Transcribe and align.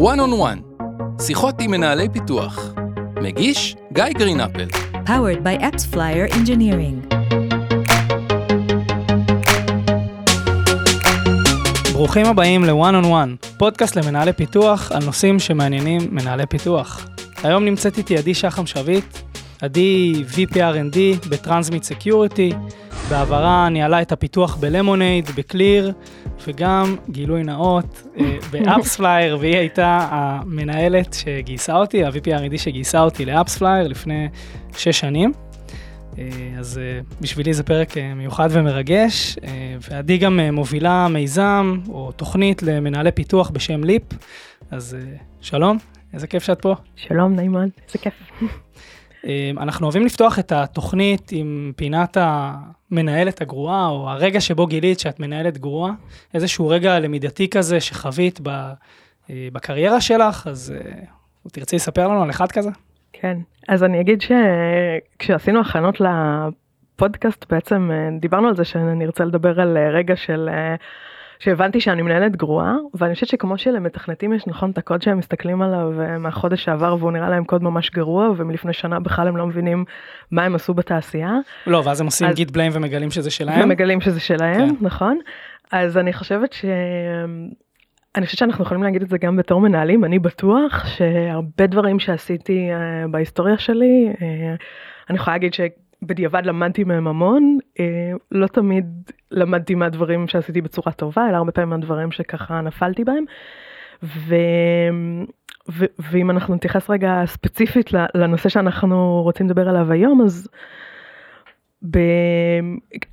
One 0.00 0.18
on 0.18 0.32
One, 0.40 0.84
שיחות 1.22 1.60
עם 1.60 1.70
מנהלי 1.70 2.08
פיתוח. 2.12 2.72
מגיש 3.22 3.76
גיא 3.92 4.04
גרינאפל. 4.04 4.66
Powered 5.06 5.42
by 5.44 5.62
AppsFlyer 5.62 6.34
Engineering. 6.34 7.14
ברוכים 11.92 12.26
הבאים 12.26 12.64
ל-One 12.64 13.04
on 13.04 13.06
One, 13.06 13.56
פודקאסט 13.58 13.96
למנהלי 13.96 14.32
פיתוח 14.32 14.92
על 14.92 15.04
נושאים 15.04 15.38
שמעניינים 15.38 16.00
מנהלי 16.10 16.46
פיתוח. 16.46 17.06
היום 17.42 17.64
נמצאת 17.64 17.98
איתי 17.98 18.16
עדי 18.16 18.34
שחם 18.34 18.66
שביט, 18.66 19.18
עדי 19.62 20.24
VP 20.34 20.72
R&D 20.72 21.28
בטרנסמיט 21.28 21.82
סקיוריטי, 21.82 22.52
בעברה 23.10 23.68
ניהלה 23.68 24.02
את 24.02 24.12
הפיתוח 24.12 24.56
בלמונייד, 24.56 25.30
בקליר, 25.36 25.92
וגם 26.46 26.96
גילוי 27.10 27.42
נאות 27.42 28.02
אה, 28.18 28.36
ב-AppsFlyer, 28.50 29.38
והיא 29.40 29.56
הייתה 29.56 30.08
המנהלת 30.10 31.14
שגייסה 31.14 31.76
אותי, 31.76 32.04
ה-VP 32.04 32.35
R&D 32.35 32.58
שגייסה 32.58 33.00
אותי 33.00 33.24
ל-AppsFlyer 33.24 33.88
לפני 33.88 34.28
שש 34.76 35.00
שנים. 35.00 35.32
אה, 36.18 36.28
אז 36.58 36.78
אה, 36.78 37.00
בשבילי 37.20 37.54
זה 37.54 37.62
פרק 37.62 37.96
מיוחד 38.16 38.48
ומרגש, 38.52 39.36
ועדי 39.90 40.18
גם 40.18 40.40
מובילה 40.52 41.08
מיזם 41.08 41.78
או 41.88 42.12
תוכנית 42.12 42.62
למנהלי 42.62 43.12
פיתוח 43.12 43.50
בשם 43.50 43.84
ליפ, 43.84 44.02
אז 44.70 44.96
שלום, 45.40 45.78
איזה 46.14 46.26
כיף 46.26 46.44
שאת 46.44 46.60
פה. 46.60 46.74
שלום, 46.96 47.34
נעים 47.34 47.52
מאוד, 47.52 47.68
איזה 47.86 47.98
כיף. 47.98 48.14
אנחנו 49.58 49.86
אוהבים 49.86 50.04
לפתוח 50.04 50.38
את 50.38 50.52
התוכנית 50.52 51.28
עם 51.32 51.72
פינת 51.76 52.16
המנהלת 52.20 53.40
הגרועה, 53.40 53.88
או 53.88 54.10
הרגע 54.10 54.40
שבו 54.40 54.66
גילית 54.66 55.00
שאת 55.00 55.20
מנהלת 55.20 55.58
גרועה, 55.58 55.92
איזשהו 56.34 56.68
רגע 56.68 56.98
למידתי 56.98 57.48
כזה 57.48 57.80
שחווית 57.80 58.40
בקריירה 59.30 60.00
שלך, 60.00 60.46
אז 60.46 60.74
תרצי 61.52 61.76
לספר 61.76 62.08
לנו 62.08 62.22
על 62.22 62.30
אחד 62.30 62.52
כזה? 62.52 62.70
כן, 63.12 63.38
אז 63.68 63.84
אני 63.84 64.00
אגיד 64.00 64.22
שכשעשינו 64.22 65.60
הכנות 65.60 65.98
לפודקאסט 66.00 67.52
בעצם 67.52 67.90
דיברנו 68.20 68.48
על 68.48 68.56
זה 68.56 68.64
שאני 68.64 69.06
רוצה 69.06 69.24
לדבר 69.24 69.60
על 69.60 69.78
רגע 69.94 70.16
של 70.16 70.48
שהבנתי 71.40 71.80
שאני 71.80 72.02
מנהלת 72.02 72.36
גרועה 72.36 72.76
ואני 72.94 73.14
חושבת 73.14 73.28
שכמו 73.28 73.58
שלמתכנתים 73.58 74.32
יש 74.32 74.46
נכון 74.46 74.70
את 74.70 74.78
הקוד 74.78 75.02
שהם 75.02 75.18
מסתכלים 75.18 75.62
עליו 75.62 75.92
מהחודש 76.18 76.64
שעבר 76.64 76.96
והוא 76.98 77.12
נראה 77.12 77.30
להם 77.30 77.44
קוד 77.44 77.62
ממש 77.62 77.90
גרוע 77.90 78.30
ומלפני 78.36 78.72
שנה 78.72 79.00
בכלל 79.00 79.28
הם 79.28 79.36
לא 79.36 79.46
מבינים 79.46 79.84
מה 80.30 80.44
הם 80.44 80.54
עשו 80.54 80.74
בתעשייה. 80.74 81.32
לא 81.66 81.82
ואז 81.84 82.00
הם 82.00 82.06
עושים 82.06 82.28
אז... 82.28 82.34
גיט 82.34 82.50
בליים 82.50 82.72
ומגלים 82.74 83.10
שזה 83.10 83.30
שלהם. 83.30 83.64
ומגלים 83.64 84.00
שזה 84.00 84.20
שלהם 84.20 84.68
כן. 84.68 84.74
נכון 84.80 85.18
אז 85.72 85.98
אני 85.98 86.12
חושבת 86.12 86.52
ש... 86.52 86.64
אני 88.16 88.26
חושבת 88.26 88.38
שאנחנו 88.38 88.64
יכולים 88.64 88.82
להגיד 88.82 89.02
את 89.02 89.08
זה 89.08 89.18
גם 89.18 89.36
בתור 89.36 89.60
מנהלים, 89.60 90.04
אני 90.04 90.18
בטוח 90.18 90.86
שהרבה 90.86 91.66
דברים 91.66 91.98
שעשיתי 91.98 92.70
uh, 92.70 93.08
בהיסטוריה 93.10 93.58
שלי, 93.58 94.12
uh, 94.12 94.20
אני 95.10 95.16
יכולה 95.16 95.34
להגיד 95.34 95.54
שבדיעבד 96.00 96.46
למדתי 96.46 96.84
מהם 96.84 97.06
המון, 97.06 97.58
uh, 97.74 97.80
לא 98.30 98.46
תמיד 98.46 98.86
למדתי 99.30 99.74
מהדברים 99.74 100.28
שעשיתי 100.28 100.60
בצורה 100.60 100.92
טובה, 100.92 101.28
אלא 101.28 101.36
הרבה 101.36 101.52
פעמים 101.52 101.70
מהדברים 101.70 102.12
שככה 102.12 102.60
נפלתי 102.60 103.04
בהם. 103.04 103.24
ו... 104.02 104.34
ו... 105.70 105.84
ואם 105.98 106.30
אנחנו 106.30 106.54
נתייחס 106.54 106.90
רגע 106.90 107.22
ספציפית 107.26 107.90
לנושא 108.14 108.48
שאנחנו 108.48 109.22
רוצים 109.22 109.46
לדבר 109.46 109.68
עליו 109.68 109.92
היום, 109.92 110.22
אז 110.22 110.48
ב... 111.90 111.98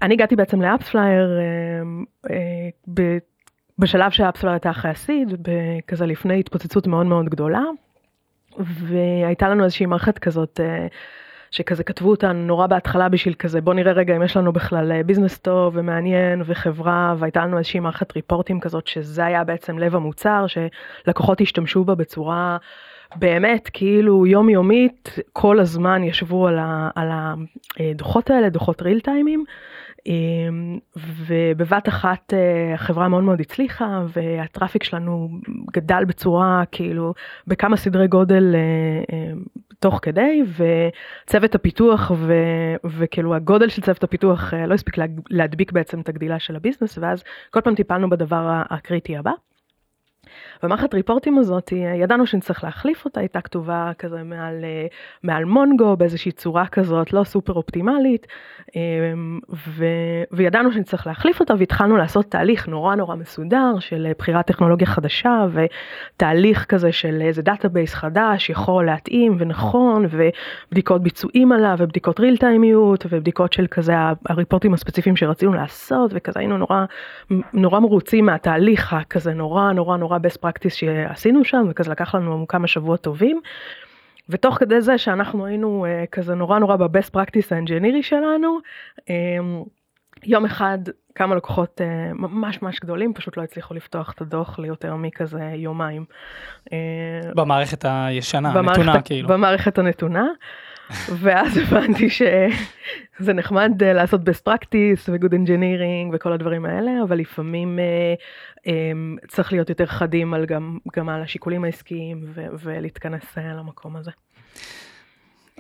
אני 0.02 0.14
הגעתי 0.14 0.36
בעצם 0.36 0.62
ל-AppsFlyer 0.62 1.40
ב... 2.94 3.18
בשלב 3.80 4.12
שה-AppsFlyer 4.12 4.54
הייתה 4.54 4.70
אחרי 4.70 4.92
ה-seed, 4.92 5.48
כזה 5.88 6.06
לפני 6.06 6.40
התפוצצות 6.40 6.88
מאוד 6.88 7.06
מאוד 7.06 7.26
גדולה, 7.26 7.64
והייתה 8.58 9.50
לנו 9.50 9.64
איזושהי 9.64 9.86
מערכת 9.86 10.20
כזאת. 10.20 10.60
שכזה 11.52 11.84
כתבו 11.84 12.10
אותה 12.10 12.32
נורא 12.32 12.68
בהתחלה 12.68 13.10
בשביל 13.10 13.34
כזה 13.34 13.62
בוא 13.62 13.74
נראה 13.74 13.92
רגע 13.92 14.16
אם 14.16 14.24
יש 14.24 14.38
לנו 14.38 14.54
בכלל 14.54 15.04
business 15.04 15.34
אה, 15.34 15.38
טוב 15.42 15.74
ומעניין 15.78 16.42
וחברה 16.46 17.16
והייתה 17.18 17.46
לנו 17.46 17.58
איזושהי 17.58 17.80
מערכת 17.80 18.16
reportים 18.16 18.60
כזאת 18.60 18.88
שזה 18.88 19.26
היה 19.26 19.44
בעצם 19.44 19.80
לב 19.80 19.96
המוצר 19.96 20.46
שלקוחות 20.48 21.42
השתמשו 21.42 21.84
בה 21.84 21.96
בצורה 21.96 22.58
באמת 23.16 23.70
כאילו 23.74 24.26
יומיומית 24.26 25.16
כל 25.34 25.60
הזמן 25.60 26.04
ישבו 26.04 26.48
על, 26.48 26.60
ה, 26.60 26.90
על 26.96 27.10
הדוחות 27.80 28.30
האלה 28.30 28.50
דוחות 28.50 28.82
ריל 28.82 29.00
טיימים. 29.00 29.44
אמ, 30.08 30.80
ובבת 31.28 31.90
אחת 31.90 32.34
אה, 32.34 32.74
החברה 32.74 33.08
מאוד 33.08 33.24
מאוד 33.24 33.42
הצליחה 33.42 34.04
והטראפיק 34.14 34.84
שלנו 34.84 35.30
גדל 35.74 36.06
בצורה 36.06 36.64
כאילו 36.72 37.14
בכמה 37.48 37.78
סדרי 37.78 38.08
גודל 38.08 38.56
אה, 38.56 38.60
אה, 39.16 39.32
תוך 39.80 40.00
כדי 40.02 40.44
וצוות 41.26 41.56
הפיתוח 41.56 42.12
ו, 42.16 42.34
וכאילו 42.86 43.36
הגודל 43.36 43.70
של 43.70 43.82
צוות 43.82 44.04
הפיתוח 44.04 44.54
לא 44.54 44.74
הספיק 44.74 44.96
להדביק 45.30 45.72
בעצם 45.72 46.00
את 46.00 46.10
הגדילה 46.10 46.40
של 46.40 46.56
הביזנס 46.56 46.98
ואז 46.98 47.24
כל 47.52 47.62
פעם 47.62 47.76
טיפלנו 47.76 48.10
בדבר 48.10 48.62
הקריטי 48.70 49.18
הבא. 49.18 49.32
ומערכת 50.64 50.94
ריפורטים 50.94 51.38
הזאת, 51.38 51.72
ידענו 52.02 52.26
שנצטרך 52.26 52.64
להחליף 52.64 53.06
אותה, 53.06 53.20
הייתה 53.20 53.42
כתובה 53.42 53.92
כזה 54.00 54.24
מעל, 54.24 54.64
אה, 54.64 54.88
מעל 55.24 55.46
Mongo 55.46 55.98
באיזושהי 55.98 56.32
צורה 56.32 56.68
כזאת 56.68 57.14
לא 57.14 57.24
סופר 57.24 57.54
אופטימלית, 57.54 58.28
אמ, 58.76 59.40
ו, 59.54 59.86
וידענו 60.32 60.72
שנצטרך 60.72 61.08
להחליף 61.08 61.40
אותה 61.40 61.54
והתחלנו 61.60 61.98
לעשות 61.98 62.26
תהליך 62.26 62.68
נורא 62.68 62.96
נורא 62.96 63.16
מסודר 63.16 63.80
של 63.80 64.08
בחירת 64.18 64.48
טכנולוגיה 64.48 64.88
חדשה 64.88 65.46
ותהליך 65.52 66.66
כזה 66.66 66.92
של 66.92 67.22
איזה 67.22 67.42
database 67.42 67.94
חדש 67.94 68.50
יכול 68.50 68.86
להתאים 68.86 69.36
ונכון 69.40 70.06
ובדיקות 70.12 71.04
ביצועים 71.04 71.52
עליו 71.52 71.76
ובדיקות 71.80 72.20
real 72.20 72.38
timeיות 72.38 73.06
ובדיקות 73.10 73.54
של 73.54 73.68
כזה 73.68 73.94
ה-reportים 74.30 74.74
הספציפיים 74.74 75.16
שרצינו 75.16 75.54
לעשות 75.54 76.12
וכזה 76.14 76.40
היינו 76.40 76.58
נורא 76.58 76.86
נורא 77.54 77.80
מרוצים 77.80 78.26
מהתהליך 78.26 78.94
הכזה 78.94 79.34
נורא 79.34 79.72
נורא 79.72 79.98
נורא 79.98 80.18
best 80.18 80.47
practice 80.48 80.70
שעשינו 80.70 81.46
שם 81.46 81.66
וכזה 81.70 81.92
לקח 81.92 82.16
לנו 82.16 82.46
כמה 82.48 82.68
שבועות 82.68 83.02
טובים. 83.02 83.42
ותוך 84.30 84.56
כדי 84.56 84.82
זה 84.82 84.98
שאנחנו 84.98 85.46
היינו 85.46 85.86
uh, 85.86 86.08
כזה 86.08 86.36
נורא 86.36 86.60
נורא 86.60 86.76
בבסט 86.76 87.14
פרקטיס 87.14 87.54
האנג'ינירי 87.54 88.04
שלנו, 88.04 88.58
um, 89.00 89.04
יום 90.24 90.46
אחד 90.46 90.78
כמה 91.16 91.36
לקוחות 91.36 91.82
uh, 91.82 92.14
ממש 92.14 92.62
ממש 92.62 92.80
גדולים 92.80 93.14
פשוט 93.14 93.38
לא 93.38 93.44
הצליחו 93.44 93.74
לפתוח 93.74 94.14
את 94.14 94.22
הדוח 94.22 94.60
ליותר 94.60 94.96
מכזה 94.96 95.52
יומיים. 95.56 96.06
Uh, 96.66 96.72
במערכת 97.36 97.86
הישנה, 97.88 98.54
במערכת, 98.54 98.78
הנתונה 98.80 99.02
כאילו. 99.02 99.30
במערכת 99.30 99.78
הנתונה. 99.78 100.28
ואז 100.90 101.58
הבנתי 101.58 102.10
שזה 102.10 103.34
נחמד 103.34 103.84
אה, 103.84 103.94
לעשות 103.94 104.22
best 104.22 104.50
practice 104.50 105.10
ו-good 105.10 105.34
engineering 105.34 106.14
וכל 106.14 106.34
הדברים 106.34 106.66
האלה, 106.66 106.92
אבל 107.04 107.18
לפעמים 107.18 107.80
uh, 107.80 108.68
um, 108.68 109.28
צריך 109.28 109.54
להיות 109.54 109.70
יותר 109.70 109.86
חדים 109.86 110.34
על 110.34 110.46
גם, 110.46 110.78
גם 110.96 111.10
על 111.10 111.22
השיקולים 111.22 111.64
העסקיים 111.64 112.22
ו- 112.24 112.46
ולהתכנס 112.64 113.24
אה, 113.38 113.54
למקום 113.54 113.96
הזה. 113.96 114.12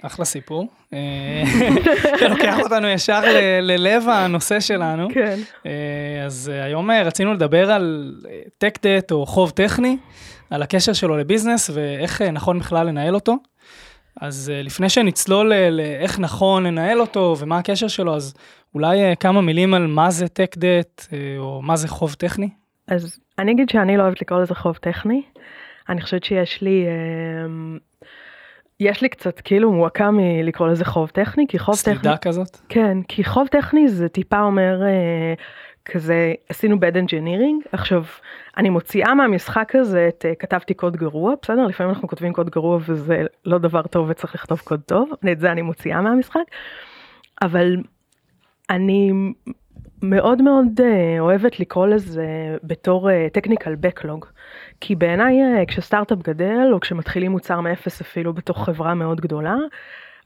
אחלה 0.01 0.25
סיפור. 0.25 0.67
לוקח 2.29 2.59
אותנו 2.59 2.87
ישר 2.87 3.21
ללב 3.61 4.03
הנושא 4.09 4.59
שלנו. 4.59 5.07
כן. 5.13 5.37
אז 6.25 6.51
היום 6.63 6.91
רצינו 6.91 7.33
לדבר 7.33 7.71
על 7.71 8.15
tech 8.63 8.77
debt 8.77 9.11
או 9.11 9.25
חוב 9.25 9.49
טכני, 9.49 9.97
על 10.49 10.61
הקשר 10.61 10.93
שלו 10.93 11.17
לביזנס 11.17 11.69
ואיך 11.73 12.21
נכון 12.21 12.59
בכלל 12.59 12.87
לנהל 12.87 13.15
אותו. 13.15 13.35
אז 14.21 14.51
uh, 14.53 14.65
לפני 14.65 14.89
שנצלול 14.89 15.53
לאיך 15.69 16.19
נכון 16.19 16.63
לנהל 16.63 17.01
אותו 17.01 17.35
ומה 17.39 17.57
הקשר 17.57 17.87
שלו, 17.87 18.15
אז 18.15 18.33
אולי 18.73 19.13
uh, 19.13 19.15
כמה 19.15 19.41
מילים 19.41 19.73
על 19.73 19.87
מה 19.87 20.11
זה 20.11 20.25
tech 20.25 20.57
debt 20.57 21.13
או 21.37 21.61
מה 21.61 21.75
זה 21.75 21.87
חוב 21.87 22.13
טכני? 22.13 22.49
אז 22.87 23.19
אני 23.39 23.51
אגיד 23.51 23.69
שאני 23.69 23.97
לא 23.97 24.03
אוהבת 24.03 24.21
לקרוא 24.21 24.41
לזה 24.41 24.55
חוב 24.55 24.75
טכני. 24.75 25.21
אני 25.89 26.01
חושבת 26.01 26.23
שיש 26.23 26.61
לי, 26.61 26.85
יש 28.79 29.01
לי 29.01 29.09
קצת 29.09 29.39
כאילו 29.39 29.71
מועקה 29.71 30.11
מלקרוא 30.11 30.67
לזה 30.67 30.85
חוב 30.85 31.09
טכני, 31.09 31.45
כי 31.49 31.59
חוב 31.59 31.75
סלידה 31.75 31.99
טכני... 31.99 32.09
סלידה 32.09 32.17
כזאת? 32.17 32.57
כן, 32.69 32.97
כי 33.07 33.23
חוב 33.23 33.47
טכני 33.47 33.87
זה 33.87 34.09
טיפה 34.09 34.41
אומר... 34.41 34.79
כזה 35.87 36.33
עשינו 36.49 36.75
bad 36.75 36.95
engineering. 36.95 37.69
עכשיו 37.71 38.03
אני 38.57 38.69
מוציאה 38.69 39.15
מהמשחק 39.15 39.75
הזה 39.75 40.07
את 40.07 40.25
כתבתי 40.39 40.73
קוד 40.73 40.97
גרוע 40.97 41.33
בסדר? 41.41 41.65
לפעמים 41.67 41.93
אנחנו 41.93 42.07
כותבים 42.07 42.33
קוד 42.33 42.49
גרוע 42.49 42.79
וזה 42.87 43.25
לא 43.45 43.57
דבר 43.57 43.81
טוב 43.81 44.09
וצריך 44.09 44.35
לכתוב 44.35 44.59
קוד 44.63 44.81
טוב 44.85 45.11
את 45.31 45.39
זה 45.39 45.51
אני 45.51 45.61
מוציאה 45.61 46.01
מהמשחק. 46.01 46.39
אבל 47.41 47.77
אני 48.69 49.11
מאוד 50.01 50.41
מאוד 50.41 50.65
uh, 50.79 51.19
אוהבת 51.19 51.59
לקרוא 51.59 51.87
לזה 51.87 52.57
בתור 52.63 53.09
technical 53.33 53.73
uh, 53.73 53.75
backlog 53.79 54.25
כי 54.81 54.95
בעיניי 54.95 55.65
כשסטארט-אפ 55.67 56.17
גדל 56.23 56.69
או 56.73 56.79
כשמתחילים 56.79 57.31
מוצר 57.31 57.61
מאפס 57.61 58.01
אפילו 58.01 58.33
בתוך 58.33 58.65
חברה 58.65 58.93
מאוד 58.93 59.21
גדולה 59.21 59.55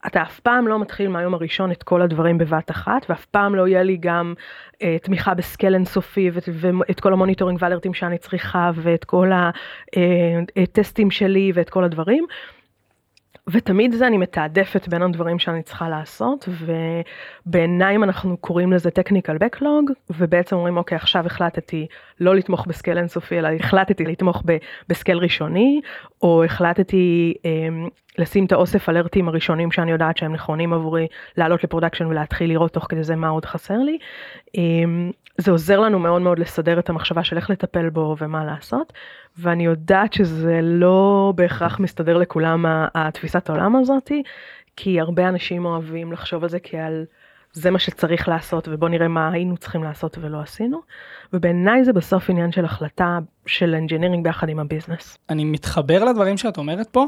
אתה 0.08 0.22
אף 0.22 0.40
פעם 0.40 0.68
לא 0.68 0.80
מתחיל 0.80 1.08
מהיום 1.08 1.34
הראשון 1.34 1.72
את 1.72 1.84
כל 1.84 2.02
הדברים 2.02 2.38
בבת 2.38 2.72
אחת, 2.72 3.06
ואף 3.10 3.26
פעם 3.26 3.56
לא 3.56 3.68
יהיה 3.68 3.84
לי 3.84 3.98
גם 4.00 4.34
אה, 4.82 4.98
תמיכה 5.04 5.34
ב-scale 5.34 5.74
אינסופי 5.74 6.30
ואת, 6.34 6.50
ואת 6.54 7.00
כל 7.00 7.14
ה-monitoring 7.14 7.60
ו-alertים 7.62 7.94
שאני 7.94 8.18
צריכה 8.18 8.72
ואת 8.76 9.04
כל 9.04 9.32
ה-testים 10.58 11.08
אה, 11.08 11.12
שלי 11.12 11.52
ואת 11.56 11.70
כל 11.70 11.84
הדברים. 11.84 12.26
ותמיד 13.52 13.94
זה 13.94 14.08
אני 14.08 14.18
מתעדפת 14.18 14.88
בין 14.88 15.02
הדברים 15.02 15.40
שאני 15.40 15.64
צריכה 15.64 15.90
לעשות, 15.90 16.50
ובעיניי 17.46 17.96
אנחנו 17.96 18.38
קוראים 18.38 18.74
לזה 18.74 18.90
technical 18.90 19.44
backlog, 19.44 19.92
ובעצם 20.10 20.56
אומרים 20.56 20.78
אוקיי 20.78 20.96
עכשיו 20.96 21.26
החלטתי 21.26 21.88
לא 22.20 22.36
לתמוך 22.36 22.68
ב-scale 22.68 22.98
אינסופי, 22.98 23.40
אלא 23.40 23.50
החלטתי 23.60 24.04
לתמוך 24.04 24.44
ב-scale 24.90 25.18
ראשוני, 25.18 25.82
או 26.22 26.44
החלטתי 26.44 27.34
אה, 27.46 27.52
לשים 28.18 28.46
את 28.46 28.52
האוסף 28.52 28.90
alertים 28.90 29.28
הראשונים 29.28 29.72
שאני 29.72 29.92
יודעת 29.92 30.18
שהם 30.18 30.34
נכונים 30.34 30.74
עבורי, 30.74 31.08
לעלות 31.38 31.64
ל-production 31.64 32.06
ולהתחיל 32.06 32.50
לראות 32.50 32.74
תוך 32.74 32.86
כדי 32.90 33.04
זה 33.04 33.16
מה 33.16 33.30
עוד 33.30 33.46
חסר 33.46 33.78
לי. 33.78 33.98
אה, 34.58 34.62
זה 35.38 35.52
עוזר 35.52 35.80
לנו 35.80 36.00
מאוד 36.00 36.22
מאוד 36.22 36.40
לסדר 36.40 36.80
את 36.80 36.90
המחשבה 36.90 37.24
של 37.24 37.38
איך 37.38 37.50
לטפל 37.50 37.90
בו 37.90 38.16
ומה 38.20 38.46
לעשות. 38.46 38.94
ואני 39.38 39.66
יודעת 39.66 40.14
שזה 40.14 40.60
לא 40.64 41.34
בהכרח 41.36 41.80
מסתדר 41.80 42.18
לכולם 42.18 42.66
התפיסת 42.96 43.50
העולם 43.50 43.76
הזאתי, 43.76 44.24
כי 44.76 45.00
הרבה 45.00 45.30
אנשים 45.30 45.66
אוהבים 45.66 46.12
לחשוב 46.12 46.44
על 46.44 46.50
זה 46.50 46.60
כעל 46.64 47.06
זה 47.54 47.72
מה 47.72 47.80
שצריך 47.80 48.28
לעשות 48.28 48.68
ובוא 48.72 48.90
נראה 48.90 49.08
מה 49.08 49.32
היינו 49.32 49.58
צריכים 49.58 49.84
לעשות 49.84 50.18
ולא 50.22 50.42
עשינו. 50.42 50.82
ובעיניי 51.34 51.84
זה 51.84 51.94
בסוף 51.94 52.30
עניין 52.30 52.52
של 52.52 52.66
החלטה 52.66 53.20
של 53.46 53.76
engineering 53.76 54.24
ביחד 54.24 54.50
עם 54.50 54.60
ה-business. 54.60 55.18
אני 55.30 55.46
מתחבר 55.46 56.04
לדברים 56.04 56.38
שאת 56.38 56.58
אומרת 56.58 56.88
פה. 56.88 57.06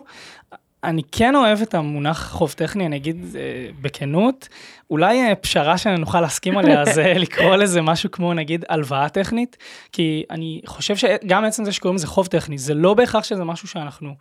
אני 0.83 1.01
כן 1.11 1.35
אוהב 1.35 1.61
את 1.61 1.73
המונח 1.73 2.29
חוב 2.31 2.51
טכני, 2.51 2.85
אני 2.85 2.95
אגיד 2.95 3.25
אה, 3.35 3.69
בכנות, 3.81 4.47
אולי 4.89 5.21
אה, 5.21 5.35
פשרה 5.35 5.77
שנוכל 5.77 6.21
להסכים 6.21 6.57
עליה 6.57 6.85
זה 6.95 7.13
לקרוא 7.15 7.55
לזה 7.55 7.81
משהו 7.81 8.11
כמו 8.11 8.33
נגיד 8.33 8.65
הלוואה 8.69 9.09
טכנית, 9.09 9.57
כי 9.91 10.23
אני 10.29 10.61
חושב 10.65 10.95
שגם 10.95 11.45
עצם 11.45 11.65
זה 11.65 11.71
שקוראים 11.71 11.95
לזה 11.95 12.07
חוב 12.07 12.27
טכני, 12.27 12.57
זה 12.57 12.73
לא 12.73 12.93
בהכרח 12.93 13.23
שזה 13.23 13.43
משהו 13.43 13.67
שאנחנו 13.67 14.13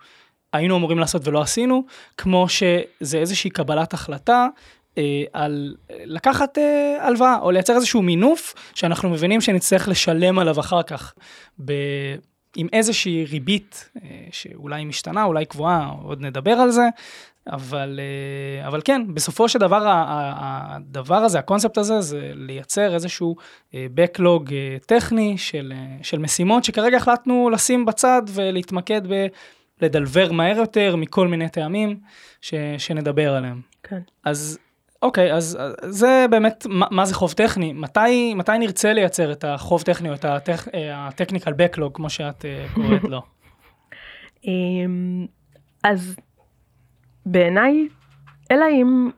היינו 0.53 0.77
אמורים 0.77 0.99
לעשות 0.99 1.27
ולא 1.27 1.41
עשינו, 1.41 1.83
כמו 2.17 2.45
שזה 2.49 3.17
איזושהי 3.17 3.49
קבלת 3.49 3.93
החלטה 3.93 4.47
אה, 4.97 5.23
על 5.33 5.75
לקחת 6.05 6.57
אה, 6.57 6.97
הלוואה, 7.07 7.37
או 7.41 7.51
לייצר 7.51 7.75
איזשהו 7.75 8.01
מינוף 8.01 8.53
שאנחנו 8.75 9.09
מבינים 9.09 9.41
שנצטרך 9.41 9.87
לשלם 9.87 10.39
עליו 10.39 10.59
אחר 10.59 10.83
כך. 10.83 11.13
ב... 11.65 11.73
עם 12.55 12.67
איזושהי 12.73 13.25
ריבית 13.25 13.89
אה, 14.03 14.09
שאולי 14.31 14.85
משתנה, 14.85 15.23
אולי 15.23 15.45
קבועה, 15.45 15.91
עוד 16.03 16.21
נדבר 16.21 16.51
על 16.51 16.71
זה, 16.71 16.87
אבל, 17.47 17.99
אה, 17.99 18.67
אבל 18.67 18.81
כן, 18.85 19.13
בסופו 19.13 19.49
של 19.49 19.59
דבר, 19.59 19.81
הדבר 19.85 21.15
הזה, 21.15 21.39
הקונספט 21.39 21.77
הזה, 21.77 22.01
זה 22.01 22.31
לייצר 22.35 22.93
איזשהו 22.93 23.35
אה, 23.73 23.87
backlog 23.95 24.51
טכני 24.85 25.37
של, 25.37 25.73
של 26.01 26.19
משימות 26.19 26.63
שכרגע 26.63 26.97
החלטנו 26.97 27.49
לשים 27.49 27.85
בצד 27.85 28.21
ולהתמקד 28.27 29.01
בלדלבר 29.81 30.31
מהר 30.31 30.57
יותר 30.57 30.95
מכל 30.95 31.27
מיני 31.27 31.49
טעמים 31.49 31.99
ש, 32.41 32.53
שנדבר 32.77 33.35
עליהם. 33.35 33.61
כן. 33.83 33.99
אז 34.23 34.59
אוקיי, 35.03 35.33
אז 35.33 35.57
זה 35.81 36.25
באמת, 36.29 36.65
מה, 36.69 36.85
מה 36.91 37.05
זה 37.05 37.15
חוב 37.15 37.33
טכני? 37.33 37.73
מתי, 37.73 38.33
מתי 38.33 38.51
נרצה 38.59 38.93
לייצר 38.93 39.31
את 39.31 39.43
החוב 39.43 39.81
טכני 39.81 40.09
או 40.09 40.13
את 40.13 40.25
הטכניקל 40.93 41.53
בקלוג, 41.53 41.95
כמו 41.95 42.09
שאת 42.09 42.41
uh, 42.41 42.75
קוראת 42.75 43.03
לו? 43.03 43.21
אמ, 44.47 45.25
אז 45.83 46.15
בעיניי, 47.25 47.87
אלא 48.51 48.65
אם 48.71 49.09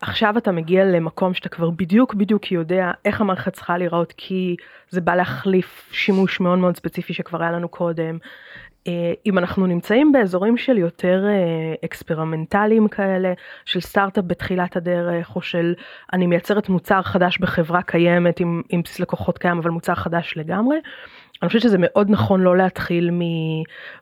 עכשיו 0.00 0.38
אתה 0.38 0.52
מגיע 0.52 0.84
למקום 0.84 1.34
שאתה 1.34 1.48
כבר 1.48 1.70
בדיוק 1.70 2.14
בדיוק 2.14 2.52
יודע 2.52 2.90
איך 3.04 3.20
המערכת 3.20 3.52
צריכה 3.52 3.78
להיראות, 3.78 4.14
כי 4.16 4.56
זה 4.90 5.00
בא 5.00 5.14
להחליף 5.14 5.88
שימוש 5.92 6.40
מאוד 6.40 6.58
מאוד 6.58 6.76
ספציפי 6.76 7.14
שכבר 7.14 7.42
היה 7.42 7.52
לנו 7.52 7.68
קודם, 7.68 8.14
אה, 8.14 8.28
אם 9.26 9.38
אנחנו 9.38 9.66
נמצאים 9.66 10.12
באזורים 10.12 10.56
של 10.56 10.78
יותר 10.78 11.24
אה, 11.26 11.74
אקספרימנטליים 11.84 12.88
כאלה, 12.88 13.32
של 13.64 13.80
סטארט-אפ 13.80 14.24
בתחילת 14.26 14.76
הדרך, 14.76 15.36
או 15.36 15.42
של 15.42 15.74
אני 16.12 16.26
מייצרת 16.26 16.68
מוצר 16.68 17.02
חדש 17.02 17.38
בחברה 17.38 17.82
קיימת 17.82 18.40
עם, 18.40 18.62
עם 18.68 18.82
בסיס 18.82 19.00
לקוחות 19.00 19.38
קיים, 19.38 19.58
אבל 19.58 19.70
מוצר 19.70 19.94
חדש 19.94 20.34
לגמרי, 20.36 20.76
אני 21.42 21.48
חושבת 21.48 21.62
שזה 21.62 21.76
מאוד 21.80 22.10
נכון 22.10 22.40
לא 22.40 22.56
להתחיל 22.56 23.10
מ... 23.10 23.20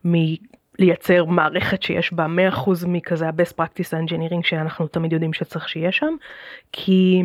מ 0.04 0.34
לייצר 0.78 1.24
מערכת 1.24 1.82
שיש 1.82 2.12
בה 2.12 2.26
100% 2.52 2.86
מכזה 2.86 3.28
ה-best 3.28 3.52
practice 3.60 3.92
engineering 3.92 4.42
שאנחנו 4.42 4.86
תמיד 4.86 5.12
יודעים 5.12 5.32
שצריך 5.32 5.68
שיהיה 5.68 5.92
שם, 5.92 6.14
כי 6.72 7.22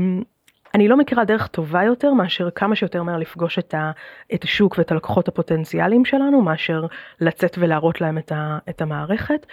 אני 0.75 0.87
לא 0.87 0.97
מכירה 0.97 1.25
דרך 1.25 1.47
טובה 1.47 1.83
יותר 1.83 2.13
מאשר 2.13 2.49
כמה 2.55 2.75
שיותר 2.75 3.03
מהר 3.03 3.17
לפגוש 3.17 3.59
את, 3.59 3.73
ה, 3.73 3.91
את 4.33 4.43
השוק 4.43 4.75
ואת 4.77 4.91
הלקוחות 4.91 5.27
הפוטנציאליים 5.27 6.05
שלנו, 6.05 6.41
מאשר 6.41 6.85
לצאת 7.21 7.57
ולהראות 7.59 8.01
להם 8.01 8.17
את, 8.17 8.31
ה, 8.31 8.57
את 8.69 8.81
המערכת. 8.81 9.45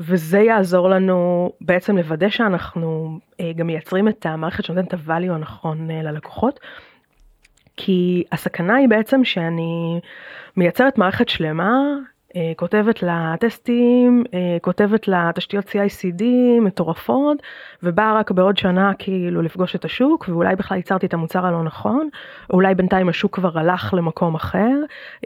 וזה 0.00 0.38
יעזור 0.38 0.88
לנו 0.88 1.50
בעצם 1.60 1.96
לוודא 1.96 2.28
שאנחנו 2.28 3.18
אה, 3.40 3.52
גם 3.56 3.66
מייצרים 3.66 4.08
את 4.08 4.26
המערכת 4.26 4.64
שנותנת 4.64 4.94
את 4.94 4.94
הvalue 4.94 5.32
הנכון 5.32 5.90
אה, 5.90 6.02
ללקוחות. 6.02 6.60
כי 7.76 8.24
הסכנה 8.32 8.74
היא 8.74 8.88
בעצם 8.88 9.24
שאני 9.24 10.00
מייצרת 10.56 10.98
מערכת 10.98 11.28
שלמה 11.28 11.72
כותבת 12.56 13.02
לה 13.02 13.34
טסטים, 13.40 14.24
אה, 14.34 14.56
כותבת 14.60 15.08
לה 15.08 15.30
תשתיות 15.34 15.64
CI/CD 15.68 16.22
מטורפות, 16.60 17.42
ובאה 17.82 18.18
רק 18.18 18.30
בעוד 18.30 18.56
שנה 18.56 18.92
כאילו 18.98 19.42
לפגוש 19.42 19.76
את 19.76 19.84
השוק, 19.84 20.28
ואולי 20.28 20.56
בכלל 20.56 20.76
ייצרתי 20.76 21.06
את 21.06 21.14
המוצר 21.14 21.46
הלא 21.46 21.62
נכון, 21.62 22.08
או 22.50 22.54
אולי 22.54 22.74
בינתיים 22.74 23.08
השוק 23.08 23.34
כבר 23.34 23.58
הלך 23.58 23.94
למקום 23.94 24.34
אחר, 24.34 24.76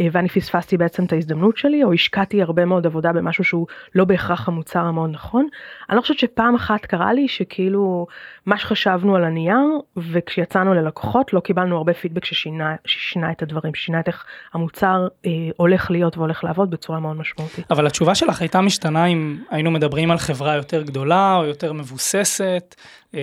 אה, 0.00 0.06
ואני 0.12 0.28
פספסתי 0.28 0.76
בעצם 0.76 1.04
את 1.04 1.12
ההזדמנות 1.12 1.56
שלי, 1.56 1.84
או 1.84 1.92
השקעתי 1.92 2.42
הרבה 2.42 2.64
מאוד 2.64 2.86
עבודה 2.86 3.12
במשהו 3.12 3.44
שהוא 3.44 3.66
לא 3.94 4.04
בהכרח 4.04 4.48
המוצר 4.48 4.80
המאוד 4.80 5.10
נכון. 5.10 5.48
אני 5.90 5.96
לא 5.96 6.00
חושבת 6.00 6.18
שפעם 6.18 6.54
אחת 6.54 6.86
קרה 6.86 7.12
לי 7.12 7.28
שכאילו 7.28 8.06
מה 8.46 8.58
שחשבנו 8.58 9.16
על 9.16 9.24
הנייר, 9.24 9.58
וכשיצאנו 9.96 10.74
ללקוחות 10.74 11.32
לא 11.32 11.40
קיבלנו 11.40 11.76
הרבה 11.76 11.94
פידבק 11.94 12.24
ששינה, 12.24 12.76
ששינה 12.84 13.32
את 13.32 13.42
הדברים, 13.42 13.74
ששינה 13.74 14.00
את 14.00 14.08
איך 14.08 14.26
המוצר 14.54 15.08
אה, 15.26 15.30
הולך 15.56 15.90
להיות 15.90 16.16
והולך 16.16 16.44
לעבוד 16.44 16.70
בצורה 16.70 16.97
מאוד 17.00 17.16
משמעותית. 17.16 17.72
אבל 17.72 17.86
התשובה 17.86 18.14
שלך 18.14 18.40
הייתה 18.40 18.60
משתנה 18.60 19.06
אם 19.06 19.38
היינו 19.50 19.70
מדברים 19.70 20.10
על 20.10 20.18
חברה 20.18 20.54
יותר 20.54 20.82
גדולה 20.82 21.36
או 21.36 21.44
יותר 21.44 21.72
מבוססת, 21.72 22.74
אה, 23.14 23.20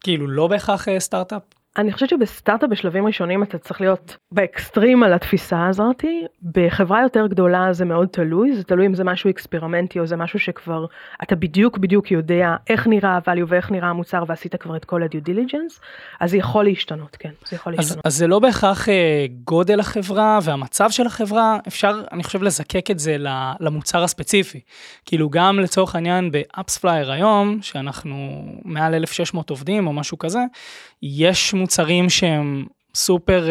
כאילו 0.00 0.28
לא 0.28 0.46
בהכרח 0.46 0.88
אה, 0.88 1.00
סטארט-אפ? 1.00 1.42
אני 1.76 1.92
חושבת 1.92 2.08
שבסטארט-אפ 2.08 2.70
בשלבים 2.70 3.06
ראשונים 3.06 3.42
אתה 3.42 3.58
צריך 3.58 3.80
להיות 3.80 4.16
ב-extreme 4.32 5.02
על 5.02 5.12
התפיסה 5.12 5.66
הזאתי. 5.66 6.24
בחברה 6.52 7.02
יותר 7.02 7.26
גדולה 7.26 7.72
זה 7.72 7.84
מאוד 7.84 8.08
תלוי, 8.08 8.56
זה 8.56 8.64
תלוי 8.64 8.86
אם 8.86 8.94
זה 8.94 9.04
משהו 9.04 9.30
אקספרימנטלי 9.30 10.00
או 10.00 10.06
זה 10.06 10.16
משהו 10.16 10.38
שכבר 10.38 10.86
אתה 11.22 11.36
בדיוק 11.36 11.78
בדיוק 11.78 12.10
יודע 12.10 12.56
איך 12.70 12.86
נראה 12.86 13.18
ה-value 13.18 13.44
ואיך 13.48 13.70
נראה 13.70 13.88
המוצר 13.88 14.24
ועשית 14.26 14.56
כבר 14.56 14.76
את 14.76 14.84
כל 14.84 15.02
ה-due 15.02 15.22
diligence, 15.22 15.80
אז 16.20 16.30
זה 16.30 16.36
יכול 16.36 16.64
להשתנות, 16.64 17.16
כן, 17.16 17.30
זה 17.48 17.56
יכול 17.56 17.72
להשתנות. 17.72 18.06
אז, 18.06 18.12
אז 18.12 18.18
זה 18.18 18.26
לא 18.26 18.38
בהכרח 18.38 18.88
אה, 18.88 19.26
גודל 19.44 19.80
החברה 19.80 20.38
והמצב 20.42 20.90
של 20.90 21.06
החברה, 21.06 21.58
אפשר, 21.68 22.02
אני 22.12 22.22
חושב, 22.22 22.42
לזקק 22.42 22.90
את 22.90 22.98
זה 22.98 23.16
למוצר 23.60 24.04
הספציפי. 24.04 24.60
כאילו 25.04 25.30
גם 25.30 25.60
לצורך 25.60 25.94
העניין 25.94 26.30
ב-AppsFlyer 26.30 27.12
היום, 27.12 27.58
שאנחנו 27.62 28.44
מעל 28.64 28.94
1600 28.94 29.50
עובדים 29.50 29.86
או 29.86 29.92
משהו 29.92 30.18
כזה, 30.18 30.40
יש 31.06 31.54
מוצרים 31.54 32.10
שהם 32.10 32.64
סופר 32.94 33.44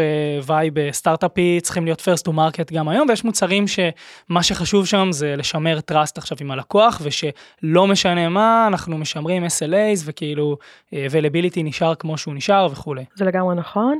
vibe 0.44 0.92
סטארט-אפי, 0.92 1.60
צריכים 1.62 1.86
להיות 1.86 2.02
first 2.02 2.28
to 2.28 2.32
market 2.32 2.74
גם 2.74 2.90
היום, 2.90 3.10
ויש 3.10 3.24
מוצרים 3.24 3.66
שמה 3.68 4.44
שחשוב 4.44 4.86
שם 4.86 5.08
זה 5.12 5.36
לשמר 5.36 5.80
trust 5.92 6.14
עכשיו 6.18 6.38
עם 6.42 6.52
הלקוח, 6.52 7.02
ושלא 7.04 7.88
משנה 7.88 8.30
מה, 8.30 8.68
אנחנו 8.68 8.98
משמרים 8.98 9.46
SLAs 9.46 10.02
וכאילו 10.06 10.58
אה, 10.94 11.08
availability 11.10 11.60
נשאר 11.64 11.96
כמו 11.96 12.18
שהוא 12.18 12.34
נשאר 12.34 12.68
וכולי. 12.72 13.06
זה 13.16 13.26
לגמרי 13.26 13.56
נכון. 13.56 14.00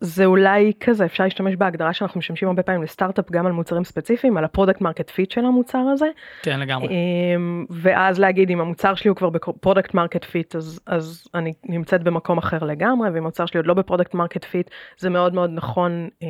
זה 0.00 0.24
אולי 0.24 0.72
כזה 0.80 1.04
אפשר 1.04 1.24
להשתמש 1.24 1.56
בהגדרה 1.56 1.92
שאנחנו 1.92 2.18
משתמשים 2.18 2.48
הרבה 2.48 2.62
פעמים 2.62 2.82
לסטארט-אפ 2.82 3.30
גם 3.30 3.46
על 3.46 3.52
מוצרים 3.52 3.84
ספציפיים 3.84 4.36
על 4.36 4.44
ה-product 4.44 4.80
market 4.80 5.10
fit 5.10 5.30
של 5.30 5.44
המוצר 5.44 5.78
הזה. 5.78 6.06
כן 6.42 6.60
לגמרי. 6.60 6.88
אמ, 6.88 7.66
ואז 7.70 8.18
להגיד 8.18 8.50
אם 8.50 8.60
המוצר 8.60 8.94
שלי 8.94 9.08
הוא 9.08 9.16
כבר 9.16 9.30
ב-product 9.30 9.94
market 9.94 10.24
fit 10.24 10.56
אז 10.56 10.80
אז 10.86 11.24
אני 11.34 11.52
נמצאת 11.64 12.02
במקום 12.02 12.38
אחר 12.38 12.58
לגמרי 12.64 13.08
ואם 13.10 13.16
המוצר 13.16 13.46
שלי 13.46 13.58
עוד 13.58 13.66
לא 13.66 13.74
ב-product 13.74 14.14
market 14.14 14.44
fit 14.44 14.70
זה 14.98 15.10
מאוד 15.10 15.34
מאוד 15.34 15.50
נכון 15.54 16.08
אה, 16.22 16.28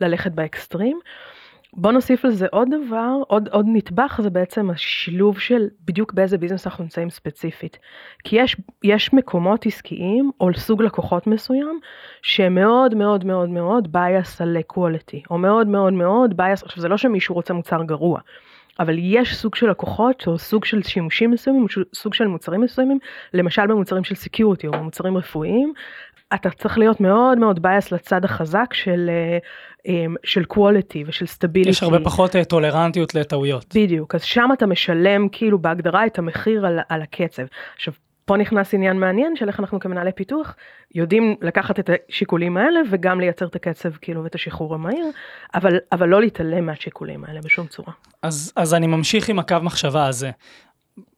ללכת 0.00 0.32
ב-extreme. 0.32 1.00
בוא 1.74 1.92
נוסיף 1.92 2.24
לזה 2.24 2.46
עוד 2.50 2.68
דבר, 2.70 3.12
עוד, 3.28 3.48
עוד 3.48 3.66
נדבך 3.68 4.20
זה 4.22 4.30
בעצם 4.30 4.70
השילוב 4.70 5.38
של 5.38 5.68
בדיוק 5.84 6.12
באיזה 6.12 6.38
business 6.38 6.66
אנחנו 6.66 6.84
נמצאים 6.84 7.10
ספציפית. 7.10 7.78
כי 8.24 8.36
יש, 8.36 8.56
יש 8.84 9.12
מקומות 9.12 9.66
עסקיים 9.66 10.30
או 10.40 10.54
סוג 10.54 10.82
לקוחות 10.82 11.26
מסוים 11.26 11.80
שמאוד 12.22 12.94
מאוד 12.94 13.24
מאוד 13.24 13.48
מאוד 13.48 13.88
bias 13.96 14.42
על 14.42 14.56
quality, 14.72 15.20
או 15.30 15.38
מאוד 15.38 15.66
מאוד 15.66 15.92
מאוד 15.92 16.40
bias, 16.40 16.64
עכשיו 16.64 16.80
זה 16.82 16.88
לא 16.88 16.96
שמישהו 16.96 17.34
רוצה 17.34 17.54
מוצר 17.54 17.82
גרוע, 17.82 18.20
אבל 18.80 18.94
יש 18.98 19.36
סוג 19.36 19.54
של 19.54 19.70
לקוחות 19.70 20.26
או 20.26 20.38
סוג 20.38 20.64
של 20.64 20.82
שימושים 20.82 21.30
מסוימים, 21.30 21.66
סוג 21.94 22.14
של 22.14 22.26
מוצרים 22.26 22.60
מסוימים, 22.60 22.98
למשל 23.34 23.66
במוצרים 23.66 24.04
של 24.04 24.14
security 24.14 24.66
או 24.66 24.72
במוצרים 24.72 25.16
רפואיים, 25.16 25.72
אתה 26.34 26.50
צריך 26.50 26.78
להיות 26.78 27.00
מאוד 27.00 27.38
מאוד 27.38 27.62
bias 27.62 27.92
לצד 27.92 28.24
החזק 28.24 28.74
של, 28.74 29.10
אה, 29.10 29.38
אמ, 29.86 30.14
של 30.24 30.42
quality 30.52 30.98
ושל 31.06 31.24
stability. 31.24 31.68
יש 31.68 31.82
הרבה 31.82 32.00
פחות 32.04 32.36
אה, 32.36 32.44
טולרנטיות 32.44 33.14
לטעויות. 33.14 33.74
בדיוק, 33.74 34.14
אז 34.14 34.22
שם 34.22 34.48
אתה 34.52 34.66
משלם 34.66 35.28
כאילו 35.28 35.58
בהגדרה 35.58 36.06
את 36.06 36.18
המחיר 36.18 36.66
על, 36.66 36.78
על 36.88 37.02
הקצב. 37.02 37.42
עכשיו, 37.76 37.94
פה 38.24 38.36
נכנס 38.36 38.74
עניין 38.74 39.00
מעניין 39.00 39.36
של 39.36 39.48
איך 39.48 39.60
אנחנו 39.60 39.80
כמנהלי 39.80 40.12
פיתוח 40.12 40.56
יודעים 40.94 41.36
לקחת 41.42 41.78
את 41.78 41.90
השיקולים 42.08 42.56
האלה 42.56 42.80
וגם 42.90 43.20
לייצר 43.20 43.46
את 43.46 43.56
הקצב 43.56 43.90
כאילו 44.00 44.24
ואת 44.24 44.34
השחרור 44.34 44.74
המהיר, 44.74 45.04
אבל, 45.54 45.78
אבל 45.92 46.08
לא 46.08 46.20
להתעלם 46.20 46.66
מהשיקולים 46.66 47.24
האלה 47.24 47.40
בשום 47.40 47.66
צורה. 47.66 47.92
אז, 48.22 48.52
אז 48.56 48.74
אני 48.74 48.86
ממשיך 48.86 49.28
עם 49.28 49.38
הקו 49.38 49.56
מחשבה 49.62 50.06
הזה. 50.06 50.30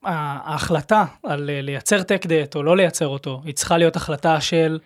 ההחלטה 0.05 1.05
על 1.23 1.51
אה, 1.51 1.61
לייצר 1.61 1.99
tech 2.01 2.25
debt 2.25 2.55
או 2.55 2.63
לא 2.63 2.77
לייצר 2.77 3.07
אותו, 3.07 3.41
היא 3.45 3.55
צריכה 3.55 3.79
להיות 3.79 3.97
החלטה 3.97 4.41
של 4.41 4.79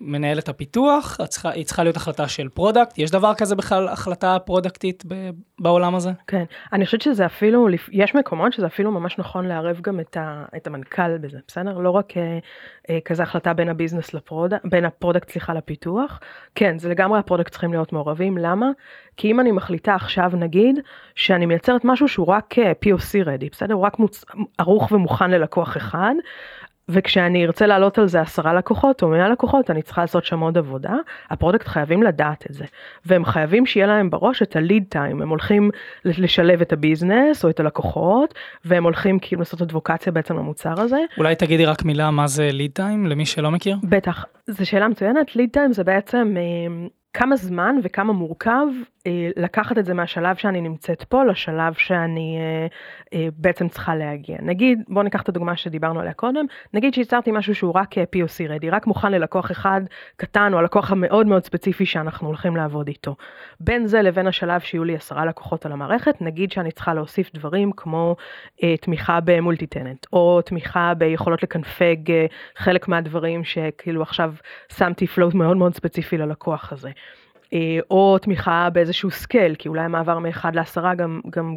מנהלת 0.00 0.48
הפיתוח, 0.48 1.18
צריכה, 1.28 1.50
היא 1.50 1.64
צריכה 1.64 1.82
להיות 1.82 1.96
החלטה 1.96 2.28
של 2.28 2.48
product, 2.48 2.98
יש 2.98 3.10
דבר 3.10 3.34
כזה 3.34 3.56
בכלל 3.56 3.88
החלטה 3.88 4.38
פרודקטית 4.38 5.04
ב, 5.08 5.30
בעולם 5.58 5.94
הזה? 5.94 6.10
כן, 6.26 6.44
אני 6.72 6.84
חושבת 6.86 7.02
שזה 7.02 7.26
אפילו, 7.26 7.68
יש 7.92 8.14
מקומות 8.14 8.52
שזה 8.52 8.66
אפילו 8.66 8.92
ממש 8.92 9.18
נכון 9.18 9.44
לערב 9.44 9.80
גם 9.80 10.00
את, 10.00 10.16
ה, 10.16 10.44
את 10.56 10.66
המנכ"ל 10.66 11.18
בזה, 11.18 11.38
בסדר? 11.48 11.78
לא 11.78 11.90
רק 11.90 12.16
אה, 12.16 12.38
אה, 12.90 12.98
כזה 13.04 13.22
החלטה 13.22 13.52
בין 13.52 13.68
הביזנס 13.68 14.14
ל 14.14 14.20
product, 14.20 14.64
בין 14.64 14.84
ה 14.84 14.90
product 14.90 15.30
סליחה 15.30 15.54
לפיתוח, 15.54 16.20
כן, 16.54 16.78
זה 16.78 16.88
לגמרי 16.88 17.18
ה 17.18 17.22
product 17.22 17.50
צריכים 17.50 17.72
להיות 17.72 17.92
מעורבים, 17.92 18.38
למה? 18.38 18.70
כי 19.16 19.30
אם 19.30 19.40
אני 19.40 19.52
מחליטה 19.52 19.94
עכשיו 19.94 20.30
נגיד, 20.34 20.78
שאני 21.14 21.46
מייצרת 21.46 21.84
משהו 21.84 22.08
שהוא 22.08 22.26
רק 22.26 22.58
אה, 22.58 22.72
POC 22.84 23.26
ready, 23.26 23.48
בסדר? 23.52 23.74
הוא 23.74 23.82
רק 23.82 23.98
מוצ... 23.98 24.24
ערוך 24.58 24.92
ומוכן 24.92 25.30
ללקוח 25.30 25.76
אחד, 25.76 26.14
וכשאני 26.88 27.46
ארצה 27.46 27.66
לעלות 27.66 27.98
על 27.98 28.08
זה 28.08 28.20
עשרה 28.20 28.54
לקוחות 28.54 29.02
או 29.02 29.08
מאה 29.08 29.28
לקוחות 29.28 29.70
אני 29.70 29.82
צריכה 29.82 30.00
לעשות 30.00 30.24
שם 30.24 30.40
עוד 30.40 30.58
עבודה 30.58 30.94
ה 31.30 31.35
product 31.35 31.66
חייבים 31.66 32.02
לדעת 32.02 32.46
את 32.50 32.54
זה 32.54 32.64
והם 33.06 33.24
חייבים 33.24 33.66
שיהיה 33.66 33.86
להם 33.86 34.10
בראש 34.10 34.42
את 34.42 34.56
ה 34.56 34.62
lead 34.62 34.84
time 34.88 35.22
הם 35.22 35.28
הולכים 35.28 35.70
לשלב 36.04 36.60
את 36.60 36.72
הביזנס 36.72 37.44
או 37.44 37.50
את 37.50 37.60
הלקוחות 37.60 38.34
והם 38.64 38.84
הולכים 38.84 39.18
כאילו 39.18 39.40
לעשות 39.40 39.62
אדבוקציה 39.62 40.12
בעצם 40.12 40.36
למוצר 40.36 40.80
הזה. 40.80 41.00
אולי 41.18 41.34
תגידי 41.34 41.66
רק 41.66 41.84
מילה 41.84 42.10
מה 42.10 42.26
זה 42.26 42.48
lead 42.52 42.70
time 42.70 43.06
למי 43.06 43.26
שלא 43.26 43.50
מכיר. 43.50 43.76
בטח 43.84 44.24
זו 44.46 44.66
שאלה 44.66 44.88
מצוינת 44.88 45.36
lead 45.36 45.50
time 45.52 45.72
זה 45.72 45.84
בעצם 45.84 46.34
אה, 46.36 46.86
כמה 47.18 47.36
זמן 47.36 47.76
וכמה 47.82 48.12
מורכב 48.12 48.66
אה, 49.06 49.30
לקחת 49.36 49.78
את 49.78 49.84
זה 49.84 49.94
מהשלב 49.94 50.36
שאני 50.36 50.60
נמצאת 50.60 51.02
פה 51.02 51.24
לשלב 51.24 51.74
שאני 51.74 52.38
אה, 52.38 52.66
אה, 53.18 53.28
בעצם 53.36 53.68
צריכה 53.68 53.94
להגיע. 53.94 54.36
נגיד, 54.42 54.82
בואו 54.88 55.04
ניקח 55.04 55.22
את 55.22 55.28
הדוגמה 55.28 55.56
שדיברנו 55.56 56.00
עליה 56.00 56.12
קודם, 56.12 56.46
נגיד 56.74 56.94
שיצרתי 56.94 57.30
משהו 57.32 57.54
שהוא 57.54 57.72
רק 57.74 57.98
אה, 57.98 58.04
POC 58.16 58.48
ready, 58.48 58.66
רק 58.72 58.86
מוכן 58.86 59.12
ללקוח 59.12 59.50
אחד 59.50 59.80
קטן 60.16 60.52
או 60.52 60.58
הלקוח 60.58 60.92
המאוד 60.92 61.26
מאוד 61.26 61.44
ספציפי 61.44 61.86
שאנחנו 61.86 62.26
הולכים 62.26 62.56
לעבוד 62.56 62.88
איתו. 62.88 63.16
בין 63.60 63.86
זה 63.86 64.02
לבין 64.02 64.26
השלב 64.26 64.60
שיהיו 64.60 64.84
לי 64.84 64.96
עשרה 64.96 65.24
לקוחות 65.26 65.66
על 65.66 65.72
המערכת, 65.72 66.20
נגיד 66.20 66.52
שאני 66.52 66.72
צריכה 66.72 66.94
להוסיף 66.94 67.30
דברים 67.34 67.72
כמו 67.76 68.16
אה, 68.62 68.76
תמיכה 68.76 69.18
ב 69.24 69.66
multi-tenant, 69.66 70.06
או 70.12 70.40
תמיכה 70.42 70.94
ביכולות 70.94 71.42
לקנפג 71.42 72.10
אה, 72.10 72.26
חלק 72.56 72.88
מהדברים 72.88 73.44
שכאילו 73.44 74.02
עכשיו 74.02 74.34
שמתי 74.72 75.06
flat 75.06 75.34
מאוד 75.34 75.56
מאוד 75.56 75.74
ספציפי 75.74 76.18
ללקוח 76.18 76.72
הזה. 76.72 76.90
אה, 77.52 77.78
או 77.90 78.18
תמיכה 78.18 78.68
באיזשהו 78.72 79.10
scale, 79.10 79.54
כי 79.54 79.68
אולי 79.68 79.82
המעבר 79.82 80.18
מאחד 80.18 80.54
לעשרה 80.54 80.94
גם, 80.94 81.20
גם 81.30 81.56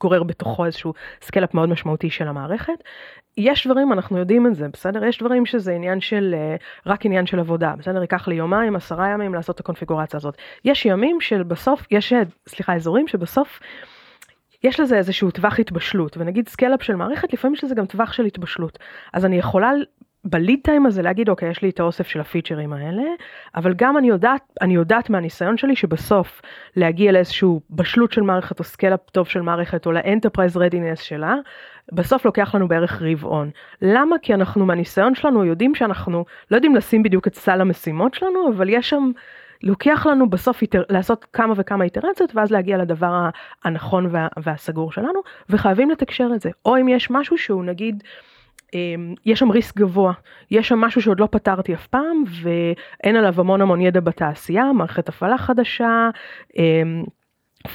גורר 0.00 0.22
בתוכו 0.22 0.66
איזשהו 0.66 0.92
scale-up 1.22 1.54
מאוד 1.54 1.68
משמעותי 1.68 2.10
של 2.10 2.28
המערכת. 2.28 2.84
יש 3.36 3.66
דברים, 3.66 3.92
אנחנו 3.92 4.18
יודעים 4.18 4.46
את 4.46 4.54
זה, 4.54 4.68
בסדר? 4.68 5.04
יש 5.04 5.18
דברים 5.18 5.46
שזה 5.46 5.72
עניין 5.72 6.00
של, 6.00 6.34
אה, 6.34 6.56
רק 6.86 7.06
עניין 7.06 7.26
של 7.26 7.38
עבודה, 7.38 7.74
בסדר? 7.78 8.00
ייקח 8.00 8.28
לי 8.28 8.34
יומיים, 8.34 8.76
עשרה 8.76 9.08
ימים 9.08 9.34
לעשות 9.34 9.54
את 9.54 9.60
הקונפיגורציה 9.60 10.16
הזאת. 10.16 10.36
יש 10.64 10.86
ימים 10.86 11.20
של 11.20 11.42
בסוף, 11.42 11.86
יש, 11.90 12.12
אה, 12.12 12.22
סליחה, 12.48 12.74
אזורים 12.74 13.08
שבסוף, 13.08 13.60
יש 14.64 14.80
לזה 14.80 14.96
איזשהו 14.96 15.30
טווח 15.30 15.60
התבשלות, 15.60 16.16
ונגיד 16.16 16.48
scale-up 16.48 16.82
של 16.82 16.96
מערכת, 16.96 17.32
לפעמים 17.32 17.54
יש 17.54 17.64
לזה 17.64 17.74
גם 17.74 17.86
טווח 17.86 18.12
של 18.12 18.24
התבשלות. 18.24 18.78
אז 19.12 19.24
אני 19.24 19.36
יכולה 19.36 19.72
ב 20.24 20.31
lead 20.31 20.60
time 20.62 20.86
הזה 20.86 21.02
להגיד 21.02 21.28
אוקיי 21.28 21.50
יש 21.50 21.62
לי 21.62 21.70
את 21.70 21.80
האוסף 21.80 22.06
של 22.06 22.20
הפיצ'רים 22.20 22.72
האלה 22.72 23.02
אבל 23.54 23.74
גם 23.76 23.98
אני 23.98 24.08
יודעת 24.08 24.42
אני 24.60 24.74
יודעת 24.74 25.10
מהניסיון 25.10 25.56
שלי 25.56 25.76
שבסוף 25.76 26.42
להגיע 26.76 27.12
לאיזשהו 27.12 27.60
בשלות 27.70 28.12
של 28.12 28.20
מערכת 28.20 28.58
או 28.58 28.64
scale-up 28.64 29.10
טוב 29.10 29.28
של 29.28 29.40
מערכת 29.40 29.86
או 29.86 29.92
ל 29.92 29.98
enterprise 29.98 30.56
readiness 30.56 31.00
שלה 31.00 31.34
בסוף 31.92 32.24
לוקח 32.24 32.54
לנו 32.54 32.68
בערך 32.68 33.02
רבעון 33.02 33.50
למה 33.82 34.16
כי 34.22 34.34
אנחנו 34.34 34.66
מהניסיון 34.66 35.14
שלנו 35.14 35.44
יודעים 35.44 35.74
שאנחנו 35.74 36.24
לא 36.50 36.56
יודעים 36.56 36.76
לשים 36.76 37.02
בדיוק 37.02 37.26
את 37.26 37.34
סל 37.34 37.60
המשימות 37.60 38.14
שלנו 38.14 38.52
אבל 38.56 38.68
יש 38.68 38.90
שם 38.90 39.10
לוקח 39.62 40.06
לנו 40.06 40.30
בסוף 40.30 40.62
איתר, 40.62 40.82
לעשות 40.88 41.26
כמה 41.32 41.54
וכמה 41.56 41.84
איטרציות 41.84 42.36
ואז 42.36 42.50
להגיע 42.50 42.78
לדבר 42.78 43.28
הנכון 43.64 44.06
וה, 44.10 44.28
והסגור 44.42 44.92
שלנו 44.92 45.20
וחייבים 45.50 45.90
לתקשר 45.90 46.28
את 46.34 46.40
זה 46.40 46.50
או 46.64 46.76
אם 46.76 46.88
יש 46.88 47.10
משהו 47.10 47.38
שהוא 47.38 47.64
נגיד. 47.64 48.02
אמ, 48.74 49.14
יש 49.26 49.38
שם 49.38 49.50
risk 49.50 49.76
גבוה, 49.76 50.12
יש 50.50 50.68
שם 50.68 50.78
משהו 50.78 51.02
שעוד 51.02 51.20
לא 51.20 51.28
פתרתי 51.30 51.74
אף 51.74 51.86
פעם 51.86 52.24
ואין 52.42 53.16
עליו 53.16 53.34
המון 53.40 53.60
המון 53.60 53.80
ידע 53.80 54.00
בתעשייה, 54.00 54.72
מערכת 54.72 55.08
הפעלה 55.08 55.38
חדשה, 55.38 56.10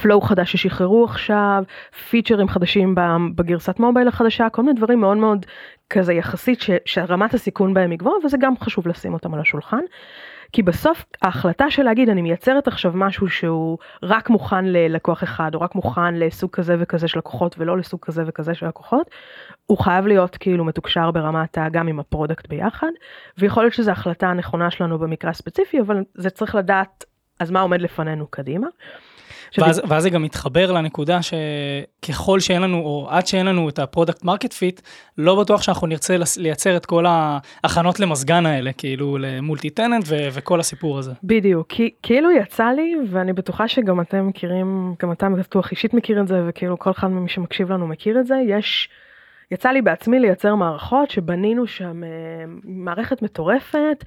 flow 0.02 0.22
אמ, 0.22 0.26
חדש 0.28 0.52
ששחררו 0.52 1.04
עכשיו, 1.06 1.64
פיצ'רים 2.10 2.48
חדשים 2.48 2.96
בגרסת 3.36 3.80
mobile 3.80 4.08
החדשה, 4.08 4.50
כל 4.50 4.62
מיני 4.62 4.78
דברים 4.78 5.00
מאוד 5.00 5.18
מאוד 5.18 5.46
כזה 5.90 6.14
יחסית 6.14 6.62
ש, 6.62 6.70
שרמת 6.86 7.34
הסיכון 7.34 7.74
בהם 7.74 7.92
היא 7.92 8.00
גבוהה 8.00 8.26
וזה 8.26 8.38
גם 8.40 8.54
חשוב 8.58 8.88
לשים 8.88 9.14
אותם 9.14 9.34
על 9.34 9.40
השולחן. 9.40 9.82
כי 10.52 10.64
בסוף 10.64 11.06
ההחלטה 11.22 11.72
של 11.72 11.84
להגיד 11.84 12.10
אני 12.10 12.22
מייצרת 12.22 12.68
עכשיו 12.68 12.92
משהו 12.96 13.30
שהוא 13.30 13.78
רק 14.04 14.30
מוכן 14.30 14.66
ללקוח 14.66 15.24
אחד 15.24 15.56
או 15.56 15.62
רק 15.62 15.76
מוכן 15.76 16.16
לסוג 16.16 16.52
כזה 16.52 16.76
וכזה 16.80 17.08
של 17.08 17.20
לקוחות 17.20 17.56
ולא 17.60 17.78
לסוג 17.78 18.00
כזה 18.02 18.24
וכזה 18.28 18.54
של 18.54 18.68
לקוחות, 18.68 19.10
הוא 19.66 19.78
חייב 19.78 20.08
להיות 20.08 20.38
כאילו 20.38 20.66
מתוקשר 20.66 21.12
ברמת 21.12 21.58
גם 21.72 21.88
עם 21.88 22.00
ה 22.00 22.06
product 22.06 22.48
ביחד 22.48 22.92
ויכול 23.38 23.64
להיות 23.64 23.74
שזו 23.74 23.92
החלטה 23.92 24.28
הנכונה 24.28 24.72
שלנו 24.72 25.00
במקרה 25.00 25.32
הספציפי 25.32 25.82
אבל 25.82 26.04
זה 26.16 26.30
צריך 26.30 26.56
לדעת 26.56 27.04
אז 27.40 27.52
מה 27.52 27.62
עומד 27.62 27.82
לפנינו 27.82 28.28
קדימה. 28.28 28.68
ואז, 29.58 29.82
ואז 29.88 30.04
זה 30.04 30.10
גם 30.10 30.24
מתחבר 30.24 30.72
לנקודה 30.72 31.20
שככל 31.22 32.40
שאין 32.40 32.62
לנו, 32.62 32.78
או 32.78 33.08
עד 33.10 33.28
שאין 33.28 33.46
לנו 33.46 33.70
את 33.70 33.80
ה 33.80 33.85
product 33.85 34.24
market 34.24 34.54
fit, 34.54 34.82
לא 35.18 35.36
בטוח 35.36 35.62
שאנחנו 35.62 35.88
נרצה 35.88 36.16
לייצר 36.38 36.78
את 36.78 36.86
כל 36.86 37.06
ההכנות 37.08 38.00
למזגן 38.00 38.46
האלה, 38.46 38.72
כאילו 38.74 39.18
ל 39.18 39.70
multi-tenant 39.70 40.04
ו- 40.08 40.28
וכל 40.32 40.60
הסיפור 40.60 40.98
הזה. 40.98 41.12
בדיוק, 41.24 41.68
כי 41.70 41.90
כאילו 42.04 42.32
יצא 42.32 42.66
לי, 42.66 42.96
ואני 43.10 43.34
בטוחה 43.34 43.68
שגם 43.68 44.02
אתם 44.02 44.28
מכירים, 44.28 44.96
גם 45.02 45.12
אתה 45.12 45.30
בטוח 45.30 45.72
אישית 45.72 45.94
מכיר 45.94 46.22
את 46.22 46.28
זה, 46.28 46.42
וכאילו 46.48 46.80
כל 46.80 46.92
אחד 46.92 47.08
ממי 47.08 47.30
שמקשיב 47.30 47.72
לנו 47.72 47.88
מכיר 47.88 48.20
את 48.20 48.28
זה, 48.28 48.36
יש... 48.48 48.90
יצא 49.52 49.70
לי 49.70 49.82
בעצמי 49.82 50.20
לייצר 50.20 50.56
מערכות 50.56 51.12
שבנינו 51.12 51.68
שם 51.68 52.04
אה, 52.04 52.10
מערכת 52.64 53.22
מטורפת 53.22 54.04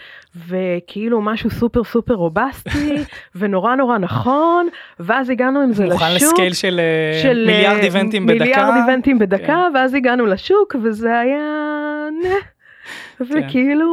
וכאילו 0.48 1.20
משהו 1.20 1.50
סופר 1.50 1.84
סופר 1.84 2.14
רובסטי 2.14 2.96
ונורא 3.36 3.74
נורא 3.74 3.98
נכון 3.98 4.68
ואז 5.00 5.30
הגענו 5.30 5.60
עם 5.60 5.72
זה 5.72 5.84
לשוק. 5.84 5.92
מוכן 5.92 6.14
לסקייל 6.14 6.52
של, 6.52 6.80
אה, 6.80 7.22
של 7.22 7.44
מיליארד 7.46 7.82
איבנטים 7.82 8.26
בדקה. 8.26 8.44
מיליארד 8.44 8.74
איבנטים 8.76 9.18
בדקה 9.18 9.46
כן. 9.46 9.74
ואז 9.74 9.94
הגענו 9.94 10.26
לשוק 10.26 10.76
וזה 10.82 11.18
היה... 11.18 11.40
כן. 13.18 13.24
וכאילו 13.38 13.88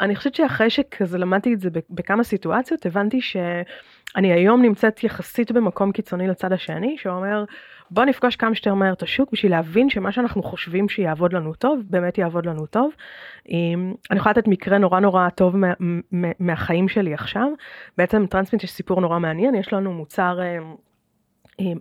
אני 0.00 0.16
חושבת 0.16 0.34
שאחרי 0.34 0.70
שכזה 0.70 1.18
למדתי 1.18 1.54
את 1.54 1.60
זה 1.60 1.70
בכמה 1.90 2.24
סיטואציות 2.24 2.86
הבנתי 2.86 3.20
שאני 3.20 4.32
היום 4.32 4.62
נמצאת 4.62 5.04
יחסית 5.04 5.52
במקום 5.52 5.92
קיצוני 5.92 6.28
לצד 6.28 6.52
השני 6.52 6.96
שאומר 6.98 7.44
בוא 7.90 8.04
נפגוש 8.04 8.36
כמה 8.36 8.54
שיותר 8.54 8.74
מהר 8.74 8.92
את 8.92 9.02
השוק 9.02 9.32
בשביל 9.32 9.52
להבין 9.52 9.90
שמה 9.90 10.12
שאנחנו 10.12 10.42
חושבים 10.42 10.88
שיעבוד 10.88 11.32
לנו 11.32 11.54
טוב 11.54 11.80
באמת 11.90 12.18
יעבוד 12.18 12.46
לנו 12.46 12.66
טוב. 12.66 12.90
אני 14.10 14.18
יכולה 14.18 14.32
לתת 14.32 14.48
מקרה 14.48 14.78
נורא 14.78 15.00
נורא 15.00 15.28
טוב 15.28 15.56
מה, 15.56 15.72
מה, 16.12 16.28
מהחיים 16.38 16.88
שלי 16.88 17.14
עכשיו 17.14 17.48
בעצם 17.98 18.26
טרנסמיט 18.26 18.62
יש 18.62 18.70
סיפור 18.70 19.00
נורא 19.00 19.18
מעניין 19.18 19.54
יש 19.54 19.72
לנו 19.72 19.92
מוצר 19.92 20.38
אה, 20.40 20.58
אה, 21.60 21.72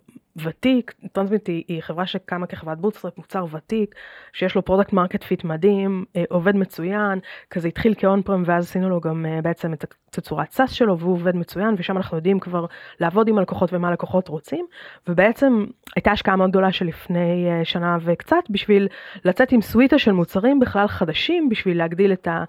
ותיק, 0.43 0.93
טרנסמיט 1.11 1.47
היא, 1.47 1.63
היא 1.67 1.81
חברה 1.81 2.07
שקמה 2.07 2.47
כחברת 2.47 2.77
bootstrap, 2.77 3.17
מוצר 3.17 3.45
ותיק, 3.51 3.95
שיש 4.33 4.55
לו 4.55 4.65
product 4.65 4.93
market 4.93 5.23
fit 5.23 5.43
מדהים, 5.43 6.05
אה, 6.15 6.23
עובד 6.29 6.55
מצוין, 6.55 7.19
כזה 7.51 7.67
התחיל 7.67 7.93
כ 7.97 8.21
on-prem 8.21 8.43
ואז 8.45 8.65
עשינו 8.65 8.89
לו 8.89 9.01
גם 9.01 9.25
אה, 9.25 9.41
בעצם 9.41 9.73
את 9.73 10.17
הצורת 10.17 10.51
SaaS 10.51 10.71
שלו 10.71 10.99
והוא 10.99 11.13
עובד 11.13 11.35
מצוין 11.35 11.75
ושם 11.77 11.97
אנחנו 11.97 12.17
יודעים 12.17 12.39
כבר 12.39 12.65
לעבוד 12.99 13.27
עם 13.27 13.37
הלקוחות 13.37 13.73
ומה 13.73 13.87
הלקוחות 13.87 14.27
רוצים 14.27 14.65
ובעצם 15.07 15.65
הייתה 15.95 16.11
השקעה 16.11 16.35
מאוד 16.35 16.49
גדולה 16.49 16.71
שלפני 16.71 17.47
אה, 17.49 17.65
שנה 17.65 17.97
וקצת 18.01 18.43
בשביל 18.49 18.87
לצאת 19.25 19.51
עם 19.51 19.61
סוויטה 19.61 19.99
של 19.99 20.11
מוצרים 20.11 20.59
בכלל 20.59 20.87
חדשים 20.87 21.49
בשביל 21.49 21.77
להגדיל 21.77 22.13
את, 22.13 22.27
ה, 22.27 22.43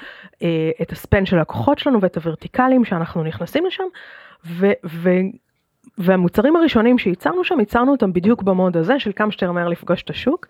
את 0.83 0.93
הספן 0.93 1.27
של 1.27 1.39
הלקוחות 1.39 1.79
שלנו 1.79 2.01
ואת 2.01 2.17
הוורטיקלים 2.17 2.85
שאנחנו 2.85 3.25
נכנסים 3.25 3.67
לשם. 3.67 3.85
ו, 4.45 4.67
והמוצרים 5.99 6.57
הראשונים 6.57 6.99
שייצרנו 6.99 7.45
שם, 7.45 7.61
ייצרנו 7.61 7.93
אותם 7.93 8.13
בדיוק 8.13 8.43
במוד 8.43 8.77
הזה 8.77 8.99
של 8.99 9.13
כמה 9.17 9.31
שיותר 9.31 9.53
מהר 9.53 9.69
לפגוש 9.69 10.03
את 10.03 10.11
השוק. 10.11 10.47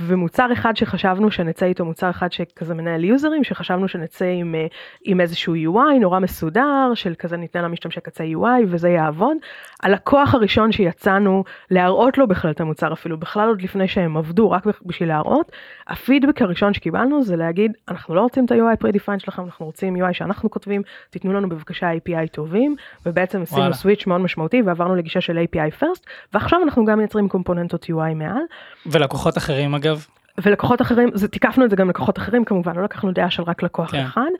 ומוצר 0.00 0.52
אחד 0.52 0.76
שחשבנו 0.76 1.30
שנצא 1.30 1.66
איתו, 1.66 1.84
מוצר 1.84 2.10
אחד 2.10 2.32
שכזה 2.32 2.74
מנהל 2.74 3.04
יוזרים, 3.04 3.44
שחשבנו 3.44 3.88
שנצא 3.88 4.24
עם, 4.24 4.54
אה, 4.54 4.66
עם 5.04 5.20
איזשהו 5.20 5.54
UI 5.54 5.98
נורא 6.00 6.18
מסודר, 6.18 6.92
של 6.94 7.14
כזה 7.18 7.36
ניתן 7.36 7.64
למשתמשי 7.64 8.00
קצה 8.00 8.24
UI 8.24 8.64
וזה 8.66 8.88
יעבוד. 8.88 9.36
הלקוח 9.82 10.34
הראשון 10.34 10.72
שיצאנו 10.72 11.44
להראות 11.70 12.18
לו 12.18 12.28
בכלל 12.28 12.50
את 12.50 12.60
המוצר, 12.60 12.92
אפילו 12.92 13.18
בכלל 13.18 13.48
עוד 13.48 13.62
לפני 13.62 13.88
שהם 13.88 14.16
עבדו, 14.16 14.50
רק 14.50 14.66
בשביל 14.86 15.08
להראות, 15.08 15.52
הפידבק 15.88 16.42
הראשון 16.42 16.74
שקיבלנו 16.74 17.22
זה 17.22 17.36
להגיד, 17.36 17.72
אנחנו 17.88 18.14
לא 18.14 18.20
רוצים 18.20 18.44
את 18.44 18.50
ה-UI 18.50 18.76
פרדיפיין 18.76 19.18
שלכם, 19.18 19.42
אנחנו 19.42 19.66
רוצים 19.66 19.96
UI 19.96 20.12
שאנחנו 20.12 20.50
כותבים, 20.50 20.82
תיתנו 21.10 21.32
לנו 21.32 21.48
בבקשה 21.48 21.90
API 21.92 22.28
טובים, 22.32 22.76
ובעצם 23.06 23.42
עשינו 23.42 23.74
סוויץ' 23.74 24.06
מאוד 24.06 24.20
משמעותי 24.20 24.62
ועברנו 24.72 24.94
לגישה 24.94 25.20
של 25.20 25.38
API 25.38 25.82
first, 25.82 26.02
ועכשיו 26.32 26.62
אנחנו 26.62 26.84
גם 26.84 26.98
מייצרים 26.98 27.28
קומפוננטות 27.28 27.84
UI 27.84 28.14
מעל. 28.14 28.42
ולקוחות 28.86 29.38
אחרים 29.38 29.74
אגב? 29.74 30.06
ולקוחות 30.38 30.82
אחרים, 30.82 31.10
זה, 31.14 31.28
תיקפנו 31.28 31.64
את 31.64 31.70
זה 31.70 31.76
גם 31.76 31.88
לקוחות 31.88 32.18
אחרים 32.18 32.44
כמובן, 32.44 32.76
לא 32.76 32.82
לקחנו 32.82 33.12
דעה 33.12 33.30
של 33.30 33.42
רק 33.42 33.62
לקוח 33.62 33.90
כן. 33.90 34.00
אחד, 34.00 34.30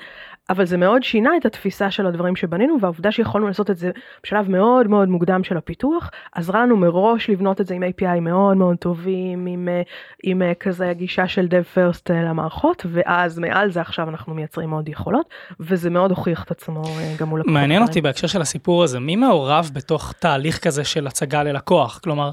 אבל 0.50 0.64
זה 0.64 0.76
מאוד 0.76 1.02
שינה 1.02 1.30
את 1.36 1.46
התפיסה 1.46 1.90
של 1.90 2.06
הדברים 2.06 2.36
שבנינו, 2.36 2.76
והעובדה 2.80 3.12
שיכולנו 3.12 3.46
לעשות 3.46 3.70
את 3.70 3.76
זה 3.76 3.90
בשלב 4.24 4.50
מאוד 4.50 4.86
מאוד 4.86 5.08
מוקדם 5.08 5.44
של 5.44 5.56
הפיתוח, 5.56 6.10
עזרה 6.32 6.62
לנו 6.62 6.76
מראש 6.76 7.30
לבנות 7.30 7.60
את 7.60 7.66
זה 7.66 7.74
עם 7.74 7.82
API 7.82 8.20
מאוד 8.20 8.56
מאוד 8.56 8.76
טובים, 8.76 9.46
עם, 9.46 9.68
עם, 9.68 10.42
עם 10.42 10.42
כזה 10.60 10.92
גישה 10.92 11.28
של 11.28 11.46
Dev 11.50 11.76
First 11.78 12.12
למערכות, 12.12 12.86
ואז 12.92 13.38
מעל 13.38 13.70
זה 13.70 13.80
עכשיו 13.80 14.08
אנחנו 14.08 14.34
מייצרים 14.34 14.70
עוד 14.70 14.88
יכולות, 14.88 15.26
וזה 15.60 15.90
מאוד 15.90 16.10
הוכיח 16.10 16.44
את 16.44 16.50
עצמו 16.50 16.82
אה, 16.84 17.14
גם 17.18 17.28
מול. 17.28 17.42
מעניין 17.46 17.82
אותי 17.82 18.00
בהקשר 18.00 18.26
של 18.26 18.40
הסיפור 18.40 18.84
הזה, 18.84 19.00
מי 19.00 19.16
מעורב 19.16 19.70
בתוך 19.72 20.12
תהליך 20.12 20.58
כזה 20.58 20.84
של 20.84 21.06
הצגה 21.06 21.42
ללקוח? 21.42 21.98
כלומר, 21.98 22.30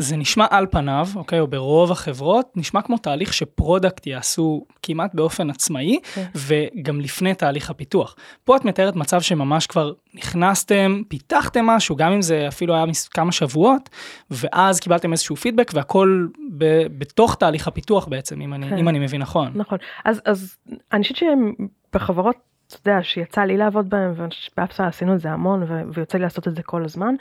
זה 0.00 0.16
נשמע 0.16 0.46
על 0.50 0.66
פניו, 0.70 1.06
אוקיי, 1.16 1.40
או 1.40 1.46
ברוב 1.46 1.92
החברות, 1.92 2.56
נשמע 2.56 2.82
כמו 2.82 2.98
תהליך 2.98 3.34
ש 3.34 3.50
product 3.50 4.06
יעשו 4.06 4.64
כמעט 4.82 5.14
באופן 5.14 5.50
עצמאי, 5.50 5.98
okay. 6.02 6.14
כן. 6.14 6.26
וגם 6.36 7.00
לפני 7.00 7.34
תהליך 7.34 7.70
הפיתוח. 7.70 8.16
פה 8.44 8.56
את 8.56 8.64
מתארת 8.64 8.96
מצב 8.96 9.20
שממש 9.20 9.66
כבר 9.66 9.92
נכנסתם, 10.14 11.02
פיתחתם 11.08 11.66
משהו, 11.66 11.96
גם 11.96 12.12
אם 12.12 12.22
זה 12.22 12.48
אפילו 12.48 12.74
היה 12.74 12.84
כמה 13.10 13.32
שבועות, 13.32 13.88
ואז 14.30 14.80
קיבלתם 14.80 15.12
איזשהו 15.12 15.36
פידבק, 15.36 15.70
והכל 15.74 16.26
ב- 16.58 16.86
בתוך 16.98 17.34
תהליך 17.34 17.68
הפיתוח 17.68 18.08
בעצם, 18.08 18.40
אם 18.40 18.54
אני, 18.54 18.66
okay. 18.66 18.70
כן. 18.70 18.78
אם 18.78 18.88
אני 18.88 18.98
מבין 18.98 19.20
נכון. 19.20 19.52
נכון, 19.54 19.78
אז, 20.04 20.22
אז 20.24 20.56
אני 20.92 21.02
חושבת 21.02 21.18
שבחברות 21.18 22.36
אתה 22.66 22.90
יודע, 22.90 23.02
שיצא 23.02 23.40
לי 23.40 23.56
לעבוד 23.56 23.90
בהם, 23.90 24.14
שבאפסה 24.30 24.86
עשינו 24.86 25.14
את 25.14 25.20
זה 25.20 25.30
המון, 25.30 25.64
ויוצא 25.92 26.18
לי 26.18 26.24
לעשות 26.24 26.48
את 26.48 26.56
זה 26.56 26.62
כל 26.62 26.84
הזמן. 26.84 27.14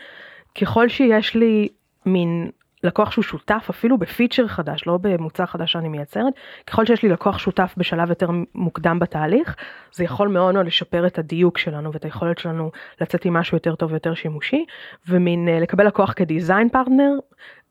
ככל 0.61 0.89
שיש 0.89 1.35
לי 1.35 1.67
מין 2.05 2.49
לקוח 2.83 3.11
שהוא 3.11 3.23
שותף 3.23 3.67
אפילו 3.69 3.97
בפיצ'ר 3.97 4.47
חדש, 4.47 4.87
לא 4.87 4.97
במוצר 5.01 5.45
חדש 5.45 5.71
שאני 5.71 5.89
מייצרת, 5.89 6.33
ככל 6.67 6.85
שיש 6.85 7.03
לי 7.03 7.09
לקוח 7.09 7.37
שותף 7.39 7.73
בשלב 7.77 8.09
יותר 8.09 8.29
מוקדם 8.55 8.99
בתהליך, 8.99 9.55
זה 9.91 10.03
יכול 10.03 10.27
מאוד 10.27 10.53
מאוד 10.53 10.65
לשפר 10.65 11.07
את 11.07 11.19
הדיוק 11.19 11.57
שלנו 11.57 11.93
ואת 11.93 12.05
היכולת 12.05 12.37
שלנו 12.37 12.71
לצאת 13.01 13.25
עם 13.25 13.33
משהו 13.33 13.55
יותר 13.55 13.75
טוב 13.75 13.91
ויותר 13.91 14.13
שימושי, 14.13 14.65
ומין 15.07 15.47
אה, 15.47 15.59
לקבל 15.59 15.87
לקוח 15.87 16.13
כ 16.13 16.27
design 16.27 16.69
partner, 16.69 17.11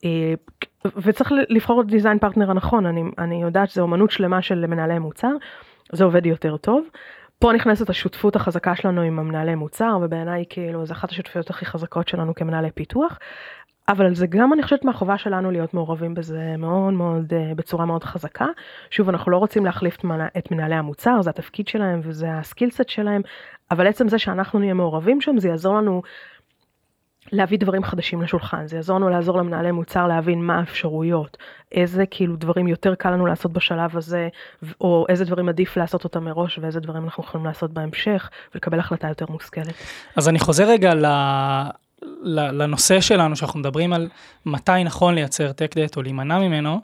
אה, 0.04 0.34
וצריך 0.96 1.32
לבחור 1.48 1.80
את 1.80 1.86
design 1.86 2.18
partner 2.18 2.50
הנכון, 2.50 2.86
אני, 2.86 3.02
אני 3.18 3.42
יודעת 3.42 3.70
שזו 3.70 3.82
אומנות 3.82 4.10
שלמה 4.10 4.42
של 4.42 4.66
מנהלי 4.66 4.98
מוצר, 4.98 5.32
זה 5.92 6.04
עובד 6.04 6.26
יותר 6.26 6.56
טוב. 6.56 6.84
פה 7.40 7.52
נכנסת 7.52 7.90
השותפות 7.90 8.36
החזקה 8.36 8.76
שלנו 8.76 9.00
עם 9.00 9.18
המנהלי 9.18 9.54
מוצר 9.54 9.98
ובעיניי 10.02 10.44
כאילו 10.50 10.86
זה 10.86 10.92
אחת 10.92 11.10
השותפויות 11.10 11.50
הכי 11.50 11.66
חזקות 11.66 12.08
שלנו 12.08 12.34
כמנהלי 12.34 12.70
פיתוח 12.70 13.18
אבל 13.88 14.14
זה 14.14 14.26
גם 14.26 14.52
אני 14.52 14.62
חושבת 14.62 14.84
מהחובה 14.84 15.18
שלנו 15.18 15.50
להיות 15.50 15.74
מעורבים 15.74 16.14
בזה 16.14 16.54
מאוד 16.58 16.92
מאוד 16.92 17.32
אה, 17.32 17.54
בצורה 17.54 17.86
מאוד 17.86 18.04
חזקה. 18.04 18.46
שוב 18.90 19.08
אנחנו 19.08 19.32
לא 19.32 19.36
רוצים 19.36 19.64
להחליף 19.64 19.96
את 20.38 20.50
מנהלי 20.50 20.74
המוצר 20.74 21.22
זה 21.22 21.30
התפקיד 21.30 21.68
שלהם 21.68 22.00
וזה 22.02 22.32
הסקילסט 22.32 22.88
שלהם 22.88 23.22
אבל 23.70 23.86
עצם 23.86 24.08
זה 24.08 24.18
שאנחנו 24.18 24.58
נהיה 24.58 24.74
מעורבים 24.74 25.20
שם 25.20 25.38
זה 25.38 25.48
יעזור 25.48 25.74
לנו 25.74 26.02
להביא 27.32 27.58
דברים 27.58 27.84
חדשים 27.84 28.22
לשולחן 28.22 28.66
זה 28.66 28.76
יעזור 28.76 28.96
לנו 28.96 29.08
לעזור 29.08 29.38
למנהלי 29.38 29.70
מוצר 29.70 30.06
להבין 30.06 30.42
מה 30.42 30.58
האפשרויות 30.58 31.36
איזה 31.72 32.06
כאילו 32.06 32.36
דברים 32.36 32.68
יותר 32.68 32.94
קל 32.94 33.10
לנו 33.10 33.26
לעשות 33.26 33.52
בשלב 33.52 33.96
הזה 33.96 34.28
או 34.80 35.06
איזה 35.08 35.24
דברים 35.24 35.48
עדיף 35.48 35.76
לעשות 35.76 36.04
אותם 36.04 36.24
מראש 36.24 36.58
ואיזה 36.58 36.80
דברים 36.80 37.04
אנחנו 37.04 37.24
יכולים 37.24 37.46
לעשות 37.46 37.72
בהמשך 37.72 38.30
ולקבל 38.54 38.78
החלטה 38.78 39.08
יותר 39.08 39.26
מושכלת. 39.30 39.74
אז 40.16 40.28
אני 40.28 40.38
חוזר 40.38 40.68
רגע 40.68 40.94
ל... 40.94 41.06
לנושא 42.52 43.00
שלנו 43.00 43.36
שאנחנו 43.36 43.60
מדברים 43.60 43.92
על 43.92 44.08
מתי 44.46 44.84
נכון 44.84 45.14
לייצר 45.14 45.50
tech 45.50 45.72
debt 45.74 45.96
או 45.96 46.02
להימנע 46.02 46.38
ממנו, 46.38 46.80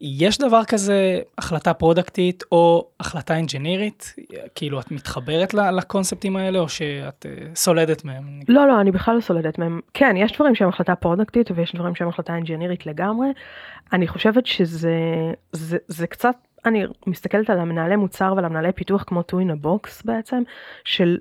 יש 0.00 0.38
דבר 0.38 0.64
כזה 0.64 1.20
החלטה 1.38 1.74
פרודקטית 1.74 2.42
או 2.52 2.88
החלטה 3.00 3.36
אינג'ינירית? 3.36 4.14
כאילו 4.54 4.80
את 4.80 4.90
מתחברת 4.90 5.54
לקונספטים 5.54 6.36
האלה 6.36 6.58
או 6.58 6.68
שאת 6.68 7.26
uh, 7.26 7.56
סולדת 7.56 8.04
מהם? 8.04 8.40
לא, 8.48 8.68
לא, 8.68 8.80
אני 8.80 8.90
בכלל 8.90 9.14
לא 9.16 9.20
סולדת 9.20 9.58
מהם. 9.58 9.80
כן, 9.94 10.14
יש 10.16 10.32
דברים 10.32 10.54
שהם 10.54 10.68
החלטה 10.68 10.94
פרודקטית 10.94 11.50
ויש 11.54 11.74
דברים 11.74 11.94
שהם 11.94 12.08
החלטה 12.08 12.34
אינג'ינירית 12.34 12.86
לגמרי. 12.86 13.28
אני 13.92 14.08
חושבת 14.08 14.46
שזה 14.46 14.94
זה, 15.52 15.78
זה 15.88 16.06
קצת, 16.06 16.34
אני 16.64 16.84
מסתכלת 17.06 17.50
על 17.50 17.58
המנהלי 17.58 17.96
מוצר 17.96 18.32
ועל 18.36 18.44
המנהלי 18.44 18.72
פיתוח 18.72 19.02
כמו 19.02 19.20
in 19.20 19.62
a 19.62 19.66
box 19.66 20.02
בעצם, 20.04 20.42
של 20.84 21.18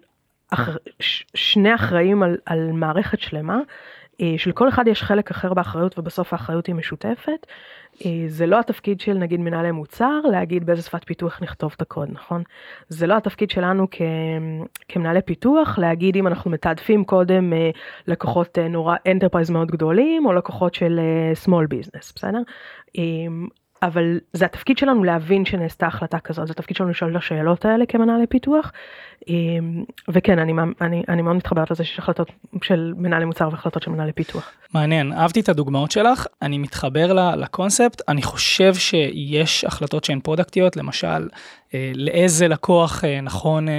שני 1.33 1.75
אחראים 1.75 2.23
על, 2.23 2.37
על 2.45 2.71
מערכת 2.71 3.19
שלמה, 3.19 3.59
אה, 4.21 4.33
של 4.37 4.51
כל 4.51 4.69
אחד 4.69 4.87
יש 4.87 5.03
חלק 5.03 5.31
אחר 5.31 5.53
באחריות 5.53 5.99
ובסוף 5.99 6.33
האחריות 6.33 6.67
היא 6.67 6.75
משותפת. 6.75 7.47
אה, 8.05 8.23
זה 8.27 8.45
לא 8.45 8.59
התפקיד 8.59 9.01
של 9.01 9.13
נגיד 9.13 9.39
מנהלי 9.39 9.71
מוצר 9.71 10.19
להגיד 10.31 10.65
באיזה 10.65 10.81
שפת 10.81 11.03
פיתוח 11.03 11.41
נכתוב 11.41 11.73
את 11.75 11.81
הקוד, 11.81 12.09
נכון? 12.11 12.43
זה 12.89 13.07
לא 13.07 13.17
התפקיד 13.17 13.49
שלנו 13.49 13.87
כ... 13.91 14.01
כמנהלי 14.87 15.21
פיתוח 15.21 15.77
להגיד 15.77 16.15
אם 16.15 16.27
אנחנו 16.27 16.51
מתעדפים 16.51 17.05
קודם 17.05 17.53
אה, 17.53 17.69
לקוחות 18.07 18.57
נורא 18.57 18.95
enterprise 19.11 19.49
מאוד 19.49 19.71
גדולים 19.71 20.25
או 20.25 20.33
לקוחות 20.33 20.73
של 20.73 20.99
small 21.45 21.73
business, 21.73 22.13
בסדר? 22.15 22.41
אבל 23.83 24.19
זה 24.33 24.45
התפקיד 24.45 24.77
שלנו 24.77 25.03
להבין 25.03 25.45
שנעשתה 25.45 25.87
החלטה 25.87 26.19
כזאת, 26.19 26.47
זה 26.47 26.53
התפקיד 26.53 26.77
שלנו 26.77 26.89
לשאול 26.89 27.11
את 27.11 27.15
השאלות 27.15 27.65
האלה 27.65 27.85
כמנהלי 27.85 28.27
פיתוח. 28.27 28.71
אמ, 29.27 29.83
וכן, 30.07 30.39
אני, 30.39 30.53
אני, 30.81 31.03
אני 31.09 31.21
מאוד 31.21 31.35
מתחברת 31.35 31.71
לזה 31.71 31.83
שיש 31.83 31.99
החלטות 31.99 32.31
של 32.63 32.93
מנהלי 32.97 33.25
מוצר 33.25 33.49
והחלטות 33.51 33.83
של 33.83 33.91
מנהלי 33.91 34.11
פיתוח. 34.11 34.51
מעניין, 34.73 35.13
אהבתי 35.13 35.39
את 35.39 35.49
הדוגמאות 35.49 35.91
שלך, 35.91 36.25
אני 36.41 36.57
מתחבר 36.57 37.33
לקונספט, 37.35 38.01
אני 38.07 38.21
חושב 38.21 38.73
שיש 38.75 39.65
החלטות 39.65 40.03
שהן 40.03 40.19
פרודקטיות, 40.19 40.77
למשל, 40.77 41.27
אה, 41.73 41.91
לאיזה 41.95 42.47
לקוח 42.47 43.03
אה, 43.05 43.21
נכון 43.21 43.69
אה, 43.69 43.73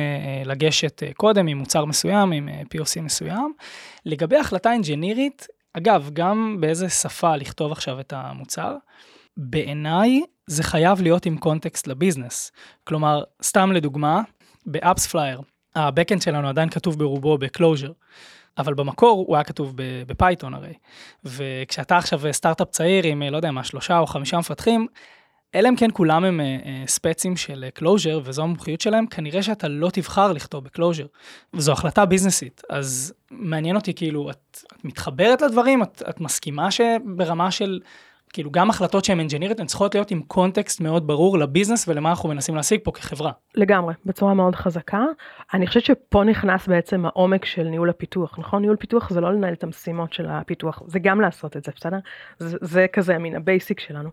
לגשת 0.45 1.03
קודם 1.17 1.47
עם 1.47 1.59
מוצר 1.59 1.85
מסוים, 1.85 2.33
עם 2.33 2.49
POC 2.49 3.01
מסוים. 3.01 3.53
לגבי 4.07 4.37
החלטה 4.37 4.73
אינג'ינירית, 4.73 5.47
אגב, 5.73 6.11
גם 6.13 6.57
באיזה 6.61 6.89
שפה 6.89 7.37
לכתוב 7.37 7.73
עכשיו 7.73 8.01
את 8.01 8.13
המוצר. 8.17 8.77
בעיניי 9.37 10.21
זה 10.47 10.63
חייב 10.63 11.03
להיות 11.03 11.27
עם 11.27 11.37
קונטקסט 11.37 11.87
לביזנס. 11.87 12.53
כלומר, 12.85 13.23
סתם 13.43 13.73
לדוגמה, 13.73 14.21
באפספלייר, 14.67 15.41
ה 15.75 15.81
backend 15.81 16.23
שלנו 16.23 16.49
עדיין 16.49 16.71
כתוב 16.71 16.99
ברובו 16.99 17.39
ב 17.39 17.45
Clojure, 17.45 17.93
אבל 18.59 18.75
במקור 18.75 19.25
הוא 19.29 19.37
היה 19.37 19.45
כתוב 19.45 19.75
ב 20.07 20.14
Python 20.14 20.55
הרי. 20.55 20.73
וכשאתה 21.25 21.97
עכשיו 21.97 22.21
סטארט-אפ 22.31 22.71
צעיר 22.71 23.07
עם, 23.07 23.23
לא 23.23 23.37
יודע 23.37 23.51
מה, 23.51 23.65
שלושה 23.65 23.99
או 23.99 24.07
חמישה 24.07 24.39
מפתחים, 24.39 24.87
אלא 25.55 25.69
אם 25.69 25.77
כן 25.77 25.89
כולם 25.93 26.25
הם 26.25 26.41
אה, 26.41 26.89
ספצים 26.89 27.37
של 27.37 27.65
Clojure 27.75 28.21
וזו 28.25 28.43
המומחיות 28.43 28.81
שלהם, 28.81 29.07
כנראה 29.07 29.43
שאתה 29.43 29.69
לא 29.69 29.91
תבחר 29.93 30.33
לכתוב 30.33 30.65
ב 30.65 30.70
Clojure. 30.70 31.07
וזו 31.55 31.73
החלטה 31.73 32.07
ביזנסית. 32.07 32.63
אז 32.69 33.15
מעניין 33.31 33.77
אותי 33.77 33.95
כאילו, 33.95 34.31
את, 34.31 34.59
את 34.77 34.85
מתחברת 34.85 35.43
לדברים? 35.43 35.83
את, 35.83 36.03
את 36.09 36.21
מסכימה 36.21 36.71
שברמה 36.71 37.51
של 37.51 37.81
כאילו 38.33 38.51
גם 38.51 38.71
החלטות 38.71 39.05
שהן 39.05 39.19
אינג'ינירית 39.19 39.61
הן 39.61 39.67
צריכות 39.67 39.95
להיות 39.95 40.11
עם 40.11 40.23
קונטקסט 40.23 40.81
מאוד 40.81 41.07
ברור 41.07 41.39
לביזנס 41.39 41.89
ולמה 41.89 42.11
אנחנו 42.11 42.29
מנסים 42.29 42.55
להשיג 42.55 42.81
פה 42.83 42.93
כחברה. 42.93 43.33
לגמרי, 43.55 43.95
בצורה 44.07 44.35
מאוד 44.35 44.55
חזקה. 44.55 45.05
אני 45.55 45.67
חושבת 45.67 45.85
שפה 45.85 46.25
נכנס 46.25 46.67
בעצם 46.67 47.07
העומק 47.07 47.45
של 47.45 47.63
ניהול 47.63 47.91
הפיתוח, 47.91 48.39
נכון? 48.39 48.63
ניהול 48.63 48.77
פיתוח 48.77 49.11
זה 49.11 49.21
לא 49.21 49.33
לנהל 49.33 49.53
את 49.53 49.65
המשימות 49.65 50.13
של 50.13 50.27
הפיתוח, 50.27 50.83
זה 50.87 50.99
גם 50.99 51.21
לעשות 51.21 51.57
את 51.57 51.65
זה, 51.65 51.73
בסדר? 51.77 51.99
זה, 52.39 52.57
זה 52.61 52.87
כזה 52.93 53.19
מן 53.19 53.37
ה 53.37 53.44
basic 53.44 53.81
שלנו. 53.81 54.11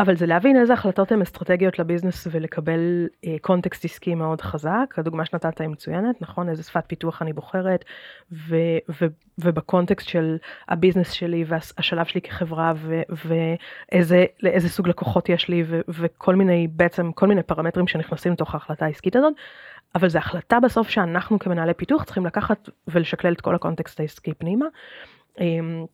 אבל 0.00 0.16
זה 0.16 0.26
להבין 0.26 0.56
איזה 0.60 0.72
החלטות 0.72 1.12
הן 1.12 1.22
אסטרטגיות 1.22 1.78
לביזנס 1.78 2.26
ולקבל 2.30 3.08
אה, 3.26 3.36
קונטקסט 3.40 3.84
עסקי 3.84 4.14
מאוד 4.14 4.40
חזק. 4.40 4.94
הדוגמה 4.96 5.24
שנתת 5.24 5.60
היא 5.60 5.68
מצוינת, 5.68 6.22
נכון? 6.22 6.48
איזה 6.48 6.62
שפת 6.62 6.84
פיתוח 6.86 7.22
אני 7.22 7.32
בוחרת, 7.32 7.84
ו, 8.32 8.56
ו, 8.88 9.06
ובקונטקסט 9.38 10.08
של 10.08 10.36
הביזנס 10.68 11.10
שלי 11.10 11.44
והשלב 11.46 12.06
שלי 12.06 12.20
כחברה, 12.20 12.72
ו, 12.76 13.02
ואיזה 13.24 14.68
סוג 14.68 14.88
לקוחות 14.88 15.28
יש 15.28 15.48
לי, 15.48 15.64
ו, 15.66 15.80
וכל 15.88 16.34
מיני, 16.34 16.68
בעצם 16.68 17.12
כל 17.12 17.26
מיני 17.26 17.42
פרמטרים 17.42 17.86
שנכנסים 17.86 18.32
לתוך 18.32 18.54
ההחלטה 18.54 18.84
העסקית 18.84 19.16
הזאת. 19.16 19.32
אבל 19.94 20.08
זו 20.08 20.18
החלטה 20.18 20.60
בסוף 20.60 20.88
שאנחנו 20.88 21.38
כמנהלי 21.38 21.74
פיתוח 21.74 22.04
צריכים 22.04 22.26
לקחת 22.26 22.68
ולשקלל 22.88 23.32
את 23.32 23.40
כל 23.40 23.54
הקונטקסט 23.54 24.00
העסקי 24.00 24.34
פנימה. 24.34 24.66
אמ, 25.40 25.86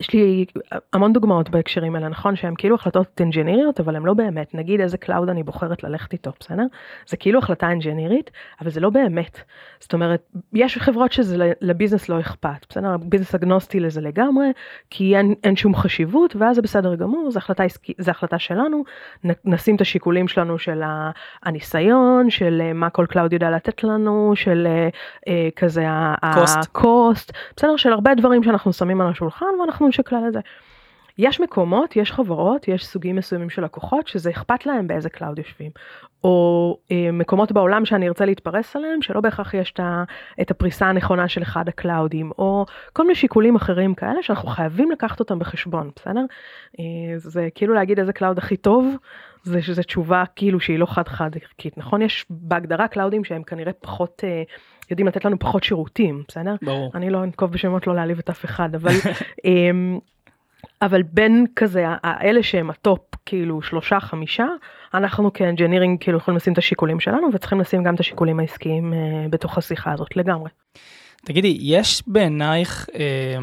יש 0.00 0.12
לי 0.12 0.44
המון 0.92 1.12
דוגמאות 1.12 1.50
בהקשרים 1.50 1.94
האלה, 1.94 2.08
נכון 2.08 2.36
שהן 2.36 2.54
כאילו 2.58 2.74
החלטות 2.74 3.20
אנג'יניריות, 3.20 3.80
אבל 3.80 3.96
הן 3.96 4.02
לא 4.02 4.14
באמת, 4.14 4.54
נגיד 4.54 4.80
איזה 4.80 4.98
cloud 4.98 5.28
אני 5.28 5.42
בוחרת 5.42 5.84
ללכת 5.84 6.12
איתו, 6.12 6.30
בסדר? 6.40 6.62
זה 7.06 7.16
כאילו 7.16 7.38
החלטה 7.38 7.72
אנג'ינירית, 7.72 8.30
אבל 8.60 8.70
זה 8.70 8.80
לא 8.80 8.90
באמת. 8.90 9.40
זאת 9.80 9.92
אומרת, 9.92 10.22
יש 10.52 10.78
חברות 10.78 11.12
שזה 11.12 11.52
לביזנס 11.60 12.08
לא 12.08 12.20
אכפת, 12.20 12.66
בסדר? 12.68 12.96
ביזנס 12.96 13.34
agnostic 13.34 13.80
לזה 13.80 14.00
לגמרי, 14.00 14.46
כי 14.90 15.16
אין, 15.16 15.34
אין 15.44 15.56
שום 15.56 15.74
חשיבות, 15.74 16.36
ואז 16.36 16.56
זה 16.56 16.62
בסדר 16.62 16.94
גמור, 16.94 17.30
זו 17.30 17.38
החלטה, 17.38 17.64
זו 17.98 18.10
החלטה 18.10 18.38
שלנו, 18.38 18.84
נשים 19.44 19.76
את 19.76 19.80
השיקולים 19.80 20.28
שלנו 20.28 20.58
של 20.58 20.82
הניסיון, 21.42 22.30
של 22.30 22.62
אה, 22.64 22.72
מה 22.72 22.90
כל 22.90 23.06
cloud 23.08 23.32
יודע 23.32 23.50
לתת 23.50 23.84
לנו, 23.84 24.32
של 24.36 24.66
אה, 24.66 24.88
אה 25.28 25.48
כזה 25.56 25.88
ה-cost, 25.88 27.32
בסדר? 27.56 27.76
של 27.76 27.92
הרבה 27.92 28.14
דברים 28.14 28.42
שאנחנו 28.42 28.72
שמים 28.72 29.00
על 29.00 29.08
השולחן, 29.08 29.46
ואנחנו 29.60 29.83
אנחנו 29.86 30.02
נשקלל 30.02 30.24
את 30.28 30.32
זה. 30.32 30.40
יש 31.18 31.40
מקומות, 31.40 31.96
יש 31.96 32.12
חברות, 32.12 32.68
יש 32.68 32.86
סוגים 32.86 33.16
מסוימים 33.16 33.50
של 33.50 33.64
לקוחות 33.64 34.08
שזה 34.08 34.30
אכפת 34.30 34.66
להם 34.66 34.86
באיזה 34.86 35.08
cloud 35.08 35.38
יושבים. 35.38 35.70
או 36.24 36.78
אה, 36.90 37.10
מקומות 37.12 37.52
בעולם 37.52 37.84
שאני 37.84 38.08
ארצה 38.08 38.24
להתפרס 38.24 38.76
עליהם, 38.76 39.02
שלא 39.02 39.20
בהכרח 39.20 39.54
יש 39.54 39.74
את 40.40 40.50
הפריסה 40.50 40.86
הנכונה 40.86 41.28
של 41.28 41.42
אחד 41.42 41.68
ה 41.68 41.74
cloud-ים, 41.74 42.30
או 42.38 42.66
כל 42.92 43.02
מיני 43.02 43.14
שיקולים 43.14 43.56
אחרים 43.56 43.94
כאלה 43.94 44.22
שאנחנו 44.22 44.48
חייבים 44.48 44.90
לקחת 44.90 45.20
אותם 45.20 45.38
בחשבון, 45.38 45.90
בסדר? 45.96 46.24
אה, 46.78 46.84
זה 47.16 47.48
כאילו 47.54 47.74
להגיד 47.74 47.98
איזה 47.98 48.12
cloud 48.12 48.38
הכי 48.38 48.56
טוב, 48.56 48.96
זה 49.42 49.62
שזה 49.62 49.82
תשובה 49.82 50.24
כאילו 50.36 50.60
שהיא 50.60 50.78
לא 50.78 50.86
חד 50.86 51.08
חד 51.08 51.30
ערכית, 51.42 51.78
נכון? 51.78 52.02
יש 52.02 52.26
בהגדרה 52.30 52.88
cloud-ים 52.88 53.24
שהם 53.24 53.42
כנראה 53.42 53.72
פחות... 53.72 54.22
אה, 54.24 54.42
יודעים 54.90 55.08
לתת 55.08 55.24
לנו 55.24 55.38
פחות 55.38 55.64
שירותים, 55.64 56.22
בסדר? 56.28 56.54
ברור. 56.62 56.90
אני 56.94 57.10
לא 57.10 57.24
אנקוב 57.24 57.50
בשמות 57.50 57.86
לא 57.86 57.94
להעליב 57.94 58.18
את 58.18 58.30
אף 58.30 58.44
אחד, 58.44 58.74
אבל, 58.74 58.92
אמ, 59.44 59.98
אבל 60.82 61.02
בין 61.02 61.46
כזה, 61.56 61.84
האלה 62.02 62.42
שהם 62.42 62.70
ה 62.70 62.76
top, 62.76 63.00
כאילו 63.26 63.62
שלושה, 63.62 64.00
חמישה, 64.00 64.46
אנחנו 64.94 65.32
כאנג'ינירינג 65.32 66.00
כאילו 66.00 66.18
יכולים 66.18 66.36
לשים 66.36 66.52
את 66.52 66.58
השיקולים 66.58 67.00
שלנו, 67.00 67.28
וצריכים 67.34 67.60
לשים 67.60 67.82
גם 67.82 67.94
את 67.94 68.00
השיקולים 68.00 68.40
העסקיים 68.40 68.92
אה, 68.92 68.98
בתוך 69.30 69.58
השיחה 69.58 69.92
הזאת 69.92 70.16
לגמרי. 70.16 70.50
תגידי, 71.24 71.58
יש 71.60 72.02
בעינייך 72.06 72.86
אה, 72.94 73.36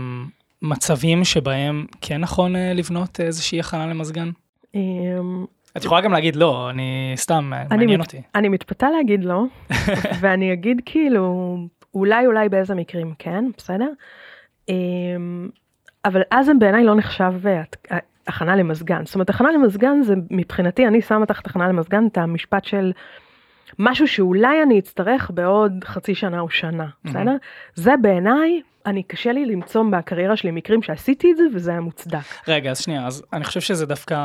מצבים 0.62 1.24
שבהם 1.24 1.86
כן 2.02 2.22
נכון 2.22 2.56
אה, 2.56 2.74
לבנות 2.74 3.20
איזושהי 3.20 3.60
הכנה 3.60 3.88
למזגן? 3.88 4.30
אה, 5.76 5.80
את 5.80 5.86
יכולה 5.86 6.02
גם 6.02 6.12
להגיד 6.12 6.36
לא, 6.36 6.70
אני 6.70 7.14
סתם, 7.16 7.52
מעניין 7.70 8.00
מת, 8.00 8.06
אותי. 8.06 8.22
אני 8.36 8.50
מתפתה 8.50 8.90
להגיד 8.90 9.24
לא, 9.24 9.44
ואני 10.22 10.54
אגיד 10.54 10.82
כאילו, 10.86 11.58
אולי 11.94 12.26
אולי 12.26 12.50
באיזה 12.50 12.76
מקרים 12.76 13.14
כן, 13.20 13.46
בסדר? 13.58 13.90
אמ, 14.70 15.50
אבל 16.06 16.22
אז 16.32 16.50
הם 16.50 16.60
בעיניי 16.60 16.84
לא 16.84 16.96
נחשב 16.96 17.34
אה, 17.48 17.98
הכנה 18.28 18.56
למזגן. 18.56 19.06
זאת 19.06 19.16
אומרת, 19.16 19.30
הכנה 19.30 19.52
למזגן 19.52 20.02
זה 20.02 20.16
מבחינתי, 20.32 20.88
אני 20.88 21.02
שמה 21.02 21.26
תחת 21.26 21.48
הכנה 21.48 21.68
למזגן 21.68 22.08
את 22.08 22.18
המשפט 22.18 22.66
של 22.66 22.92
משהו 23.80 24.08
שאולי 24.08 24.64
אני 24.64 24.80
אצטרך 24.80 25.32
בעוד 25.34 25.72
חצי 25.84 26.16
שנה 26.16 26.40
או 26.40 26.50
שנה, 26.50 26.88
בסדר? 27.04 27.36
זה 27.76 27.94
בעיניי, 28.02 28.62
אני 28.86 29.04
קשה 29.04 29.32
לי 29.32 29.46
למצוא 29.46 29.84
בקריירה 29.92 30.36
שלי 30.36 30.52
מקרים 30.52 30.82
שעשיתי 30.82 31.32
את 31.32 31.38
זה 31.38 31.44
וזה 31.54 31.72
היה 31.72 31.82
מוצדק. 31.82 32.48
רגע, 32.48 32.72
אז 32.72 32.80
שנייה, 32.80 33.08
אז 33.08 33.24
אני 33.34 33.44
חושב 33.44 33.62
שזה 33.62 33.86
דווקא 33.86 34.18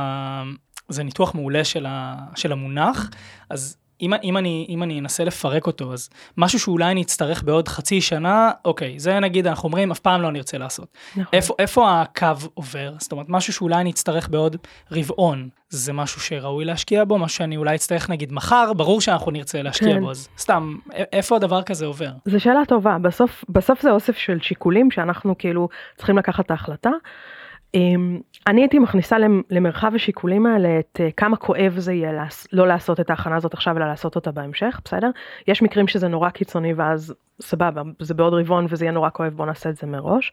זה 0.88 1.03
ניתוח 1.03 1.35
מעולה 1.35 1.64
של, 1.64 1.87
ה, 1.87 2.16
של 2.35 2.53
המונח, 2.53 3.11
אז 3.51 3.77
אם, 4.01 4.12
אם, 4.25 4.37
אני, 4.37 4.66
אם 4.68 4.83
אני 4.83 5.01
אנסה 5.01 5.25
לפרק 5.25 5.66
אותו, 5.66 5.92
אז 5.92 6.11
משהו 6.37 6.59
שאולי 6.59 6.90
אני 6.90 7.03
אצטרך 7.03 7.42
בעוד 7.42 7.68
חצי 7.68 8.01
שנה, 8.01 8.51
אוקיי, 8.64 8.99
זה 8.99 9.20
נגיד 9.20 9.46
אנחנו 9.46 9.66
אומרים, 9.66 9.90
אף 9.90 9.99
פעם 9.99 10.22
לא 10.22 10.33
נרצה 10.33 10.59
לעשות. 10.59 10.88
נכון. 11.11 11.25
איפה, 11.33 11.55
איפה 11.59 12.01
הקו 12.01 12.27
עובר? 12.55 12.94
זאת 12.99 13.12
אומרת, 13.12 13.27
משהו 13.29 13.53
שאולי 13.53 13.81
אני 13.81 13.90
אצטרך 13.90 14.29
בעוד 14.29 14.57
רבעון, 14.92 15.49
זה 15.68 15.92
משהו 15.92 16.20
שראוי 16.20 16.64
להשקיע 16.64 17.05
בו, 17.05 17.18
משהו 17.18 17.37
שאני 17.37 17.57
אולי 17.57 17.75
אצטרך 17.75 18.11
נגיד 18.11 18.33
מחר, 18.33 18.72
ברור 18.77 19.01
שאנחנו 19.01 19.31
נרצה 19.31 19.62
להשקיע 19.62 19.94
כן. 19.94 20.01
בו, 20.01 20.11
אז 20.11 20.29
סתם, 20.38 20.77
איפה 21.12 21.37
הדבר 21.37 21.62
כזה 21.62 21.87
עובר? 21.87 22.11
זו 22.25 22.40
שאלה 22.40 22.62
טובה, 22.68 22.99
בסוף, 23.03 23.44
בסוף 23.49 23.83
זה 23.83 23.90
אוסף 23.90 24.16
של 24.16 24.38
שיקולים 24.42 24.90
שאנחנו 24.90 25.38
כאילו 25.38 25.68
צריכים 25.96 26.18
לקחת 26.18 26.46
את 26.46 26.51
ההחלטה. 26.51 26.90
אמ, 27.74 28.20
אני 28.46 28.61
הייתי 28.61 28.79
מכניסה 28.79 29.16
למרחב 29.50 29.92
השיקולים 29.94 30.46
האלה 30.46 30.79
את 30.79 31.00
אה, 31.00 31.11
כמה 31.16 31.37
כואב 31.37 31.74
זה 31.79 31.92
יהיה 31.92 32.26
לא 32.52 32.68
לעשות 32.68 33.00
את 33.00 33.11
ההכנה 33.11 33.37
הזאת 33.37 33.55
עכשיו 33.55 33.76
אלא 33.76 33.87
לעשות 33.87 34.16
אותה 34.16 34.31
בהמשך, 34.33 34.81
בסדר? 34.85 35.11
יש 35.48 35.62
מקרים 35.62 35.88
שזה 35.88 36.09
נורא 36.09 36.31
קיצוני 36.31 36.74
ואז 36.74 37.14
סבבה, 37.42 37.83
זה 37.98 38.14
בעוד 38.14 38.35
רבעון 38.35 38.66
וזה 38.68 38.85
יהיה 38.85 38.92
נורא 38.92 39.11
כואב, 39.12 39.33
בוא 39.33 39.46
נעשה 39.46 39.70
את 39.70 39.76
זה 39.76 39.87
מראש. 39.87 40.33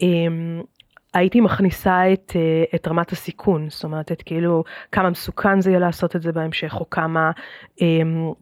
אמ, 0.00 0.62
הייתי 1.14 1.40
מכניסה 1.40 2.12
את, 2.12 2.32
אה, 2.36 2.64
את 2.74 2.88
רמת 2.88 3.12
הסיכון, 3.12 3.70
זאת 3.70 3.84
אומרת, 3.84 4.12
את 4.12 4.22
כאילו 4.22 4.64
כמה 4.92 5.10
מסוכן 5.10 5.60
זה 5.60 5.70
יהיה 5.70 5.80
לעשות 5.80 6.16
את 6.16 6.22
זה 6.22 6.32
בהמשך, 6.32 6.76
או 6.80 6.90
כמה 6.90 7.30
אמ, 7.80 8.32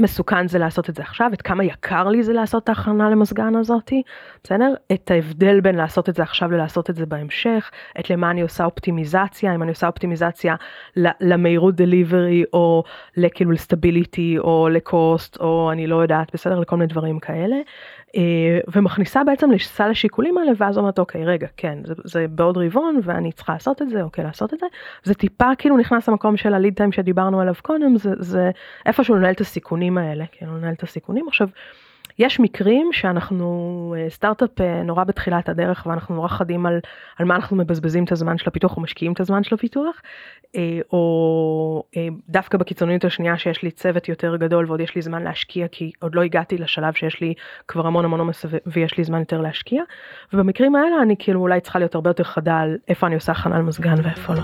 מסוכן 0.00 0.48
זה 0.48 0.58
לעשות 0.58 0.90
את 0.90 0.94
זה 0.94 1.02
עכשיו, 1.02 1.30
את 1.32 1.42
כמה 1.42 1.64
יקר 1.64 2.08
לי 2.08 2.22
זה 2.22 2.32
לעשות 2.32 2.64
את 2.64 2.68
ההכנה 2.68 3.10
למזגן 3.10 3.56
הזאתי, 3.56 4.02
בסדר? 4.44 4.74
את 4.92 5.10
ההבדל 5.10 5.60
בין 5.60 5.74
לעשות 5.74 6.08
את 6.08 6.14
זה 6.14 6.22
עכשיו 6.22 6.50
ללעשות 6.50 6.90
את 6.90 6.96
זה 6.96 7.06
בהמשך, 7.06 7.70
את 8.00 8.10
למה 8.10 8.30
אני 8.30 8.42
עושה 8.42 8.64
אופטימיזציה, 8.64 9.54
אם 9.54 9.62
אני 9.62 9.70
עושה 9.70 9.86
אופטימיזציה 9.86 10.54
למהירות 11.20 11.74
דליברי, 11.74 12.44
או 12.52 12.82
לכאילו 13.16 13.50
לסטביליטי, 13.50 14.38
או 14.38 14.68
לקוסט, 14.68 15.36
או 15.40 15.72
אני 15.72 15.86
לא 15.86 16.02
יודעת, 16.02 16.30
בסדר? 16.34 16.60
לכל 16.60 16.76
מיני 16.76 16.86
דברים 16.86 17.18
כאלה. 17.18 17.56
אה, 18.16 18.58
ומכניסה 18.74 19.24
בעצם 19.24 19.50
לסל 19.50 19.90
השיקולים 19.90 20.38
האלה 20.38 20.52
ואז 20.56 20.78
אומרת 20.78 20.98
אוקיי 20.98 21.24
רגע 21.24 21.46
כן 21.56 21.78
זה, 21.84 21.94
זה 22.04 22.26
בעוד 22.30 22.56
רבעון 22.58 23.00
ואני 23.02 23.32
צריכה 23.32 23.52
לעשות 23.52 23.82
את 23.82 23.90
זה 23.90 24.02
אוקיי 24.02 24.24
לעשות 24.24 24.54
את 24.54 24.58
זה 24.58 24.66
זה 25.04 25.14
טיפה 25.14 25.54
כאילו 25.58 25.76
נכנס 25.76 26.08
למקום 26.08 26.36
של 26.36 26.54
הליד 26.54 26.74
טיים 26.74 26.92
שדיברנו 26.92 27.40
עליו 27.40 27.54
קודם 27.62 27.96
זה, 27.96 28.10
זה 28.18 28.50
איפשהו 28.86 29.14
לנהל 29.14 29.32
את 29.32 29.40
הסיכונים 29.40 29.98
האלה 29.98 30.24
כאילו 30.32 30.56
לנהל 30.56 30.74
את 30.74 30.82
הסיכונים 30.82 31.28
עכשיו. 31.28 31.48
יש 32.18 32.40
מקרים 32.40 32.92
שאנחנו 32.92 33.94
אה, 33.98 34.10
סטארט-אפ 34.10 34.60
אה, 34.60 34.82
נורא 34.82 35.04
בתחילת 35.04 35.48
הדרך 35.48 35.86
ואנחנו 35.86 36.14
נורא 36.14 36.28
חדים 36.28 36.66
על, 36.66 36.80
על 37.18 37.26
מה 37.26 37.36
אנחנו 37.36 37.56
מבזבזים 37.56 38.04
את 38.04 38.12
הזמן 38.12 38.38
של 38.38 38.44
הפיתוח 38.46 38.76
או 38.76 38.82
משקיעים 38.82 39.12
את 39.12 39.20
הזמן 39.20 39.44
של 39.44 39.54
הפיתוח, 39.54 40.00
אה, 40.56 40.80
או 40.92 41.82
דווקא 42.28 42.58
בקיצוניות 42.58 43.04
השנייה 43.04 43.38
שיש 43.38 43.62
לי 43.62 43.70
צוות 43.70 44.08
יותר 44.08 44.36
גדול 44.36 44.66
ועוד 44.66 44.80
יש 44.80 44.94
לי 44.94 45.02
זמן 45.02 45.22
להשקיע 45.22 45.68
כי 45.68 45.92
עוד 46.00 46.14
לא 46.14 46.22
הגעתי 46.22 46.58
לשלב 46.58 46.94
שיש 46.94 47.20
לי 47.20 47.34
כבר 47.68 47.86
המון 47.86 48.04
המון 48.04 48.20
עומס 48.20 48.46
ויש 48.66 48.98
לי 48.98 49.04
זמן 49.04 49.18
יותר 49.18 49.40
להשקיע, 49.40 49.82
ובמקרים 50.32 50.74
האלה 50.74 51.02
אני 51.02 51.14
כאילו 51.18 51.40
אולי 51.40 51.60
צריכה 51.60 51.78
להיות 51.78 51.94
הרבה 51.94 52.10
יותר 52.10 52.24
חדה 52.24 52.58
על 52.58 52.76
איפה 52.88 53.06
אני 53.06 53.14
עושה 53.14 53.32
הכנה 53.32 53.58
למזגן 53.58 53.94
ואיפה 54.02 54.34
לא. 54.34 54.42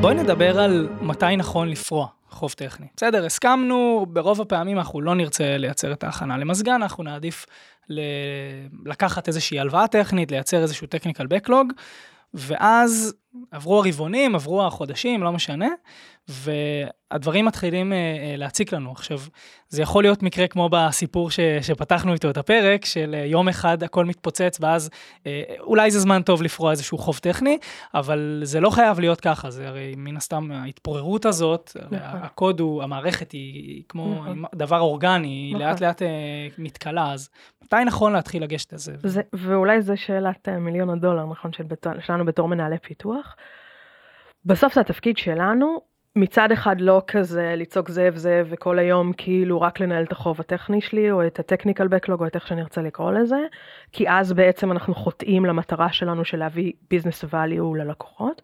בואי 0.00 0.14
נדבר 0.14 0.60
על 0.60 0.88
מתי 1.02 1.36
נכון 1.36 1.68
לפרוע. 1.68 2.17
חוב 2.38 2.52
טכני. 2.52 2.86
בסדר, 2.96 3.24
הסכמנו, 3.24 4.06
ברוב 4.08 4.40
הפעמים 4.40 4.78
אנחנו 4.78 5.00
לא 5.00 5.14
נרצה 5.14 5.56
לייצר 5.56 5.92
את 5.92 6.04
ההכנה 6.04 6.38
למזגן, 6.38 6.72
אנחנו 6.72 7.04
נעדיף 7.04 7.46
ל... 7.88 8.00
לקחת 8.86 9.28
איזושהי 9.28 9.60
הלוואה 9.60 9.88
טכנית, 9.88 10.30
לייצר 10.30 10.62
איזשהו 10.62 10.86
טכניקל 10.86 11.26
בקלוג, 11.26 11.72
ואז 12.34 13.14
עברו 13.50 13.78
הרבעונים, 13.84 14.34
עברו 14.34 14.66
החודשים, 14.66 15.22
לא 15.22 15.32
משנה, 15.32 15.68
והדברים 16.28 17.44
מתחילים 17.44 17.92
אה, 17.92 17.96
אה, 17.96 18.36
להציק 18.36 18.72
לנו. 18.72 18.92
עכשיו, 18.92 19.18
זה 19.68 19.82
יכול 19.82 20.04
להיות 20.04 20.22
מקרה 20.22 20.46
כמו 20.46 20.68
בסיפור 20.72 21.30
ש, 21.30 21.40
שפתחנו 21.62 22.12
איתו 22.12 22.30
את 22.30 22.36
הפרק, 22.36 22.84
של 22.84 23.14
אה, 23.18 23.24
יום 23.24 23.48
אחד 23.48 23.82
הכל 23.82 24.04
מתפוצץ, 24.04 24.58
ואז 24.60 24.90
אולי 25.60 25.90
זה 25.90 26.00
זמן 26.00 26.22
טוב 26.22 26.42
לפרוע 26.42 26.70
איזשהו 26.70 26.98
חוב 26.98 27.18
טכני, 27.18 27.58
אבל 27.94 28.40
זה 28.44 28.60
לא 28.60 28.70
חייב 28.70 29.00
להיות 29.00 29.20
ככה, 29.20 29.50
זה 29.50 29.68
הרי 29.68 29.94
מן 29.96 30.16
הסתם 30.16 30.50
ההתפוררות 30.52 31.26
הזאת, 31.26 31.76
נכון. 31.90 32.20
הקוד 32.22 32.60
הוא, 32.60 32.82
המערכת 32.82 33.32
היא, 33.32 33.82
כמו 33.88 34.14
נכון. 34.14 34.42
דבר 34.54 34.80
אורגני, 34.80 35.28
היא 35.28 35.54
נכון. 35.54 35.66
לאט 35.66 35.80
לאט 35.80 36.02
מתכלה, 36.58 37.12
אז 37.12 37.28
מתי 37.64 37.84
נכון 37.86 38.12
להתחיל 38.12 38.42
לגשת 38.42 38.72
לזה? 38.72 38.92
זה, 39.02 39.20
ואולי 39.32 39.82
זו 39.82 39.96
שאלת 39.96 40.48
מיליון 40.48 40.90
הדולר, 40.90 41.26
נכון, 41.26 41.52
של 41.52 41.64
שלנו 42.00 42.24
בתור 42.24 42.48
מנהלי 42.48 42.78
פיתוח. 42.78 43.17
בסוף 44.44 44.74
זה 44.74 44.80
התפקיד 44.80 45.16
שלנו 45.18 45.80
מצד 46.16 46.52
אחד 46.52 46.80
לא 46.80 47.02
כזה 47.06 47.54
לצעוק 47.56 47.88
זאב 47.88 48.16
זאב 48.16 48.46
וכל 48.50 48.78
היום 48.78 49.12
כאילו 49.12 49.60
רק 49.60 49.80
לנהל 49.80 50.04
את 50.04 50.12
החוב 50.12 50.40
הטכני 50.40 50.80
שלי 50.80 51.10
או 51.10 51.26
את 51.26 51.38
הטכניקל 51.38 51.88
בקלוג 51.88 52.20
או 52.20 52.26
את 52.26 52.34
איך 52.34 52.46
שאני 52.46 52.60
ארצה 52.60 52.82
לקרוא 52.82 53.12
לזה, 53.12 53.46
כי 53.92 54.10
אז 54.10 54.32
בעצם 54.32 54.72
אנחנו 54.72 54.94
חוטאים 54.94 55.44
למטרה 55.44 55.92
שלנו 55.92 56.24
של 56.24 56.38
להביא 56.38 56.72
ביזנס 56.90 57.24
ואליו 57.28 57.74
ללקוחות. 57.74 58.42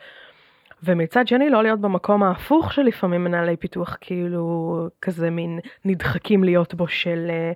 ומצד 0.85 1.29
שני 1.29 1.51
לא 1.51 1.63
להיות 1.63 1.81
במקום 1.81 2.23
ההפוך 2.23 2.73
שלפעמים 2.73 3.25
מנהלי 3.25 3.57
פיתוח 3.57 3.97
כאילו 4.01 4.77
כזה 5.03 5.31
מין 5.31 5.59
נדחקים 5.85 6.45
להיות 6.45 6.75
שם 6.75 6.89
של 6.89 7.27
אה, 7.31 7.53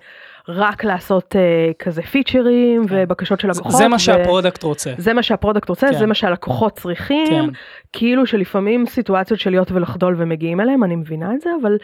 רק 0.49 0.85
לעשות 0.85 1.35
uh, 1.35 1.75
כזה 1.79 2.03
features 2.03 2.89
כן. 2.89 2.95
ובקשות 3.03 3.41
של 3.41 3.49
לקוחות. 3.49 3.73
זה 3.73 3.89
מה 3.89 3.99
שה 3.99 4.18
product 4.18 4.63
רוצה. 4.63 4.93
זה 4.99 5.13
מה 5.13 5.23
שה 5.23 5.37
product 5.37 5.69
רוצה, 5.69 5.87
כן. 5.87 5.99
זה 5.99 6.07
מה 6.07 6.15
שהלקוחות 6.15 6.73
צריכים, 6.73 7.27
כן. 7.27 7.59
כאילו 7.93 8.27
שלפעמים 8.27 8.87
סיטואציות 8.87 9.41
של 9.41 9.51
להיות 9.51 9.73
ולחדול 9.73 10.15
ומגיעים 10.19 10.61
אליהם, 10.61 10.85
אני 10.85 10.97
מבינה 10.97 11.35
את 11.35 11.41
זה, 11.41 11.51
אבל, 11.63 11.77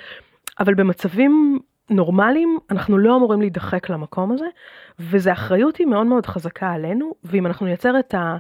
אבל 0.61 0.75
במצבים 0.75 1.59
נורמליים, 1.91 2.59
אנחנו 2.71 2.99
לא 2.99 3.17
אמורים 3.17 3.41
להידחק 3.41 3.91
למקום 3.91 4.33
הזה, 4.33 4.47
וזו 4.99 5.33
אחריות 5.33 5.77
היא 5.77 5.87
מאוד 5.87 6.07
מאוד 6.07 6.27
חזקה 6.27 6.71
עלינו, 6.71 7.15
ואם 7.25 7.47
אנחנו 7.47 7.67
נייצר 7.67 7.99
את 7.99 8.15
ה... 8.15 8.37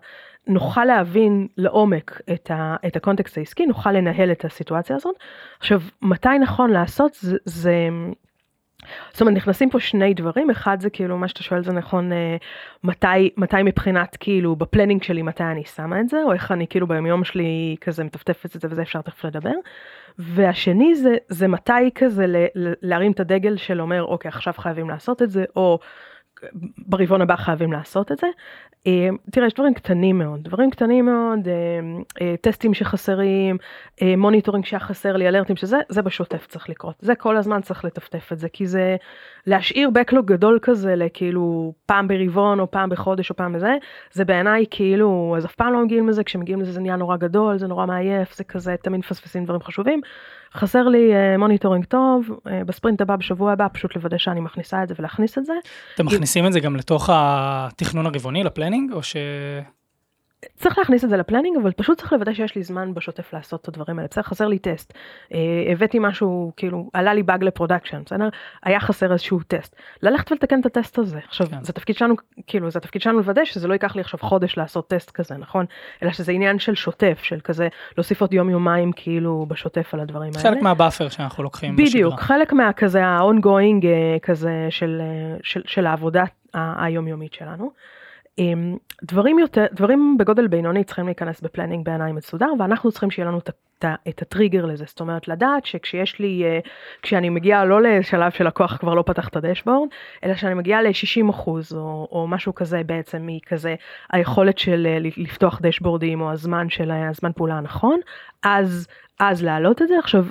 נוכל 0.46 0.84
להבין 0.84 1.48
לעומק 1.56 2.20
את, 2.32 2.50
ה, 2.50 2.76
את 2.86 2.96
הקונטקסט 2.96 3.38
העסקי, 3.38 3.66
נוכל 3.66 3.92
לנהל 3.92 4.32
את 4.32 4.44
הסיטואציה 4.44 4.96
הזאת. 4.96 5.14
עכשיו, 5.58 5.80
מתי 6.02 6.38
נכון 6.40 6.70
לעשות? 6.70 7.14
זה, 7.14 7.36
זה 7.44 7.88
זאת 9.12 9.20
אומרת 9.20 9.36
נכנסים 9.36 9.70
פה 9.70 9.80
שני 9.80 10.14
דברים 10.14 10.50
אחד 10.50 10.80
זה 10.80 10.90
כאילו 10.90 11.18
מה 11.18 11.28
שאתה 11.28 11.42
שואל 11.42 11.64
זה 11.64 11.72
נכון 11.72 12.12
אה, 12.12 12.36
מתי 12.84 13.30
מתי 13.36 13.62
מבחינת 13.64 14.16
כאילו 14.20 14.56
בפלנינג 14.56 15.02
שלי 15.02 15.22
מתי 15.22 15.44
אני 15.44 15.64
שמה 15.64 16.00
את 16.00 16.08
זה 16.08 16.22
או 16.26 16.32
איך 16.32 16.52
אני 16.52 16.66
כאילו 16.66 16.86
ביומיום 16.86 17.24
שלי 17.24 17.76
כזה 17.80 18.04
מטפטפת 18.04 18.56
את 18.56 18.60
זה 18.60 18.68
וזה 18.70 18.82
אפשר 18.82 19.00
תכף 19.00 19.24
לדבר. 19.24 19.54
והשני 20.18 20.94
זה 20.94 21.16
זה 21.28 21.48
מתי 21.48 21.90
כזה 21.94 22.26
ל, 22.26 22.36
ל, 22.54 22.72
להרים 22.82 23.12
את 23.12 23.20
הדגל 23.20 23.56
של 23.56 23.80
אומר 23.80 24.04
אוקיי 24.04 24.28
עכשיו 24.28 24.52
חייבים 24.56 24.90
לעשות 24.90 25.22
את 25.22 25.30
זה 25.30 25.44
או 25.56 25.78
ברבעון 26.78 27.22
הבא 27.22 27.36
חייבים 27.36 27.72
לעשות 27.72 28.12
את 28.12 28.18
זה. 28.18 28.26
אה, 28.86 29.08
תראה, 29.30 29.46
יש 29.46 29.54
דברים 29.54 29.74
קטנים 29.74 30.18
מאוד, 30.18 30.40
דברים 30.42 30.70
קטנים 30.70 31.04
מאוד, 31.04 31.48
אה, 31.48 31.52
אה, 32.20 32.34
טסטים 32.40 32.74
שחסרים, 32.74 33.56
monitoring 34.16 34.64
שהיה 34.64 34.80
חסר 34.80 35.16
לי, 35.16 35.28
alert-ים 35.28 35.56
שזה, 35.56 35.78
זה 35.88 36.02
בשוטף 36.02 36.46
צריך 36.46 36.68
לקרות. 36.68 36.94
זה 37.00 37.14
כל 37.14 37.36
הזמן 37.36 37.60
צריך 37.60 37.84
לטפטף 37.84 38.32
את 38.32 38.38
זה, 38.38 38.48
כי 38.48 38.66
זה 38.66 38.96
להשאיר 39.46 39.90
backlog 39.90 40.26
גדול 40.26 40.58
כזה 40.62 40.96
לכאילו 40.96 41.72
פעם 41.86 42.08
ברבעון 42.08 42.60
או 42.60 42.70
פעם 42.70 42.90
בחודש 42.90 43.30
או 43.30 43.36
פעם 43.36 43.52
בזה, 43.52 43.74
זה 44.12 44.24
בעיניי 44.24 44.64
כאילו, 44.70 45.34
אז 45.36 45.44
אף 45.44 45.54
פעם 45.54 45.72
לא 45.72 45.84
מגיעים 45.84 46.08
לזה, 46.08 46.24
כשמגיעים 46.24 46.60
לזה 46.60 46.72
זה 46.72 46.80
נהיה 46.80 46.96
נורא 46.96 47.16
גדול, 47.16 47.58
זה 47.58 47.66
נורא 47.66 47.86
מעייף, 47.86 48.36
זה 48.36 48.44
כזה, 48.44 48.74
תמיד 48.82 49.00
מפספסים 49.00 49.44
דברים 49.44 49.60
חשובים. 49.60 50.00
חסר 50.56 50.88
לי 50.88 51.12
monitoring 51.38 51.84
טוב, 51.84 52.30
בספרינט 52.66 53.00
הבא 53.00 53.16
בשבוע 53.16 53.52
הבא 53.52 53.66
פשוט 53.72 53.96
לוודא 53.96 54.18
שאני 54.18 54.40
מכניסה 54.40 54.82
את 54.82 54.88
זה 54.88 54.94
ולהכניס 54.98 55.38
את 55.38 55.46
זה. 55.46 55.52
אתם 55.94 56.06
מכניסים 56.06 56.46
את 56.46 56.52
זה 56.52 56.60
גם 56.60 56.76
לתוך 56.76 57.10
התכנון 57.12 58.06
הרבעוני, 58.06 58.44
ל 58.44 58.49
planning, 58.49 58.92
או 58.92 59.02
ש... 59.02 59.16
צריך 60.56 60.78
להכניס 60.78 61.04
את 61.04 61.10
זה 61.10 61.16
ל 61.16 61.21
planning 61.21 61.56
אבל 61.62 61.72
פשוט 61.72 61.98
צריך 61.98 62.12
לוודא 62.12 62.32
שיש 62.32 62.54
לי 62.56 62.62
זמן 62.62 62.94
בשוטף 62.94 63.32
לעשות 63.32 63.62
את 63.62 63.68
הדברים 63.68 63.98
האלה 63.98 64.08
בסדר 64.10 64.22
חסר 64.22 64.46
לי 64.46 64.58
טסט 64.58 64.92
אה, 65.34 65.38
הבאתי 65.72 65.98
משהו 66.00 66.52
כאילו 66.56 66.90
עלה 66.92 67.14
לי 67.14 67.22
באג 67.22 67.44
ל 67.44 67.50
production 67.50 68.02
בסדר 68.06 68.28
היה 68.62 68.80
חסר 68.80 69.12
איזשהו 69.12 69.40
טסט 69.48 69.76
ללכת 70.02 70.32
ולתקן 70.32 70.60
את 70.60 70.66
הטסט 70.66 70.98
הזה 70.98 71.18
עכשיו 71.28 71.46
כן. 71.46 71.64
זה 71.64 71.72
תפקיד 71.72 71.96
שלנו 71.96 72.14
כאילו 72.46 72.70
זה 72.70 72.80
תפקיד 72.80 73.02
שלנו 73.02 73.18
לוודא 73.18 73.44
שזה 73.44 73.68
לא 73.68 73.72
ייקח 73.72 73.96
לי 73.96 74.00
עכשיו 74.00 74.20
חודש 74.20 74.58
לעשות 74.58 74.88
טסט 74.88 75.10
כזה 75.10 75.34
נכון 75.36 75.66
אלא 76.02 76.12
שזה 76.12 76.32
עניין 76.32 76.58
של 76.58 76.74
שוטף 76.74 77.20
של 77.22 77.40
כזה 77.40 77.68
להוסיף 77.96 78.20
עוד 78.20 78.32
יום 78.34 78.50
יומיים 78.50 78.92
כאילו 78.96 79.46
בשוטף 79.48 79.94
על 79.94 80.00
הדברים 80.00 80.30
האלה. 80.36 80.50
חלק 80.50 80.62
מה 80.62 80.74
buffer 80.74 81.08
שאנחנו 81.08 81.42
לוקחים 81.42 81.76
בדיוק 81.76 82.12
בשגרה. 82.12 82.26
חלק 82.26 82.52
מהכזה 82.52 83.04
ה-ongoing 83.06 83.86
אה, 83.86 84.18
כזה 84.22 84.66
של, 84.70 85.00
אה, 85.00 85.36
של, 85.42 85.62
של 85.66 85.86
העבודה 85.86 86.24
היומיומית 86.54 87.34
שלנו. 87.34 87.70
אמ, 88.38 88.76
דברים 89.02 89.38
יותר, 89.38 89.66
דברים 89.72 90.16
בגודל 90.18 90.46
בינוני 90.46 90.84
צריכים 90.84 91.06
להיכנס 91.06 91.40
ב 91.40 91.45
planning 91.45 91.84
בעיניים 91.84 92.14
מסודר 92.14 92.48
ואנחנו 92.58 92.92
צריכים 92.92 93.10
שיהיה 93.10 93.28
לנו 93.28 93.38
את, 93.38 94.22
הטריגר 94.22 94.64
לזה, 94.66 94.84
זאת 94.86 95.00
אומרת 95.00 95.28
לדעת 95.28 95.66
שכשיש 95.66 96.18
לי, 96.18 96.44
אה, 96.44 96.58
כשאני 97.02 97.28
מגיעה 97.28 97.64
לא 97.64 97.82
לשלב 97.82 98.30
של 98.30 98.46
לקוח 98.46 98.76
כבר 98.76 98.94
לא 98.94 99.02
פתח 99.06 99.28
את 99.28 99.36
ה 99.36 99.41
dashboard, 99.41 99.88
אלא 100.24 100.34
שאני 100.34 100.54
מגיעה 100.54 100.82
ל-60 100.82 101.30
אחוז 101.30 101.72
או, 101.72 102.08
או 102.12 102.26
משהו 102.28 102.54
כזה 102.54 102.82
בעצם 102.86 103.18
מכזה 103.22 103.74
היכולת 104.12 104.58
של 104.58 104.86
אה, 104.90 104.98
לפתוח 105.16 105.60
dashboard-ים 105.62 106.20
או 106.20 106.30
הזמן 106.30 106.70
של 106.70 106.90
הזמן 106.90 107.32
פעולה 107.32 107.54
הנכון, 107.54 108.00
אז 108.42 108.88
אז 109.20 109.42
להעלות 109.44 109.82
את 109.82 109.88
זה. 109.88 109.94
עכשיו 109.98 110.24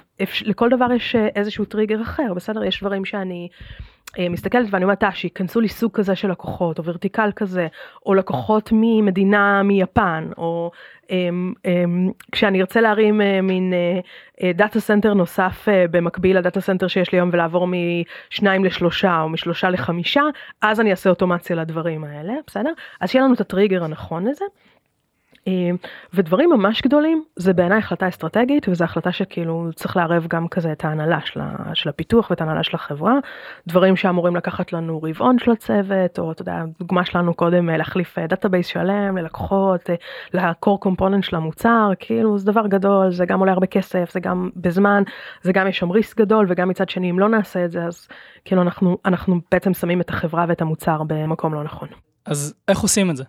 לכל 0.45 0.69
דבר 0.69 0.91
יש 0.91 1.15
אה, 1.15 1.27
איזשהו 1.35 1.65
טריגר 1.65 2.01
אחר 2.01 2.33
בסדר? 2.33 2.63
יש 2.63 2.79
דברים 2.81 3.05
שאני 3.05 3.47
אה, 3.51 3.85
מסתכלת 4.19 4.67
ואני 4.71 4.83
אומרת, 4.83 5.03
אה, 5.03 5.11
שייכנסו 5.11 5.61
לי 5.61 5.67
סוג 5.67 5.91
כזה 5.91 6.15
של 6.15 6.31
לקוחות, 6.31 6.79
או 6.79 6.83
vertical 6.83 7.31
כזה, 7.35 7.67
או 8.05 8.13
לקוחות 8.13 8.69
ממיפן, 8.71 10.29
או 10.37 10.71
um, 11.03 11.07
um, 11.07 12.11
כשאני 12.31 12.61
ארצה 12.61 12.81
להרים 12.81 13.21
uh, 13.21 13.41
מין 13.41 13.73
data 14.55 14.79
center 14.79 15.13
נוסף 15.13 15.67
uh, 15.67 15.91
במקביל 15.91 16.37
ל 16.37 16.42
data 16.42 16.61
center 16.61 16.87
שיש 16.87 17.11
לי 17.11 17.17
היום 17.17 17.29
ולעבור 17.33 17.67
משניים 17.67 18.65
לשלושה 18.65 19.21
או 19.21 19.29
משלושה 19.29 19.69
לחמישה, 19.69 20.23
אז 20.61 20.79
אני 20.79 20.91
אעשה 20.91 21.09
אוטומציה 21.09 21.55
לדברים 21.55 22.03
האלה, 22.03 22.33
בסדר? 22.47 22.71
אז 22.99 23.09
שיהיה 23.09 23.25
לנו 23.25 23.33
את 23.33 23.41
הטריגר 23.41 23.83
הנכון 23.83 24.27
לזה. 24.27 24.45
אמ, 25.47 25.75
ודברים 26.13 26.49
ממש 26.49 26.81
גדולים 26.81 27.23
זה 27.35 27.53
בעיניי 27.53 27.77
החלטה 27.77 28.07
אסטרטגית 28.07 28.69
וזו 28.69 28.83
החלטה 28.83 29.11
שכאילו 29.11 29.69
צריך 29.75 29.97
לערב 29.97 30.27
גם 30.29 30.47
כזה 30.47 30.71
את 30.71 30.85
ההנהלה 30.85 31.19
של, 31.25 31.39
של 31.73 31.89
הפיתוח 31.89 32.29
ואת 32.29 32.41
ההנהלה 32.41 32.63
של 32.63 32.75
החברה 32.75 33.13
דברים 33.67 33.95
שאמורים 33.95 34.35
לקחת 34.35 34.73
לנו 34.73 35.01
רבעון 35.03 35.39
של 35.39 35.51
הצוות 35.51 36.19
או 36.19 36.31
אתה 36.31 36.41
יודע 36.41 36.63
דוגמה 36.79 37.05
שלנו 37.05 37.33
קודם 37.33 37.69
אה, 37.69 37.77
להחליף 37.77 38.19
database 38.19 38.67
אה, 38.67 38.71
שלם 38.71 39.17
ללקוחות 39.17 39.89
אה, 39.89 39.95
ל 40.33 40.42
core 40.42 40.79
component 40.79 41.23
של 41.23 41.35
המוצר 41.35 41.89
כאילו 41.99 42.37
זה 42.37 42.45
דבר 42.45 42.67
גדול 42.67 43.11
זה 43.11 43.25
גם 43.25 43.39
עולה 43.39 43.51
הרבה 43.51 43.67
כסף 43.67 44.11
זה 44.13 44.19
גם 44.19 44.49
בזמן 44.55 45.03
זה 45.41 45.51
גם 45.51 45.67
יש 45.67 45.77
שם 45.77 45.91
risk 45.91 46.17
גדול 46.17 46.45
וגם 46.49 46.69
מצד 46.69 46.89
שני 46.89 47.09
אם 47.09 47.19
לא 47.19 47.29
נעשה 47.29 47.65
את 47.65 47.71
זה 47.71 47.83
אז 47.83 48.07
כאילו 48.45 48.61
אנחנו 48.61 48.97
אנחנו 49.05 49.39
בעצם 49.51 49.73
שמים 49.73 50.01
את 50.01 50.09
החברה 50.09 50.45
ואת 50.47 50.61
המוצר 50.61 51.03
במקום 51.07 51.53
לא 51.53 51.63
נכון. 51.63 51.87
אז 52.25 52.53
איך 52.67 52.79
עושים 52.79 53.09
את 53.09 53.17
זה? 53.17 53.23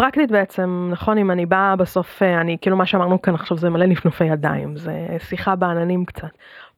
פרקטית 0.00 0.30
בעצם 0.30 0.88
נכון 0.92 1.18
אם 1.18 1.30
אני 1.30 1.46
באה 1.46 1.76
בסוף 1.76 2.22
אה, 2.22 2.40
אני 2.40 2.56
כאילו 2.60 2.76
מה 2.76 2.86
שאמרנו 2.86 3.22
כאן 3.22 3.34
עכשיו 3.34 3.56
זה 3.56 3.70
מלא 3.70 3.86
נפנופי 3.86 4.24
ידיים 4.24 4.76
זה 4.76 5.06
שיחה 5.18 5.56
בעננים 5.56 6.04
קצת. 6.04 6.28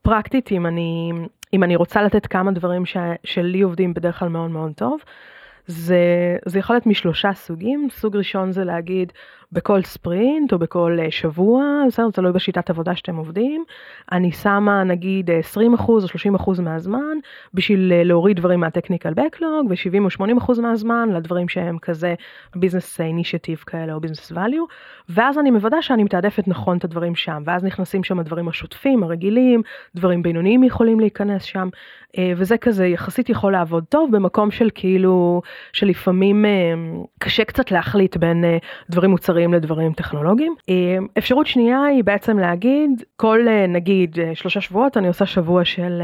פרקטית 0.01 0.51
אם 0.51 0.65
אני 0.65 1.11
אם 1.53 1.63
אני 1.63 1.75
רוצה 1.75 2.01
לתת 2.01 2.27
כמה 2.27 2.51
דברים 2.51 2.85
ש, 2.85 2.97
שלי 3.23 3.61
עובדים 3.61 3.93
בדרך 3.93 4.19
כלל 4.19 4.27
מאוד 4.27 4.51
מאוד 4.51 4.71
טוב 4.75 4.99
זה, 5.67 5.97
זה 6.45 6.59
יכול 6.59 6.75
להיות 6.75 6.85
משלושה 6.85 7.33
סוגים, 7.33 7.87
סוג 7.91 8.17
ראשון 8.17 8.51
זה 8.51 8.63
להגיד 8.63 9.11
בכל 9.53 9.81
ספרינט 9.81 10.53
או 10.53 10.59
בכל 10.59 10.97
אה, 11.01 11.11
שבוע, 11.11 11.63
בסדר, 11.87 12.11
תלוי 12.11 12.31
בשיטת 12.31 12.69
עבודה 12.69 12.95
שאתם 12.95 13.15
עובדים, 13.15 13.63
אני 14.11 14.31
שמה 14.31 14.83
נגיד 14.83 15.29
20% 15.79 15.81
או 15.87 15.99
30% 16.57 16.61
מהזמן 16.61 17.17
בשביל 17.53 17.91
אה, 17.93 18.03
להוריד 18.03 18.37
דברים 18.37 18.59
מהטכניקל 18.59 19.13
בקלוג 19.13 19.67
ו-70 19.69 20.19
או 20.19 20.27
80% 20.57 20.61
מהזמן 20.61 21.09
לדברים 21.09 21.49
שהם 21.49 21.77
כזה 21.79 22.15
ביזנס 22.55 23.01
אינישטיב 23.01 23.57
כאלה 23.57 23.93
או 23.93 23.99
ביזנס 23.99 24.31
ואליו, 24.31 24.63
ואז 25.09 25.37
אני 25.37 25.51
מוודא 25.51 25.81
שאני 25.81 26.03
מתעדפת 26.03 26.47
נכון 26.47 26.77
את 26.77 26.83
הדברים 26.83 27.15
שם, 27.15 27.43
ואז 27.45 27.63
נכנסים 27.63 28.03
שם 28.03 28.19
הדברים 28.19 28.47
השוטפים, 28.47 29.03
הרגילים, 29.03 29.61
דברים 29.95 30.23
בינוניים 30.23 30.63
יכולים 30.63 30.99
להיכנס 30.99 31.43
שם, 31.43 31.69
אה, 32.17 32.33
וזה 32.37 32.57
כזה 32.57 32.85
יחסית 32.85 33.29
יכול 33.29 33.51
לעבוד 33.51 33.83
טוב 33.89 34.11
במקום 34.11 34.51
של 34.51 34.69
כאילו, 34.75 35.41
שלפעמים 35.73 36.45
קשה 37.19 37.43
קצת 37.43 37.71
להחליט 37.71 38.17
בין 38.17 38.43
דברים 38.89 39.11
מוצרים 39.11 39.42
דברים 39.51 39.73
לדברים 39.73 39.93
טכנולוגיים. 39.93 40.55
אה, 40.69 40.97
אפשרות 41.17 41.47
שנייה 41.47 41.83
היא 41.83 42.03
בעצם 42.03 42.39
להגיד 42.39 42.89
כל 43.15 43.47
אה, 43.47 43.67
נגיד 43.67 44.19
אה, 44.19 44.31
שלושה 44.35 44.61
שבועות 44.61 44.97
אני 44.97 45.07
עושה 45.07 45.25
שבוע 45.25 45.65
של 45.65 46.01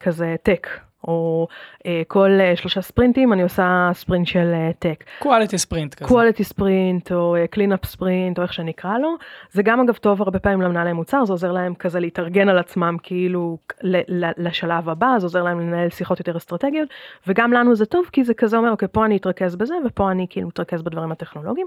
כזה 0.00 0.36
טק. 0.42 0.68
או 1.08 1.48
אה, 1.86 2.02
כל 2.08 2.30
אה, 2.40 2.56
שלושה 2.56 2.82
ספרינטים 2.82 3.32
אני 3.32 3.42
עושה 3.42 3.90
ספרינט 3.92 4.26
של 4.26 4.52
אה, 4.54 4.70
טק. 4.78 5.04
quality 5.22 5.56
ספרינט 5.56 5.94
כזה. 5.94 6.14
quality 6.14 6.42
ספרינט 6.42 7.12
או 7.12 7.36
up 7.72 7.86
ספרינט 7.86 8.38
או 8.38 8.42
איך 8.42 8.52
שנקרא 8.52 8.98
לו. 8.98 9.14
זה 9.50 9.62
גם 9.62 9.80
אגב 9.80 9.94
טוב 9.94 10.22
הרבה 10.22 10.38
פעמים 10.38 10.60
למנהלי 10.62 10.92
מוצר, 10.92 11.24
זה 11.24 11.32
עוזר 11.32 11.52
להם 11.52 11.74
כזה 11.74 12.00
להתארגן 12.00 12.48
על 12.48 12.58
עצמם 12.58 12.96
כאילו 13.02 13.58
ל- 13.82 14.24
ל- 14.24 14.32
לשלב 14.48 14.88
הבא, 14.88 15.14
זה 15.18 15.26
עוזר 15.26 15.42
להם 15.42 15.60
לנהל 15.60 15.90
שיחות 15.90 16.18
יותר 16.18 16.36
אסטרטגיות, 16.36 16.88
וגם 17.26 17.52
לנו 17.52 17.74
זה 17.74 17.86
טוב 17.86 18.06
כי 18.12 18.24
זה 18.24 18.34
כזה 18.34 18.56
אומר 18.56 18.70
אוקיי 18.70 18.88
פה 18.92 19.04
אני 19.04 19.16
אתרכז 19.16 19.56
בזה 19.56 19.74
ופה 19.86 20.10
אני 20.10 20.26
כאילו 20.30 20.48
אתרכז 20.48 20.82
בדברים 20.82 21.12
הטכנולוגיים. 21.12 21.66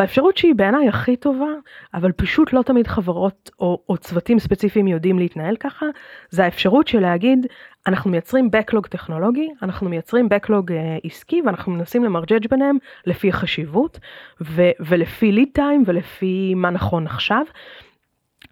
והאפשרות 0.00 0.36
שהיא 0.36 0.54
בעיניי 0.54 0.88
הכי 0.88 1.16
טובה, 1.16 1.52
אבל 1.94 2.12
פשוט 2.12 2.52
לא 2.52 2.62
תמיד 2.62 2.86
חברות 2.86 3.50
או, 3.60 3.82
או 3.88 3.96
צוותים 3.96 4.38
ספציפיים 4.38 4.88
יודעים 4.88 5.18
להתנהל 5.18 5.56
ככה, 5.56 5.86
זה 6.30 6.44
האפשרות 6.44 6.88
של 6.88 7.00
להגיד, 7.00 7.46
אנחנו 7.86 8.10
מייצרים 8.10 8.50
backlog 8.56 8.88
טכנולוגי, 8.88 9.48
אנחנו 9.62 9.88
מייצרים 9.88 10.28
backlog 10.34 10.72
אה, 10.72 10.98
עסקי 11.04 11.42
ואנחנו 11.46 11.72
מנסים 11.72 12.04
למרג'ג 12.04 12.48
ביניהם 12.50 12.76
לפי 13.06 13.28
החשיבות 13.28 13.98
ו- 14.40 14.70
ולפי 14.80 15.32
lead 15.32 15.58
time 15.58 15.82
ולפי 15.86 16.54
מה 16.56 16.70
נכון 16.70 17.06
עכשיו. 17.06 17.42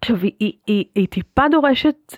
עכשיו 0.01 0.17
היא, 0.17 0.31
היא, 0.39 0.53
היא, 0.67 0.85
היא 0.95 1.07
טיפה 1.07 1.43
דורשת 1.51 2.17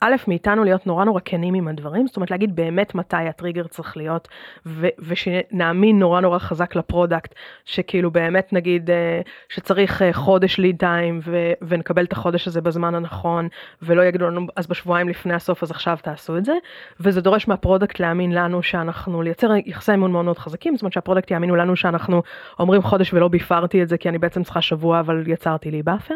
א', 0.00 0.14
מאיתנו 0.28 0.64
להיות 0.64 0.86
נורא 0.86 1.04
נורא 1.04 1.20
כנים 1.24 1.54
עם 1.54 1.68
הדברים, 1.68 2.06
זאת 2.06 2.16
אומרת 2.16 2.30
להגיד 2.30 2.56
באמת 2.56 2.94
מתי 2.94 3.16
הטריגר 3.16 3.66
צריך 3.66 3.96
להיות, 3.96 4.28
ו- 4.66 4.88
ושנאמין 4.98 5.98
נורא 5.98 6.20
נורא 6.20 6.38
חזק 6.38 6.76
ל 6.76 6.82
product, 6.82 7.34
שכאילו 7.64 8.10
באמת 8.10 8.52
נגיד 8.52 8.90
אה, 8.90 9.20
שצריך 9.48 10.02
אה, 10.02 10.12
חודש 10.12 10.58
lead 10.58 10.76
time, 10.78 11.20
ו- 11.22 11.52
ונקבל 11.62 12.04
את 12.04 12.12
החודש 12.12 12.48
הזה 12.48 12.60
בזמן 12.60 12.94
הנכון, 12.94 13.48
ולא 13.82 14.02
יגידו 14.02 14.26
לנו 14.26 14.46
אז 14.56 14.66
בשבועיים 14.66 15.08
לפני 15.08 15.34
הסוף 15.34 15.62
אז 15.62 15.70
עכשיו 15.70 15.98
תעשו 16.02 16.38
את 16.38 16.44
זה, 16.44 16.54
וזה 17.00 17.20
דורש 17.20 17.48
מה 17.48 17.60
product 17.60 18.00
להאמין 18.00 18.32
לנו 18.32 18.62
שאנחנו, 18.62 19.22
לייצר 19.22 19.50
יחסי 19.66 19.94
אמון 19.94 20.12
מאוד 20.12 20.24
מאוד 20.24 20.38
חזקים, 20.38 20.76
זאת 20.76 20.82
אומרת 20.82 20.92
שה 20.92 21.03
product 21.03 21.30
יאמינו 21.30 21.56
לנו 21.56 21.76
שאנחנו 21.76 22.22
אומרים 22.58 22.82
חודש 22.82 23.14
ולא 23.14 23.28
ביפרתי 23.28 23.82
את 23.82 23.88
זה 23.88 23.98
כי 23.98 24.08
אני 24.08 24.18
בעצם 24.18 24.42
צריכה 24.42 24.60
שבוע 24.62 25.00
אבל 25.00 25.24
יצרתי 25.26 25.70
לי 25.70 25.82
buffer. 25.82 26.14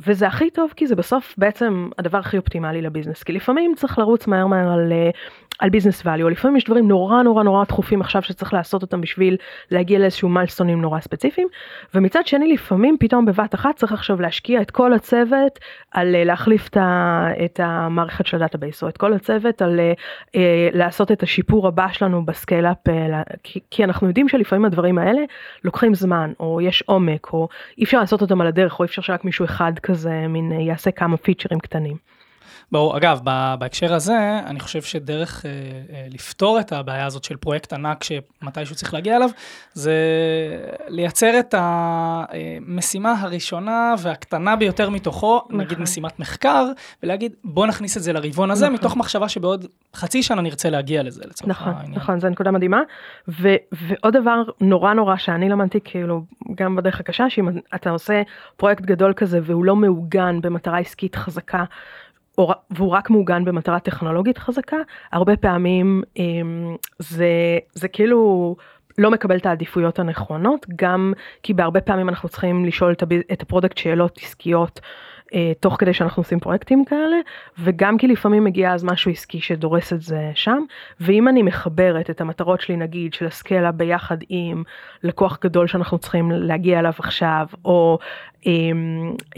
וזה 0.00 0.26
הכי 0.26 0.50
טוב 0.50 0.72
כי 0.76 0.86
זה 0.86 0.96
בסוף 0.96 1.34
בעצם 1.38 1.88
הדבר 1.98 2.18
הכי 2.18 2.38
אופטימלי 2.38 2.82
לביזנס. 2.82 3.22
כי 3.22 3.32
לפעמים 3.32 3.74
צריך 3.76 3.98
לרוץ 3.98 4.26
מהר 4.26 4.46
מהר 4.46 4.72
על, 4.72 4.92
אה, 4.92 5.10
על 5.58 5.70
ביזנס 5.70 6.02
ואליו 6.06 6.28
לפעמים 6.28 6.56
יש 6.56 6.64
דברים 6.64 6.88
נורא 6.88 7.22
נורא 7.22 7.42
נורא 7.42 7.64
דחופים 7.64 8.00
עכשיו 8.00 8.22
שצריך 8.22 8.54
לעשות 8.54 8.82
אותם 8.82 9.00
בשביל 9.00 9.36
להגיע 9.70 9.98
לאיזשהו 9.98 10.28
milestone-ים 10.28 10.82
נורא 10.82 11.00
ספציפיים. 11.00 11.48
ומצד 11.94 12.26
שני 12.26 12.52
לפעמים 12.52 12.96
פתאום 13.00 13.24
בבת 13.24 13.54
אחת 13.54 13.76
צריך 13.76 13.92
עכשיו 13.92 14.20
להשקיע 14.20 14.62
את 14.62 14.70
כל 14.70 14.92
הצוות 14.92 15.58
על 15.90 16.14
אה, 16.14 16.24
להחליף 16.24 16.68
את, 16.68 16.76
את 17.44 17.60
המערכת 17.62 18.26
של 18.26 18.36
ה 18.36 18.41
database 18.41 18.82
או 18.82 18.88
את 18.88 18.96
כל 18.96 19.12
הצוות 19.12 19.62
על 19.62 19.80
אה, 20.36 20.68
לעשות 20.72 21.12
את 21.12 21.22
השיפור 21.22 21.68
הבא 21.68 21.88
שלנו 21.92 22.24
ב 22.24 22.30
scale-up 22.30 22.76
כי 23.70 23.84
אנחנו 23.84 24.06
יודעים 24.06 24.28
שלפעמים 24.28 24.64
הדברים 24.64 24.98
האלה 24.98 25.20
לוקחים 25.64 25.94
זמן 25.94 26.32
או 26.40 26.60
יש 26.60 26.82
עומק 26.86 27.32
או 27.32 27.48
אי 27.78 27.84
אפשר 27.84 28.00
לעשות 28.00 28.22
אותם 28.22 28.40
על 28.40 28.46
הדרך 28.46 28.78
או 28.78 28.84
אי 28.84 28.86
אפשר 28.86 29.02
שרק 29.02 29.24
מישהו 29.24 29.44
אחד 29.44 29.72
כזה 29.82 30.28
מין 30.28 30.52
יעשה 30.52 30.90
כמה 30.90 31.16
פיצ'רים 31.16 31.60
קטנים. 31.60 31.96
ברור, 32.72 32.96
אגב, 32.96 33.20
בהקשר 33.58 33.94
הזה, 33.94 34.40
אני 34.46 34.60
חושב 34.60 34.82
שדרך 34.82 35.46
אה, 35.46 35.50
אה, 35.50 36.06
לפתור 36.10 36.60
את 36.60 36.72
הבעיה 36.72 37.06
הזאת 37.06 37.24
של 37.24 37.36
פרויקט 37.36 37.72
ענק 37.72 38.04
שמתישהו 38.04 38.76
צריך 38.76 38.94
להגיע 38.94 39.16
אליו, 39.16 39.30
זה 39.72 39.94
לייצר 40.88 41.38
את 41.38 41.54
המשימה 41.58 43.14
הראשונה 43.20 43.94
והקטנה 43.98 44.56
ביותר 44.56 44.90
מתוכו, 44.90 45.42
נכון. 45.44 45.60
נגיד 45.60 45.80
משימת 45.80 46.20
מחקר, 46.20 46.66
ולהגיד, 47.02 47.32
בוא 47.44 47.66
נכניס 47.66 47.96
את 47.96 48.02
זה 48.02 48.12
לרבעון 48.12 48.50
הזה, 48.50 48.64
נכון. 48.64 48.74
מתוך 48.74 48.96
מחשבה 48.96 49.28
שבעוד 49.28 49.66
חצי 49.94 50.22
שנה 50.22 50.42
נרצה 50.42 50.70
להגיע 50.70 51.02
לזה, 51.02 51.22
לצורך 51.26 51.50
נכון, 51.50 51.72
העניין. 51.72 51.94
נכון, 51.94 52.20
זו 52.20 52.28
נקודה 52.28 52.50
מדהימה. 52.50 52.80
ו- 53.28 53.56
ועוד 53.72 54.16
דבר 54.16 54.42
נורא 54.60 54.94
נורא 54.94 55.16
שאני 55.16 55.48
למדתי, 55.48 55.78
כאילו, 55.84 56.24
גם 56.54 56.76
בדרך 56.76 57.00
הקשה, 57.00 57.30
שאם 57.30 57.48
אתה 57.74 57.90
עושה 57.90 58.22
פרויקט 58.56 58.82
גדול 58.82 59.12
כזה 59.16 59.40
והוא 59.42 59.64
לא 59.64 59.76
מעוגן 59.76 60.40
במטרה 60.40 60.78
עסקית 60.78 61.16
חזקה, 61.16 61.64
והוא 62.70 62.90
רק 62.90 63.10
מעוגן 63.10 63.44
במטרה 63.44 63.80
טכנולוגית 63.80 64.38
חזקה, 64.38 64.76
הרבה 65.12 65.36
פעמים 65.36 66.02
אמ, 66.16 66.76
זה, 66.98 67.28
זה 67.72 67.88
כאילו 67.88 68.56
לא 68.98 69.10
מקבל 69.10 69.36
את 69.36 69.46
העדיפויות 69.46 69.98
הנכונות, 69.98 70.66
גם 70.76 71.12
כי 71.42 71.54
בהרבה 71.54 71.80
פעמים 71.80 72.08
אנחנו 72.08 72.28
צריכים 72.28 72.64
לשאול 72.64 72.94
את 73.32 73.42
ה 73.42 73.47
product 73.47 73.78
שאלות 73.78 74.18
עסקיות. 74.22 74.80
אה, 75.34 75.52
תוך 75.60 75.76
כדי 75.78 75.94
שאנחנו 75.94 76.20
עושים 76.20 76.40
פרויקטים 76.40 76.84
כאלה, 76.84 77.16
וגם 77.58 77.98
כי 77.98 78.06
לפעמים 78.06 78.44
מגיע 78.44 78.72
אז 78.72 78.84
משהו 78.84 79.10
עסקי 79.10 79.40
שדורס 79.40 79.92
את 79.92 80.02
זה 80.02 80.30
שם, 80.34 80.58
ואם 81.00 81.28
אני 81.28 81.42
מחברת 81.42 82.10
את 82.10 82.20
המטרות 82.20 82.60
שלי 82.60 82.76
נגיד 82.76 83.14
של 83.14 83.26
הסקלה 83.26 83.72
ביחד 83.72 84.16
עם 84.28 84.62
לקוח 85.02 85.38
גדול 85.42 85.66
שאנחנו 85.66 85.98
צריכים 85.98 86.30
להגיע 86.30 86.78
אליו 86.78 86.92
עכשיו, 86.98 87.46
או 87.64 87.98
אה, 88.46 88.52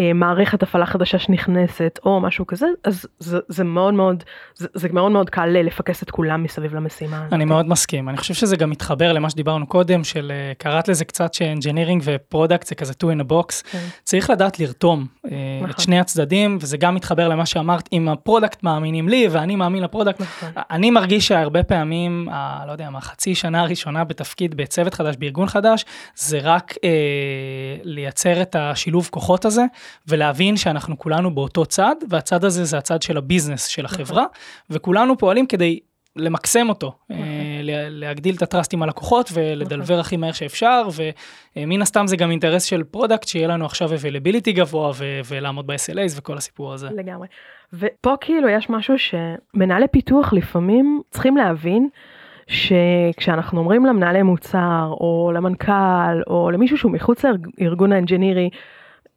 אה, 0.00 0.12
מערכת 0.12 0.62
הפעלה 0.62 0.87
חדשה 0.87 1.18
שנכנסת, 1.18 1.98
או 2.04 2.20
משהו 2.20 2.46
כזה, 2.46 2.66
אז 2.85 3.07
זה, 3.18 3.38
זה 3.48 3.64
מאוד 3.64 3.94
מאוד, 3.94 4.24
זה, 4.54 4.68
זה 4.74 4.88
מאוד 4.92 5.12
מאוד 5.12 5.30
קל 5.30 5.46
לפקס 5.46 6.02
את 6.02 6.11
כולם 6.11 6.42
מסביב 6.42 6.74
למשימה. 6.74 7.26
אני 7.33 7.44
מאוד 7.44 7.68
מסכים, 7.68 8.09
אני 8.09 8.16
חושב 8.16 8.35
שזה 8.35 8.57
גם 8.57 8.70
מתחבר 8.70 9.12
למה 9.12 9.30
שדיברנו 9.30 9.66
קודם, 9.66 10.04
של 10.04 10.33
אה, 10.35 10.52
קראת 10.59 10.88
לזה 10.88 11.04
קצת 11.04 11.35
ש 11.35 11.45
engineering 11.45 12.03
ו 12.05 12.12
product 12.12 12.66
זה 12.66 12.74
כזה 12.74 12.92
two 12.92 13.07
in 13.07 13.20
a 13.20 13.33
box, 13.33 13.70
כן. 13.70 13.78
צריך 14.02 14.30
לדעת 14.30 14.61
לרתום. 14.61 15.07
אה, 15.26 15.30
נכון. 15.57 15.70
את 15.70 15.80
שני 15.85 16.01
הצדדים, 16.01 16.59
וזה 16.61 16.77
גם 16.77 16.94
מתחבר 16.94 17.29
למה 17.29 17.47
שאמרת, 17.47 17.88
אם 17.92 18.09
ה 18.09 18.15
product 18.15 18.62
מאמינים 18.62 19.09
לי 19.09 19.29
ואני 19.31 19.57
מאמין 19.57 19.83
ל 19.83 19.87
product. 19.87 20.23
אני 20.57 20.90
מרגיש 20.90 21.29
שהרבה 21.29 21.62
פעמים, 21.62 22.29
ה, 22.33 22.66
לא 22.66 22.73
יודע 22.73 22.90
מה, 22.90 23.01
חצי 23.01 23.35
שנה 23.35 23.61
הראשונה 23.61 24.05
בתפקיד 24.05 24.55
בצוות 24.55 24.94
חדש, 24.94 25.16
בארגון 25.16 25.49
חדש, 25.49 25.85
זה 26.16 26.38
רק 26.42 26.75
אה, 26.85 26.90
לייצר 27.83 28.42
את 28.42 28.57
השילוב 28.59 29.09
כוחות 29.12 29.44
הזה, 29.44 29.64
ולהבין 30.09 30.57
שאנחנו 30.57 30.99
כולנו 30.99 31.35
באותו 31.35 31.66
צד, 31.66 31.97
והצד 32.11 32.44
הזה 32.44 32.64
זה 32.64 32.79
הצד 32.79 33.03
של 33.03 33.16
הביזנס 33.16 33.66
של 33.66 33.85
החברה, 33.85 34.23
נכון. 34.23 34.27
וכולנו 34.70 35.18
פועלים 35.18 35.47
כדי 35.47 35.81
למקסם 36.16 36.68
אותו, 36.68 36.92
אה, 37.11 37.16
להגדיל 37.90 38.35
את 38.37 38.42
ה 38.42 38.48
trust 38.48 38.75
עם 38.74 38.83
הלקוחות 38.83 39.31
ולדלבר 39.33 40.00
הכי 40.00 40.16
מהר 40.16 40.33
שאפשר, 40.33 40.88
ומן 41.57 41.83
הסתם 41.83 42.07
זה 42.07 42.16
גם 42.16 42.31
אינטרס 42.31 42.64
של 42.64 42.83
product, 42.83 43.29
שיהיה 43.29 43.48
לנו 43.48 43.66
עכשיו 43.66 43.90
availability 43.90 44.50
גבוה 44.50 44.92
ולעמוד 45.29 45.66
ב-SLAs 45.66 46.18
וכל 46.18 46.37
הסיפור 46.37 46.72
הזה. 46.72 46.88
לגמרי. 46.90 47.29
ופה 47.72 48.14
כאילו 48.20 48.48
יש 48.48 48.70
משהו 48.70 48.94
שמנהלי 48.98 49.88
פיתוח 49.88 50.33
לפעמים 50.33 51.00
צריכים 51.11 51.37
להבין. 51.37 51.88
שכשאנחנו 52.46 53.61
אומרים 53.61 53.87
למנהלי 53.87 54.22
מוצר 54.22 54.88
או 54.90 55.31
למנכ"ל 55.35 56.22
או 56.27 56.50
למישהו 56.50 56.79
שהוא 56.79 56.92
מחוץ 56.92 57.24
לארגון 57.59 57.92
האנג'ינירי, 57.92 58.50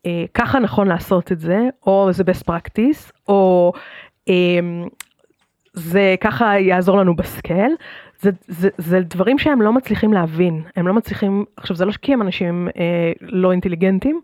אה, 0.05 0.25
ככה 0.33 0.60
נכון 0.60 0.88
לעשות 0.88 1.31
את 1.31 1.39
זה, 1.39 1.60
או 1.88 2.10
זה 2.12 2.23
best 2.23 2.43
practice, 2.51 3.12
או 3.27 3.73
אה, 4.29 4.60
זה 5.77 6.15
ככה 6.21 6.59
יעזור 6.59 6.97
לנו 6.97 7.15
בסקייל. 7.15 7.71
זה, 8.19 8.31
זה, 8.47 8.69
זה 8.77 8.99
דברים 9.01 9.37
שהם 9.37 9.61
לא 9.61 9.73
מצליחים 9.73 10.13
להבין, 10.13 10.63
הם 10.75 10.87
לא 10.87 10.93
מצליחים, 10.93 11.45
עכשיו 11.57 11.75
זה 11.75 11.85
לא 11.85 11.91
כי 11.91 12.13
הם 12.13 12.21
אנשים 12.21 12.67
אה, 12.77 13.11
לא 13.21 13.51
אינטליגנטים, 13.51 14.21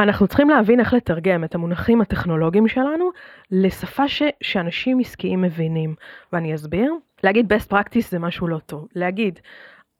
אנחנו 0.00 0.26
צריכים 0.26 0.50
להבין 0.50 0.80
איך 0.80 0.94
לתרגם 0.94 1.44
את 1.44 1.54
המונחים 1.54 2.00
הטכנולוגיים 2.00 2.68
שלנו 2.68 3.10
לשפה 3.50 4.08
ש, 4.08 4.22
שאנשים 4.40 4.98
עסקיים 4.98 5.42
מבינים, 5.42 5.94
ואני 6.32 6.54
אסביר. 6.54 6.94
להגיד 7.24 7.52
best 7.52 7.72
practice 7.72 8.10
זה 8.10 8.18
משהו 8.18 8.48
לא 8.48 8.58
טוב, 8.58 8.88
להגיד 8.96 9.40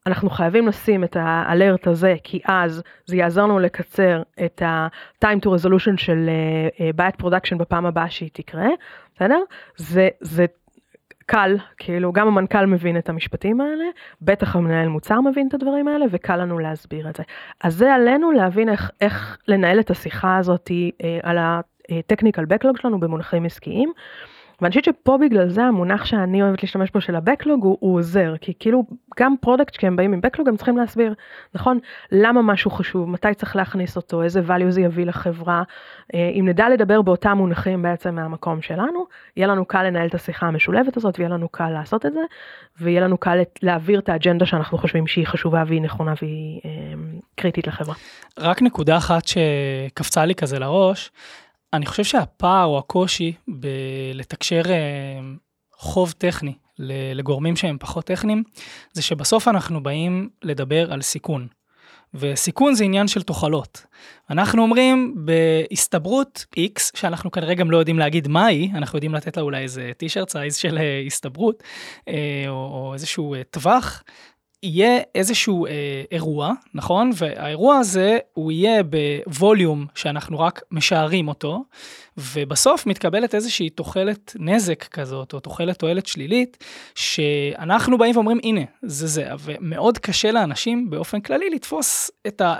אנחנו 0.06 0.30
חייבים 0.30 0.68
לשים 0.68 1.04
את 1.04 1.16
ה 1.20 1.31
alert 1.31 1.86
הזה, 1.86 2.14
כי 2.24 2.40
אז 2.44 2.82
זה 3.06 3.16
יעזור 3.16 3.44
לנו 3.44 3.58
לקצר 3.58 4.22
את 4.44 4.62
ה-time 4.62 5.38
to 5.44 5.46
resolution 5.46 5.96
של 5.96 6.30
uh, 6.30 6.78
uh, 6.78 6.96
בעיית 6.96 7.16
production 7.16 7.58
בפעם 7.58 7.86
הבאה 7.86 8.10
שהיא 8.10 8.30
תקרה, 8.32 8.68
בסדר? 9.14 9.38
זה, 9.76 10.08
זה 10.20 10.46
קל, 11.32 11.56
כאילו 11.76 12.12
גם 12.12 12.28
המנכ"ל 12.28 12.66
מבין 12.66 12.98
את 12.98 13.08
המשפטים 13.08 13.60
האלה, 13.60 13.84
בטח 14.22 14.56
המנהל 14.56 14.88
מוצר 14.88 15.20
מבין 15.20 15.48
את 15.48 15.54
הדברים 15.54 15.88
האלה, 15.88 16.06
וקל 16.10 16.36
לנו 16.36 16.58
להסביר 16.58 17.08
את 17.10 17.16
זה. 17.16 17.22
אז 17.64 17.74
זה 17.74 17.94
עלינו 17.94 18.32
להבין 18.32 18.68
איך, 18.68 18.90
איך 19.00 19.38
לנהל 19.48 19.80
את 19.80 19.90
השיחה 19.90 20.36
הזאת 20.36 20.70
אה, 21.04 21.18
על 21.22 21.38
ה 21.40 21.51
technical 21.51 22.44
backlog 22.44 22.76
שלנו 22.76 23.00
במונחים 23.00 23.44
עסקיים. 23.44 23.92
ואני 24.62 24.70
חושבת 24.70 24.84
שפה 24.84 25.18
בגלל 25.20 25.48
זה 25.48 25.64
המונח 25.64 26.04
שאני 26.04 26.42
אוהבת 26.42 26.62
להשתמש 26.62 26.90
בו 26.90 27.00
של 27.00 27.16
ה 27.16 27.22
backlog 27.22 27.64
הוא, 27.64 27.76
הוא 27.80 27.98
עוזר, 27.98 28.34
כי 28.40 28.52
כאילו 28.58 28.84
גם 29.18 29.34
product 29.40 29.76
כשהם 29.76 29.96
באים 29.96 30.12
עם 30.12 30.20
backlog 30.20 30.48
הם 30.48 30.56
צריכים 30.56 30.76
להסביר, 30.76 31.14
נכון? 31.54 31.78
למה 32.12 32.42
משהו 32.42 32.70
חשוב, 32.70 33.08
מתי 33.08 33.34
צריך 33.36 33.56
להכניס 33.56 33.96
אותו, 33.96 34.22
איזה 34.22 34.40
value 34.40 34.70
זה 34.70 34.80
יביא 34.80 35.06
לחברה. 35.06 35.62
אה, 36.14 36.30
אם 36.40 36.48
נדע 36.48 36.68
לדבר 36.68 37.02
באותם 37.02 37.32
מונחים 37.36 37.82
בעצם 37.82 38.14
מהמקום 38.14 38.62
שלנו, 38.62 39.06
יהיה 39.36 39.46
לנו 39.46 39.64
קל 39.64 39.82
לנהל 39.82 40.06
את 40.08 40.14
השיחה 40.14 40.46
המשולבת 40.46 40.96
הזאת 40.96 41.18
ויהיה 41.18 41.30
לנו 41.30 41.48
קל 41.48 41.70
לעשות 41.70 42.06
את 42.06 42.12
זה, 42.12 42.20
ויהיה 42.80 43.00
לנו 43.00 43.18
קל 43.18 43.38
להעביר 43.62 43.98
את 43.98 44.08
האג'נדה 44.08 44.46
שאנחנו 44.46 44.78
חושבים 44.78 45.06
שהיא 45.06 45.26
חשובה 45.26 45.64
והיא 45.66 45.82
נכונה 45.82 46.14
והיא 46.22 46.60
אה, 46.64 46.70
קריטית 47.34 47.66
לחברה. 47.66 47.94
רק 48.38 48.62
נקודה 48.62 48.96
אחת 48.96 49.22
שקפצה 49.26 50.24
לי 50.24 50.34
כזה 50.34 50.58
לראש, 50.58 51.10
אני 51.72 51.86
חושב 51.86 52.04
שהפער 52.04 52.64
או 52.64 52.78
הקושי 52.78 53.32
בלתקשר 53.48 54.62
אה, 54.70 55.20
חוב 55.76 56.12
טכני 56.18 56.54
לגורמים 57.14 57.56
שהם 57.56 57.76
פחות 57.80 58.04
טכניים, 58.04 58.42
זה 58.92 59.02
שבסוף 59.02 59.48
אנחנו 59.48 59.82
באים 59.82 60.28
לדבר 60.42 60.92
על 60.92 61.02
סיכון. 61.02 61.48
וסיכון 62.14 62.74
זה 62.74 62.84
עניין 62.84 63.08
של 63.08 63.22
תוחלות. 63.22 63.86
אנחנו 64.30 64.62
אומרים 64.62 65.14
בהסתברות 65.16 66.46
X, 66.58 66.90
שאנחנו 66.94 67.30
כנראה 67.30 67.54
גם 67.54 67.70
לא 67.70 67.76
יודעים 67.76 67.98
להגיד 67.98 68.28
מהי, 68.28 68.70
אנחנו 68.74 68.96
יודעים 68.96 69.14
לתת 69.14 69.36
לה 69.36 69.42
אולי 69.42 69.62
איזה 69.62 69.90
טישרט 69.96 70.28
סייז 70.28 70.56
של 70.56 70.78
אה, 70.78 71.02
הסתברות, 71.06 71.62
אה, 72.08 72.44
או, 72.48 72.54
או 72.54 72.94
איזשהו 72.94 73.34
טווח, 73.50 74.02
יהיה 74.62 75.00
איזשהו 75.14 75.66
אה, 75.66 75.72
אירוע, 76.12 76.52
נכון? 76.74 77.10
והאירוע 77.14 77.76
הזה 77.76 78.18
הוא 78.32 78.52
יהיה 78.52 78.82
בווליום 78.82 79.86
שאנחנו 79.94 80.40
רק 80.40 80.62
משערים 80.70 81.28
אותו, 81.28 81.64
ובסוף 82.16 82.86
מתקבלת 82.86 83.34
איזושהי 83.34 83.70
תוחלת 83.70 84.36
נזק 84.38 84.84
כזאת, 84.84 85.32
או 85.32 85.40
תוחלת 85.40 85.78
תועלת 85.78 86.06
שלילית, 86.06 86.64
שאנחנו 86.94 87.98
באים 87.98 88.16
ואומרים, 88.16 88.38
הנה, 88.42 88.60
זה 88.82 89.06
זה, 89.06 89.28
ומאוד 89.38 89.98
קשה 89.98 90.32
לאנשים 90.32 90.90
באופן 90.90 91.20
כללי 91.20 91.50
לתפוס 91.50 92.10
את 92.26 92.40
ה... 92.40 92.54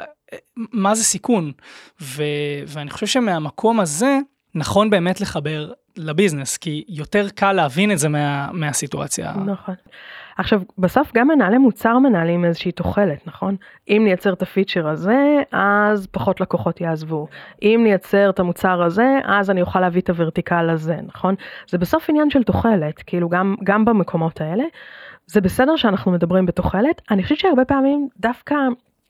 מה 0.57 0.95
זה 0.95 1.05
סיכון, 1.05 1.53
ו... 2.01 2.23
ואני 2.67 2.91
חושב 2.91 3.07
שמהמקום 3.07 3.81
הזה, 3.81 4.19
נכון 4.55 4.91
באמת 4.91 5.21
לחבר 5.21 5.73
לביזנס, 5.97 6.57
כי 6.57 6.85
יותר 6.89 7.29
קל 7.29 7.53
להבין 7.53 7.93
את 7.93 7.99
זה 7.99 8.09
מה... 8.09 8.53
מהסיטואציה. 8.53 9.33
נכון. 9.33 9.75
עכשיו 10.37 10.63
בסוף 10.79 11.13
גם 11.15 11.29
מנהלי 11.29 11.59
מוצר 11.59 11.99
מנהלים 11.99 12.45
איזושהי 12.45 12.73
תוחלת 12.73 13.27
נכון? 13.27 13.57
אם 13.89 14.01
נייצר 14.05 14.33
את 14.33 14.43
הפיצ'ר 14.43 14.89
הזה 14.89 15.43
אז 15.53 16.07
פחות 16.07 16.41
לקוחות 16.41 16.81
יעזבו. 16.81 17.29
אם 17.63 17.81
נייצר 17.85 18.31
את 18.31 18.41
המוצר 18.41 18.83
הזה 18.83 19.19
אז 19.25 19.51
אני 19.51 19.61
אוכל 19.61 19.81
להביא 19.81 20.01
את 20.01 20.11
הוורטיקל 20.11 20.71
הזה 20.71 20.97
נכון? 21.07 21.35
זה 21.69 21.79
בסוף 21.79 22.11
עניין 22.11 22.31
של 22.31 22.43
תוחלת 22.43 23.03
כאילו 23.03 23.29
גם 23.29 23.55
גם 23.65 23.85
במקומות 23.85 24.41
האלה. 24.41 24.65
זה 25.27 25.41
בסדר 25.41 25.77
שאנחנו 25.77 26.13
מדברים 26.13 26.47
בתוחלת. 26.47 27.03
אני 27.11 27.23
חושבת 27.23 27.39
שהרבה 27.39 27.65
פעמים 27.65 28.09
דווקא 28.21 28.55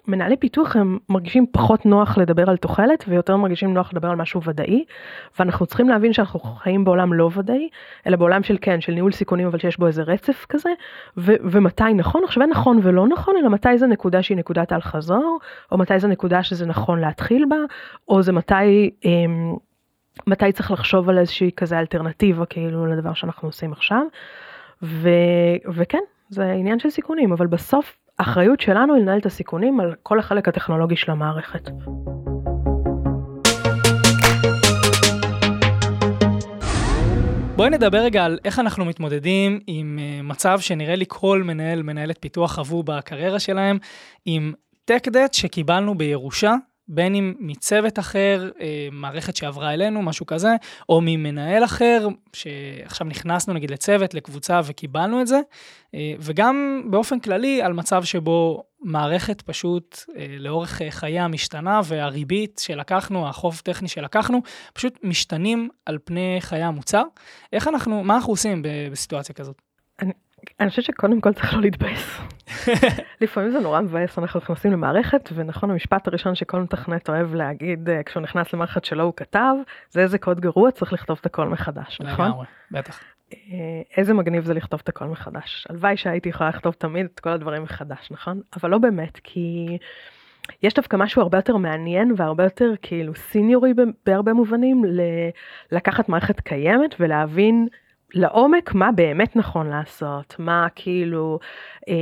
מנהלי 0.09 0.37
פיתוח 0.37 0.77
הם 0.77 0.99
מרגישים 1.09 1.47
פחות 1.53 1.87
נוח 1.87 2.19
לדבר 2.19 2.51
על 2.51 2.57
תוחלת 2.57 3.05
ויותר 3.09 3.37
מרגישים 3.37 3.75
נוח 3.75 3.93
לדבר 3.93 4.09
על 4.09 4.17
משהו 4.17 4.43
ודאי 4.43 4.85
ואנחנו 5.39 5.67
צריכים 5.67 5.89
להבין 5.89 6.13
שאנחנו 6.13 6.41
חיים 6.41 6.85
בעולם 6.85 7.13
לא 7.13 7.31
ודאי 7.37 7.69
אלא 8.07 8.17
בעולם 8.17 8.43
של 8.43 8.57
כן 8.61 8.81
של 8.81 8.93
ניהול 8.93 9.13
סיכונים 9.13 9.47
אבל 9.47 9.59
שיש 9.59 9.79
בו 9.79 9.87
איזה 9.87 10.03
רצף 10.03 10.47
כזה 10.49 10.71
ו- 11.17 11.37
ומתי 11.43 11.95
נכון 11.95 12.25
עכשיו 12.25 12.43
אין 12.43 12.51
נכון 12.51 12.81
ולא 12.83 13.09
נכון 13.09 13.35
אלא 13.41 13.49
מתי 13.49 13.79
זה 13.79 13.87
נקודה 13.87 14.23
שהיא 14.23 14.37
נקודת 14.37 14.73
אל 14.73 14.81
חזור 14.81 15.39
או 15.73 15.79
מתי 15.79 15.99
זה 15.99 16.09
נקודה 16.09 16.43
שזה 16.43 16.67
נכון 16.67 17.01
להתחיל 17.01 17.45
בה 17.49 17.57
או 18.09 18.23
זה 18.23 18.33
מתי. 18.33 18.91
אמ, 19.05 19.57
מתי 20.27 20.53
צריך 20.53 20.71
לחשוב 20.71 21.09
על 21.09 21.19
איזושהי 21.19 21.51
כזה 21.57 21.79
אלטרנטיבה 21.79 22.47
כאילו 22.47 22.87
לדבר 22.87 23.15
שאנחנו 23.15 23.49
עושים 23.49 23.73
עכשיו. 23.73 24.03
ו- 24.83 25.09
וכן 25.75 26.03
זה 26.29 26.53
עניין 26.53 26.79
של 26.79 26.91
סיכונים 26.91 27.33
אבל 27.33 27.47
בסוף 27.47 28.02
האחריות 28.19 28.61
שלנו 28.61 28.95
היא 28.95 29.03
לנהל 29.03 29.19
את 29.19 29.27
הסיכונים 29.27 29.81
על 29.81 29.95
כל 30.03 30.19
החלק 30.19 30.49
הטכנולוגי 30.49 30.97
של 30.97 31.11
המערכת. 31.11 31.71
בואי 37.57 37.71
נדבר 37.71 37.99
רגע 37.99 38.25
על 38.25 38.39
איך 38.45 38.59
אנחנו 38.59 38.85
מתמודדים 38.85 39.61
עם 39.67 39.99
uh, 39.99 40.23
מצב 40.23 40.61
שנראה 40.61 40.95
לי 40.95 41.05
כל 41.09 41.43
מנהל, 41.43 41.83
מנהלת 41.83 42.19
פיתוח 42.21 42.55
חוו 42.55 42.83
בקריירה 42.83 43.41
שלהם, 43.41 43.79
עם 44.25 44.53
tech 44.91 45.07
debt 45.07 45.33
שקיבלנו 45.33 45.99
בירושה 45.99 46.55
בין 46.89 47.15
אם 47.15 47.35
מצוות 47.39 47.99
אחר, 47.99 48.51
אה, 48.61 48.89
מערכת 48.93 49.37
שעברה 49.37 49.75
אלינו, 49.75 50.03
משהו 50.03 50.27
כזה, 50.27 50.57
או 50.89 51.01
ממנהל 51.01 51.65
אחר, 51.65 52.09
שעכשיו 52.33 53.07
נכנסנו 53.07 53.55
נגיד 53.55 53.71
לצוות, 53.71 54.15
לקבוצה 54.15 54.61
וקיבלנו 54.65 55.21
את 55.21 55.27
זה, 55.27 55.41
אה, 55.95 56.15
וגם 56.19 56.83
באופן 56.91 57.21
כללי 57.21 57.63
על 57.63 57.73
מצב 57.73 58.05
שבו 58.05 58.65
מערכת 58.81 59.43
פשוט 59.43 59.99
אה, 60.17 60.27
לאורך 60.39 60.83
חייה 60.91 61.29
משתנה, 61.29 61.81
והריבית 61.85 62.61
שלקחנו, 62.65 63.29
החוב 63.29 63.61
טכני 63.65 63.89
שלקחנו, 63.89 64.41
פשוט 64.73 64.99
משתנים 65.03 65.69
על 65.87 65.99
פני 66.05 66.37
חיי 66.41 66.63
המוצר. 66.63 67.03
איך 67.53 67.69
אנחנו, 67.69 68.05
מה 68.05 68.15
אנחנו 68.15 68.33
עושים 68.33 68.63
בסיטואציה 68.91 69.35
כזאת? 69.35 69.72
אני, 70.61 70.71
חושבת 70.71 70.85
שקודם 70.85 71.21
כל 71.21 71.33
צריך 71.33 71.55
לא 71.55 71.61
להתבאס. 71.61 72.21
לפעמים 73.21 73.51
זה 73.51 73.61
נורא 73.61 73.81
מבאס, 73.81 74.19
אנחנו 74.19 74.41
נכנסים 74.41 74.73
למערכת, 74.73 75.29
ונכון 75.35 75.71
המשפט 75.71 76.09
הראשון 76.09 76.35
שכל 76.35 76.61
מתכנת 76.61 77.09
אוהב 77.09 77.35
להגיד 77.35 77.89
uh, 77.89 78.03
כשהוא 78.03 78.23
נכנס 78.23 78.53
למערכת 78.53 78.85
שלו 78.85 79.05
הוא 79.05 79.13
כתב, 79.17 79.55
זה 79.91 80.01
איזה 80.01 80.19
קוד 80.19 80.41
גרוע, 80.41 80.71
צריך 80.71 80.93
לכתוב 80.93 81.19
את 81.21 81.27
הכל 81.27 81.49
מחדש, 81.49 82.01
נכון? 82.01 82.27
לגמרי, 82.29 82.47
בטח. 82.71 83.01
Uh, 83.31 83.35
איזה 83.97 84.15
מגניב 84.15 84.45
זה 84.45 84.55
לכתוב 84.55 84.81
את 84.85 84.89
הכל 84.89 85.05
מחדש. 85.05 85.67
הלוואי 85.71 85.97
שהייתי 85.97 86.29
יכולה 86.29 86.51
לכתוב 86.51 86.75
תמיד 86.79 87.07
את 87.15 87.21
כל 87.21 87.31
הדברים 87.31 87.63
מחדש, 87.63 88.09
נכון? 88.11 88.41
אבל 88.57 88.71
לא 88.71 88.79
באמת, 88.79 89.21
כי... 89.25 89.79
יש 90.63 90.75
דווקא 90.75 90.97
משהו 90.97 91.23
הרבה 91.23 91.39
יותר 91.39 91.57
מעניין 91.57 92.15
והרבה 92.17 92.45
יותר 92.45 92.73
כאילו 92.83 93.15
סיניורי 93.15 93.73
בהרבה 94.07 94.33
מובנים 94.33 94.83
לקחת 95.73 96.09
מערכת 96.09 96.41
קיימת 96.41 96.95
ולהבין 97.01 97.69
לעומק 98.15 98.75
מה 98.75 98.93
באמת 98.93 99.37
נכון 99.37 99.67
לעשות, 99.67 100.37
מה 100.39 100.67
כאילו, 100.75 101.39
אה, 101.89 101.95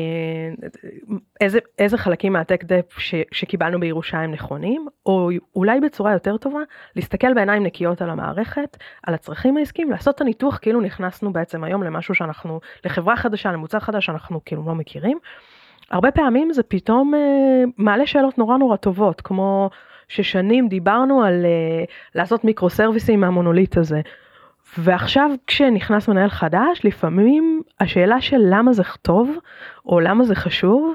איזה, 1.41 1.59
איזה 1.79 1.99
חלקים 1.99 2.33
מהטק 2.33 2.65
דפ 2.65 2.99
שקיבלנו 3.33 3.81
בירושה 3.81 4.19
הם 4.19 4.33
נכונים, 4.33 4.87
או 5.07 5.31
אולי 5.57 5.81
בצורה 5.81 6.13
יותר 6.13 6.37
טובה, 6.37 6.61
להסתכל 6.97 7.35
בעיניים 7.35 7.63
נקיות 7.63 8.03
על 8.03 8.11
המערכת, 8.11 8.77
על 9.03 9.15
הצרכים 9.15 9.57
העסקיים, 9.57 9.91
לעשות 9.91 10.15
את 10.15 10.21
הניתוח 10.21 10.59
כאילו 10.63 10.81
נכנסנו 10.81 11.33
בעצם 11.33 11.65
היום 11.65 11.83
למשהו 11.83 12.15
שאנחנו, 12.15 12.61
לחברה 12.85 13.17
חדשה, 13.17 13.53
למוצר 13.53 13.81
חדש 13.81 14.07
שאנחנו 14.07 14.41
כאילו 14.45 14.63
לא 14.67 14.75
מכירים. 14.75 15.19
הרבה 15.91 16.11
פעמים 16.11 16.53
זה 16.53 16.63
פתאום 16.63 17.15
אה, 17.15 17.65
מעלה 17.77 18.07
שאלות 18.07 18.39
נורא 18.39 18.57
נורא 18.57 18.77
טובות, 18.77 19.21
כמו 19.21 19.71
ששנים 20.09 20.69
דיברנו 20.69 21.23
על 21.23 21.45
אה, 21.45 21.85
לעשות 22.15 22.45
מיקרו 22.45 22.71
סרוויסים 22.71 23.21
מהמונוליט 23.21 23.77
הזה. 23.77 24.01
ועכשיו 24.79 25.31
כשנכנס 25.47 26.09
מנהל 26.09 26.29
חדש, 26.29 26.81
לפעמים 26.85 27.63
השאלה 27.81 28.21
של 28.21 28.41
למה 28.51 28.73
זה 28.73 28.83
טוב, 29.03 29.31
או 29.87 30.01
למה 30.01 30.25
זה 30.25 30.35
חשוב, 30.35 30.95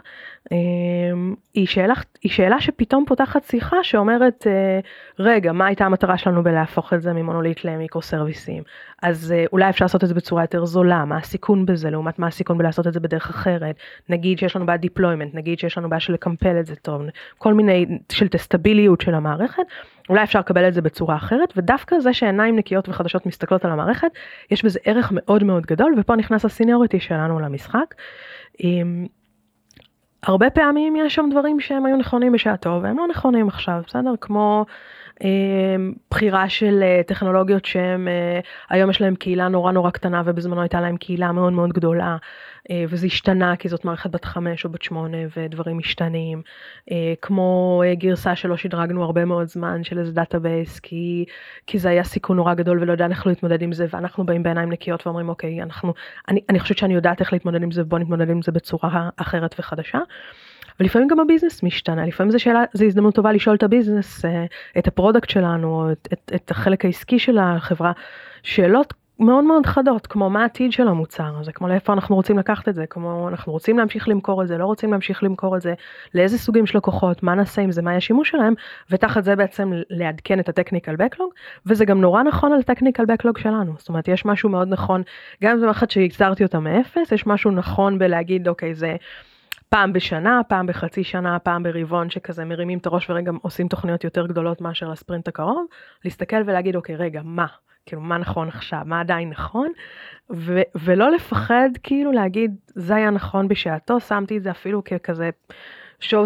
היא 1.54 1.68
שאלה, 1.68 1.94
היא 2.22 2.32
שאלה 2.32 2.62
שפתאום 2.62 3.04
פותחת 3.08 3.44
שיחה 3.44 3.78
שאומרת, 3.84 4.48
אה, 4.48 4.80
רגע, 5.20 5.52
מה 5.52 5.66
הייתה 5.66 5.86
המטרה 5.86 6.18
שלנו 6.18 6.44
בלהפוך 6.44 6.94
את 6.94 7.02
זה 7.02 7.14
ממונוליט 7.14 7.66
למיקרו 7.66 8.02
סרוויסים? 8.02 8.64
אז 9.04 9.32
אה, 9.32 9.46
אולי 9.54 9.70
אפשר 9.70 9.86
לעשות 9.86 10.04
את 10.04 10.08
זה 10.10 10.14
בצורה 10.14 10.44
יותר 10.44 10.66
זולה, 10.66 11.06
מה 11.06 11.18
הסיכון 11.18 11.66
בזה, 11.66 11.90
לעומת 11.90 12.20
מה 12.20 12.28
הסיכון 12.28 12.58
בלעשות 12.58 12.88
את 12.88 12.94
זה 12.94 13.00
בדרך 13.00 13.30
אחרת? 13.30 13.76
נגיד 14.10 14.40
שיש 14.40 14.56
לנו 14.56 14.66
בעיה 14.66 14.78
deployment, 14.78 15.36
נגיד 15.36 15.60
שיש 15.60 15.78
לנו 15.78 15.90
בעיה 15.90 16.00
של 16.00 16.14
לקמפל 16.14 16.60
את 16.60 16.66
זה 16.66 16.76
טוב, 16.76 17.02
כל 17.38 17.54
מיני, 17.54 17.86
של 18.12 18.28
טסטביליות 18.28 19.02
של 19.02 19.16
המערכת, 19.16 19.64
אולי 20.10 20.24
אפשר 20.24 20.40
לקבל 20.40 20.68
את 20.68 20.74
זה 20.74 20.82
בצורה 20.82 21.16
אחרת, 21.16 21.54
ודווקא 21.58 22.00
זה 22.00 22.14
שעיניים 22.14 22.56
נקיות 22.56 22.90
וחדשות 22.90 23.26
מסתכלות 23.26 23.66
על 23.66 23.72
המערכת, 23.72 24.12
יש 24.52 24.66
בזה 24.66 24.80
ערך 24.84 25.10
מאוד 25.12 25.44
מאוד 25.44 25.66
גדול, 25.66 25.96
ופה 25.98 26.16
נכנס 26.16 26.46
הסיניוריטי 26.46 27.00
שלנו 27.00 27.40
למשחק. 27.40 27.96
הרבה 30.26 30.50
פעמים 30.50 30.96
יש 30.96 31.16
שם 31.16 31.30
דברים 31.32 31.60
שהם 31.60 31.86
היו 31.86 31.98
נכונים 31.98 32.32
בשעה 32.32 32.58
טוב 32.58 32.84
והם 32.84 32.98
לא 32.98 33.08
נכונים 33.08 33.48
עכשיו, 33.48 33.82
בסדר? 33.88 34.14
כמו 34.22 34.66
אה, 35.24 35.28
בחירה 36.12 36.50
של 36.50 36.84
אה, 36.84 37.02
טכנולוגיות 37.08 37.66
שהם, 37.66 38.08
אה, 38.08 38.40
היום 38.70 38.90
יש 38.90 39.02
להם 39.02 39.16
קהילה 39.16 39.48
נורא 39.48 39.72
נורא 39.72 39.90
קטנה 39.90 40.22
ובזמנו 40.26 40.62
הייתה 40.62 40.82
להם 40.82 40.98
קהילה 40.98 41.32
מאוד 41.32 41.54
מאוד 41.54 41.74
גדולה. 41.74 42.18
אה, 42.72 42.86
וזה 42.90 43.06
השתנה 43.06 43.56
כי 43.56 43.70
זאת 43.70 43.86
מערכת 43.86 44.10
בת 44.10 44.26
חמש 44.26 44.66
או 44.66 44.70
בת 44.70 44.82
שמונה 44.82 45.18
ודברים 45.38 45.78
משתנים, 45.78 46.42
אה, 46.92 47.14
כמו 47.22 47.82
אה, 47.86 47.96
גרסה 47.96 48.36
שלא 48.36 48.58
שדרגנו 48.58 49.04
הרבה 49.04 49.26
מאוד 49.26 49.48
זמן 49.48 49.84
של 49.84 50.00
איזה 50.00 50.12
database 50.12 50.80
כי, 50.80 51.26
כי 51.68 51.80
זה 51.80 51.90
היה 51.90 52.04
סיכון 52.04 52.38
נורא 52.38 52.54
גדול 52.54 52.80
ולא 52.82 52.94
ידענו 52.94 53.14
איך 53.14 53.28
להתמודד 53.28 53.62
עם 53.62 53.74
זה 53.74 53.86
ואנחנו 53.90 54.26
באים 54.26 54.44
בעיניים 54.44 54.72
נקיות 54.72 55.08
ואומרים 55.08 55.30
אוקיי 55.30 55.62
אנחנו, 55.64 55.94
אני, 56.28 56.42
אני 56.50 56.60
חושבת 56.60 56.78
שאני 56.78 56.94
יודעת 56.94 57.20
איך 57.20 57.34
להתמודד 57.34 57.64
עם 57.64 57.72
זה 57.72 57.82
ובוא 57.82 58.00
נתמודד 58.00 58.30
עם 58.30 58.42
זה 58.42 58.52
בצורה 58.52 59.10
אחרת 59.18 59.56
וחדשה. 59.60 60.00
ולפעמים 60.80 61.08
גם 61.08 61.20
הביזנס 61.20 61.64
משתנה, 61.64 62.06
לפעמים 62.06 62.32
זו 62.32 62.40
שאלה, 62.40 62.64
זו 62.74 62.86
הזדמנות 62.86 63.16
טובה 63.16 63.32
לשאול 63.32 63.56
את 63.56 63.64
הביזנס, 63.64 64.26
את 64.78 64.88
ה 64.88 64.93
product 64.93 65.30
שלנו, 65.30 65.92
את, 65.92 66.08
את, 66.14 66.32
את 66.36 66.52
החלק 66.52 66.86
העסקי 66.86 67.20
של 67.20 67.38
החברה, 67.38 67.92
שאלות 68.44 68.94
מאוד 69.20 69.44
מאוד 69.44 69.66
חדות, 69.66 70.08
כמו 70.08 70.30
מה 70.30 70.42
העתיד 70.42 70.72
של 70.72 70.88
המוצר 70.88 71.38
הזה, 71.40 71.52
כמו 71.52 71.68
לאיפה 71.68 71.94
אנחנו 71.94 72.16
רוצים 72.16 72.38
לקחת 72.40 72.70
את 72.70 72.76
זה, 72.76 72.86
כמו 72.86 73.30
אנחנו 73.30 73.52
רוצים 73.52 73.78
להמשיך 73.78 74.08
למכור 74.08 74.44
את 74.44 74.48
זה, 74.48 74.58
לא 74.58 74.66
רוצים 74.66 74.92
להמשיך 74.92 75.24
למכור 75.24 75.58
את 75.58 75.62
זה, 75.62 75.74
לאיזה 76.14 76.38
סוגים 76.38 76.66
של 76.66 76.78
לקוחות, 76.78 77.24
מה 77.24 77.36
נעשה 77.36 77.62
עם 77.62 77.72
זה, 77.72 77.82
מה 77.82 77.92
יהיה 77.92 77.98
השימוש 77.98 78.30
שלהם, 78.30 78.54
ותחת 78.90 79.24
זה 79.24 79.36
בעצם 79.36 79.72
לעדכן 79.90 80.40
את 80.40 80.50
הטכניקל 80.50 80.96
בקלוג, 80.96 81.34
וזה 81.66 81.86
גם 81.86 82.02
נורא 82.02 82.24
נכון 82.24 82.54
על 82.54 82.64
טכניקל 82.64 83.06
בקלוג 83.06 83.38
שלנו, 83.38 83.74
זאת 83.78 83.90
אומרת 83.90 84.08
יש 84.08 84.26
משהו 84.26 84.50
מאוד 84.50 84.68
נכון, 84.68 85.02
גם 85.44 85.58
זה 85.58 85.66
מערכת 85.66 85.92
שהגזרתי 85.92 86.44
אותה 86.44 86.60
מאפס, 86.60 87.12
יש 87.12 87.28
משהו 87.28 87.52
נכון 87.52 88.00
בלהגיד 88.00 88.48
אוקיי 88.48 88.76
זה 88.76 88.96
פעם 89.70 89.94
בשנה, 89.94 90.42
פעם 90.48 90.68
בחצי 90.68 91.04
שנה, 91.04 91.40
פעם 91.40 91.64
ברבעון 91.64 92.10
שכזה 92.10 92.46
מרימים 92.46 92.78
את 92.78 92.86
הראש 92.86 93.10
ורגע 93.10 93.32
עושים 93.42 93.68
תוכניות 93.68 94.04
יותר 94.04 94.28
גדולות 94.28 94.62
מאשר 94.62 94.90
לספרינט 94.90 95.28
הקרוב, 95.28 95.66
להסתכל 96.06 96.42
ולהגיד 96.46 96.76
אוקיי 96.76 96.96
רגע 96.96 97.22
מה, 97.24 97.46
כאילו 97.86 98.02
מה 98.02 98.18
נכון 98.18 98.48
עכשיו, 98.48 98.82
מה 98.86 99.00
עדיין 99.00 99.30
נכון, 99.30 99.72
ו- 100.34 100.62
ולא 100.76 101.12
לפחד 101.12 101.70
כאילו 101.84 102.12
להגיד 102.12 102.56
זה 102.68 102.96
היה 102.96 103.10
נכון 103.10 103.48
בשעתו, 103.48 104.00
שמתי 104.00 104.38
את 104.38 104.44
זה 104.44 104.52
אפילו 104.52 104.84
ככזה 104.84 105.30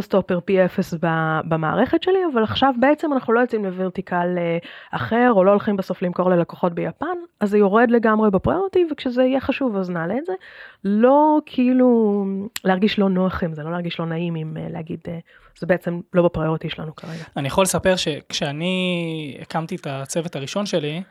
סטופר 0.02 0.40
פי 0.46 0.66
אפס 0.66 0.94
במערכת 1.44 2.04
שלי, 2.04 2.20
אבל 2.34 2.44
עכשיו 2.44 2.74
בעצם 2.80 3.14
אנחנו 3.14 3.34
לא 3.34 3.40
יוצאים 3.40 3.66
לוורטיקל 3.66 4.36
אה, 4.38 4.58
אחר, 4.92 5.32
או 5.36 5.44
לא 5.44 5.52
הולכים 5.52 5.78
בסוף 5.78 6.02
למכור 6.02 6.30
ללקוחות 6.30 6.74
ביפן, 6.74 7.06
אז 7.40 7.50
זה 7.50 7.58
יורד 7.58 7.92
לגמרי 7.92 8.32
בפריוריטי, 8.32 8.86
וכשזה 8.92 9.24
יהיה 9.24 9.40
חשוב 9.40 9.76
אז 9.76 9.90
נעלה 9.90 10.18
את 10.18 10.26
זה. 10.26 10.34
לא 10.84 11.38
כאילו 11.46 12.26
להרגיש 12.64 13.00
לא 13.00 13.10
נוח 13.10 13.44
עם 13.44 13.54
זה, 13.54 13.64
לא 13.64 13.72
להרגיש 13.72 14.00
לא 14.00 14.06
נעים 14.06 14.36
עם 14.36 14.58
אה, 14.58 14.68
להגיד, 14.70 15.00
אה, 15.08 15.20
זה 15.60 15.68
בעצם 15.68 16.00
לא 16.14 16.24
ב 16.24 16.29
priority 16.29 16.70
שלנו 16.70 16.96
כרגע. 16.96 17.24
אני 17.38 17.48
יכול 17.48 17.64
לספר 17.64 17.96
שכשאני 17.96 19.38
הקמתי 19.42 19.76
את 19.76 19.88
הצוות 19.90 20.36
הראשון 20.36 20.66
שלי, 20.66 21.02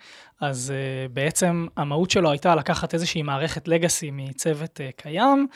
אז 0.41 0.73
בעצם 1.13 1.67
המהות 1.77 2.11
שלו 2.11 2.31
הייתה 2.31 2.55
לקחת 2.55 2.95
איזושהי 2.95 3.23
מערכת 3.23 3.69
legacy 3.69 4.11
מצוות 4.13 4.81
קיים, 4.97 5.47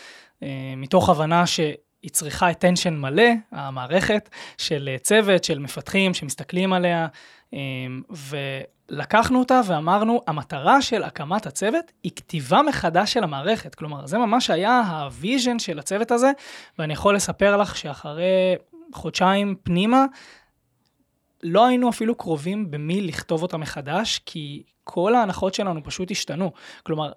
מתוך 0.76 1.08
הבנה 1.08 1.46
ש... 1.46 1.60
היא 2.02 2.10
צריכה 2.10 2.50
attention 2.50 2.90
מלא, 2.90 3.28
המערכת 3.52 4.28
של 4.58 4.88
אה, 4.92 4.98
צוות, 4.98 5.44
של 5.44 5.58
מפתחים 5.58 6.14
שמסתכלים 6.14 6.72
עליה, 6.72 7.06
אמ, 7.52 8.02
ולקחנו 8.90 9.38
אותה 9.38 9.60
ואמרנו, 9.66 10.20
המטרה 10.26 10.82
של 10.82 11.02
הקמת 11.02 11.46
הצוות 11.46 11.92
היא 12.02 12.12
כתיבה 12.16 12.62
מחדש 12.62 13.12
של 13.12 13.24
המערכת. 13.24 13.74
כלומר, 13.74 14.06
זה 14.06 14.18
ממש 14.18 14.50
היה 14.50 14.80
ה 14.80 14.91
vision 14.91 15.58
של 15.58 15.78
הצוות 15.78 16.10
הזה, 16.10 16.30
ואני 16.78 16.92
יכול 16.92 17.16
לספר 17.16 17.56
לך 17.56 17.76
שאחרי 17.76 18.56
חודשיים 18.94 19.56
פנימה, 19.62 20.04
לא 21.42 21.66
היינו 21.66 21.88
אפילו 21.88 22.14
קרובים 22.14 22.70
במי 22.70 23.00
לכתוב 23.00 23.42
אותה 23.42 23.56
מחדש, 23.56 24.20
כי 24.26 24.62
כל 24.84 25.14
ההנחות 25.14 25.54
שלנו 25.54 25.84
פשוט 25.84 26.10
השתנו. 26.10 26.52
כלומר, 26.82 27.12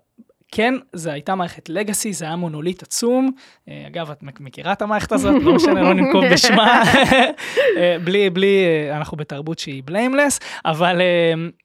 כן, 0.56 0.74
זו 0.94 1.10
הייתה 1.10 1.36
מערכת 1.36 1.70
לגאסי, 1.70 2.14
זה 2.14 2.26
היה 2.26 2.36
מונוליט 2.36 2.84
עצום. 2.84 3.32
אה, 3.70 3.84
אגב, 3.88 4.12
את 4.12 4.24
מכירה 4.40 4.74
את 4.74 4.82
המערכת 4.82 5.12
הזאת, 5.12 5.44
לא 5.44 5.56
משנה, 5.56 5.82
לא 5.82 5.94
ננקוב 5.94 6.24
בשמה. 6.34 6.84
אה, 7.78 7.98
בלי, 8.04 8.30
בלי, 8.30 8.66
אה, 8.66 8.98
אנחנו 8.98 9.18
בתרבות 9.18 9.60
שהיא 9.60 9.84
בליימלס, 9.86 10.40
אבל 10.66 11.02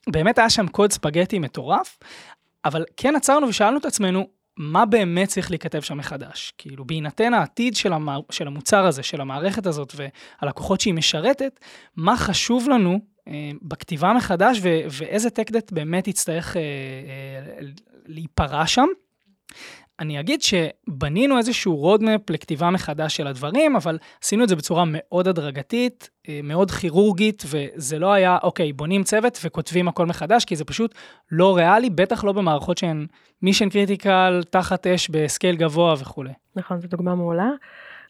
באמת 0.09 0.39
היה 0.39 0.51
שם 0.51 0.67
קוד 0.67 0.93
ספגטי 0.93 1.39
מטורף. 1.39 1.99
אבל 2.65 2.85
כן 2.97 3.17
עצרנו 3.17 3.49
ושאלנו 3.49 3.79
את 3.79 3.85
עצמנו, 3.85 4.27
מה 4.57 4.87
באמת 4.87 5.29
צריך 5.29 5.51
להיכתב 5.51 5.81
שם 5.81 5.99
מחדש? 5.99 6.53
כאילו, 6.59 6.85
בהינתן 6.85 7.35
העתיד 7.35 7.77
של, 7.77 7.93
המע... 7.93 8.19
של 8.31 8.47
המוצר 8.47 8.87
הזה, 8.87 9.03
של 9.03 9.21
המערכת 9.21 9.67
הזאת 9.67 9.95
והלקוחות 9.97 10.81
שהיא 10.81 10.95
משרתת, 10.95 11.61
מה 11.97 12.17
חשוב 12.17 12.69
לנו 12.69 13.01
בכתיבה 13.63 14.13
מחדש 14.13 14.59
ו- 14.63 14.81
ואיזה 14.91 15.29
tech 15.29 15.53
באמת 15.73 16.09
יצטרך 16.09 16.57
אה, 16.57 16.63
אה, 16.63 17.67
להיפרע 18.07 18.67
שם. 18.67 18.87
אני 20.01 20.21
אגיד 20.21 20.43
שבנינו 20.43 21.39
איזשהו 21.39 21.77
רודמפ 21.77 22.31
לכתיבה 22.31 22.71
מחדש 22.71 23.17
של 23.17 23.27
הדברים, 23.27 23.77
אבל 23.77 23.99
עשינו 24.23 24.45
את 24.45 24.49
זה 24.49 24.57
בצורה 24.57 24.85
מאוד 24.87 25.29
הדרגתית, 25.29 26.11
אה, 26.29 26.41
מאוד 26.45 26.71
כירורגית, 26.71 27.43
וזה 27.47 27.99
לא 27.99 28.13
היה, 28.13 28.39
אוקיי, 28.43 28.73
בונים 28.73 29.03
צוות 29.03 29.39
וכותבים 29.45 29.89
הכל 29.89 30.07
מחדש, 30.07 30.45
כי 30.45 30.57
זה 30.57 30.65
פשוט 30.65 30.95
לא 31.33 31.57
ריאלי, 31.57 31.91
בטח 31.91 32.25
לא 32.25 32.33
במערכות 32.33 32.79
שהן 32.79 33.07
mission 33.43 33.69
critical, 33.69 34.43
תחת 34.51 34.87
אש 34.87 35.09
ב 35.09 35.17
scale 35.17 35.57
גבוה 35.57 35.95
וכולי. 35.99 36.33
נכון, 36.57 36.81
זו 36.81 36.89
דוגמה 36.89 37.15
מעולה. 37.15 37.51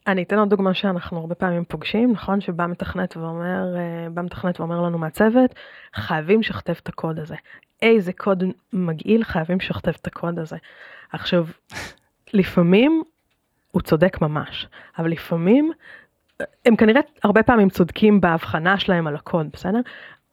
אני 0.07 0.23
אתן 0.23 0.37
עוד 0.37 0.49
דוגמה 0.49 0.73
שאנחנו 0.73 1.19
הרבה 1.19 1.35
פעמים 1.35 1.63
פוגשים, 1.63 2.11
נכון? 2.11 2.41
שבא 2.41 2.67
מתכנת 2.67 3.17
ואומר, 3.17 3.75
אה, 3.77 4.09
בא 4.09 4.21
מתכנת 4.21 4.59
ואומר 4.59 4.81
לנו 4.81 4.97
מהצוות, 4.97 5.55
חייבים 5.95 6.39
לשכתב 6.39 6.73
את 6.83 6.89
הקוד 6.89 7.19
הזה. 7.19 7.35
איזה 7.81 8.13
קוד 8.13 8.43
מגעיל, 8.73 9.23
חייבים 9.23 9.57
לשכתב 9.57 9.91
את 10.01 10.07
הקוד 10.07 10.39
הזה. 10.39 10.57
עכשיו, 11.11 11.45
לפעמים 12.33 13.03
הוא 13.71 13.81
צודק 13.81 14.21
ממש, 14.21 14.67
אבל 14.97 15.11
לפעמים, 15.11 15.71
הם 16.65 16.75
כנראה 16.75 17.01
הרבה 17.23 17.43
פעמים 17.43 17.69
צודקים 17.69 18.21
בהבחנה 18.21 18.79
שלהם 18.79 19.07
על 19.07 19.15
הקוד, 19.15 19.47
בסדר? 19.53 19.79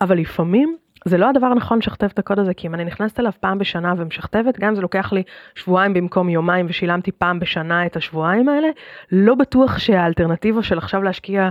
אבל 0.00 0.18
לפעמים 0.18 0.76
זה 1.04 1.18
לא 1.18 1.28
הדבר 1.30 1.46
הנכון 1.46 1.78
לשכתב 1.78 2.06
את 2.06 2.18
הקוד 2.18 2.38
הזה, 2.38 2.54
כי 2.54 2.66
אם 2.66 2.74
אני 2.74 2.84
נכנסת 2.84 3.20
אליו 3.20 3.32
פעם 3.40 3.58
בשנה 3.58 3.94
ומשכתבת, 3.96 4.58
גם 4.58 4.68
אם 4.68 4.74
זה 4.74 4.82
לוקח 4.82 5.12
לי 5.12 5.22
שבועיים 5.54 5.94
במקום 5.94 6.28
יומיים 6.28 6.66
ושילמתי 6.68 7.12
פעם 7.12 7.38
בשנה 7.40 7.86
את 7.86 7.96
השבועיים 7.96 8.48
האלה, 8.48 8.68
לא 9.12 9.34
בטוח 9.34 9.78
שהאלטרנטיבה 9.78 10.62
של 10.62 10.78
עכשיו 10.78 11.02
להשקיע 11.02 11.48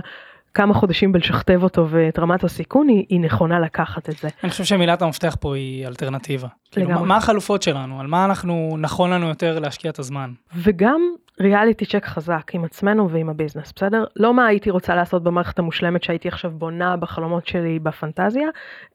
כמה 0.54 0.74
חודשים 0.74 1.12
בלשכתב 1.12 1.62
אותו 1.62 1.88
ואת 1.88 2.18
רמת 2.18 2.44
הסיכון 2.44 2.88
היא, 2.88 3.06
היא 3.08 3.20
נכונה 3.20 3.60
לקחת 3.60 4.08
את 4.08 4.16
זה. 4.16 4.28
אני 4.42 4.50
חושב 4.50 4.64
שמילת 4.64 5.02
המפתח 5.02 5.36
פה 5.40 5.54
היא 5.54 5.86
אלטרנטיבה. 5.86 6.48
כאילו, 6.70 6.90
מה, 6.90 7.02
מה 7.02 7.16
החלופות 7.16 7.62
שלנו? 7.62 8.00
על 8.00 8.06
מה 8.06 8.24
אנחנו, 8.24 8.76
נכון 8.78 9.10
לנו 9.10 9.28
יותר 9.28 9.58
להשקיע 9.58 9.90
את 9.90 9.98
הזמן? 9.98 10.32
וגם 10.56 11.00
ריאליטי 11.40 11.86
צ'ק 11.86 12.04
חזק 12.04 12.50
עם 12.54 12.64
עצמנו 12.64 13.10
ועם 13.10 13.28
הביזנס, 13.28 13.72
בסדר? 13.76 14.04
לא 14.16 14.34
מה 14.34 14.46
הייתי 14.46 14.70
רוצה 14.70 14.94
לעשות 14.94 15.22
במערכת 15.22 15.58
המושלמת 15.58 16.02
שהייתי 16.02 16.28
עכשיו 16.28 16.50
בונה 16.50 16.96
בחלומות 16.96 17.46
שלי 17.46 17.78
בפנטזיה, 17.78 18.48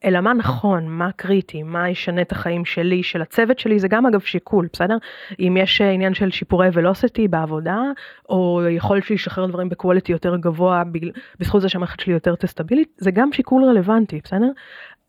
אלא 0.06 0.22
מה 0.22 0.34
נכון, 0.34 0.88
מה 0.88 1.12
קריטי, 1.12 1.64
מה 1.64 1.90
ישנה 1.90 2.22
את 2.22 2.32
החיים 2.32 2.66
שלי, 2.66 3.04
של 3.04 3.22
הצוות 3.22 3.60
שלי, 3.60 3.80
זה 3.80 3.88
גם 3.88 4.06
אגב 4.06 4.20
שיקול, 4.20 4.68
בסדר? 4.74 4.98
אם 5.40 5.58
יש 5.60 5.82
אה, 5.82 5.92
עניין 5.92 6.14
של 6.14 6.32
שיפורי 6.32 6.68
ולוסיטי 6.74 7.28
בעבודה, 7.28 7.78
או 8.30 8.62
יכולת 8.70 9.04
שלי 9.04 9.16
לשחרר 9.16 9.46
דברים 9.46 9.70
בקואליטי 9.70 10.12
יותר 10.12 10.38
גבוה 10.38 10.84
בזכות 11.40 11.62
זה 11.62 11.70
שהמערכת 11.70 12.00
שלי 12.00 12.14
יותר 12.14 12.36
טסטבילית, 12.36 12.98
זה 12.98 13.12
גם 13.12 13.34
שיקול 13.34 13.64
רלוונטי, 13.64 14.20
בסדר? 14.24 14.50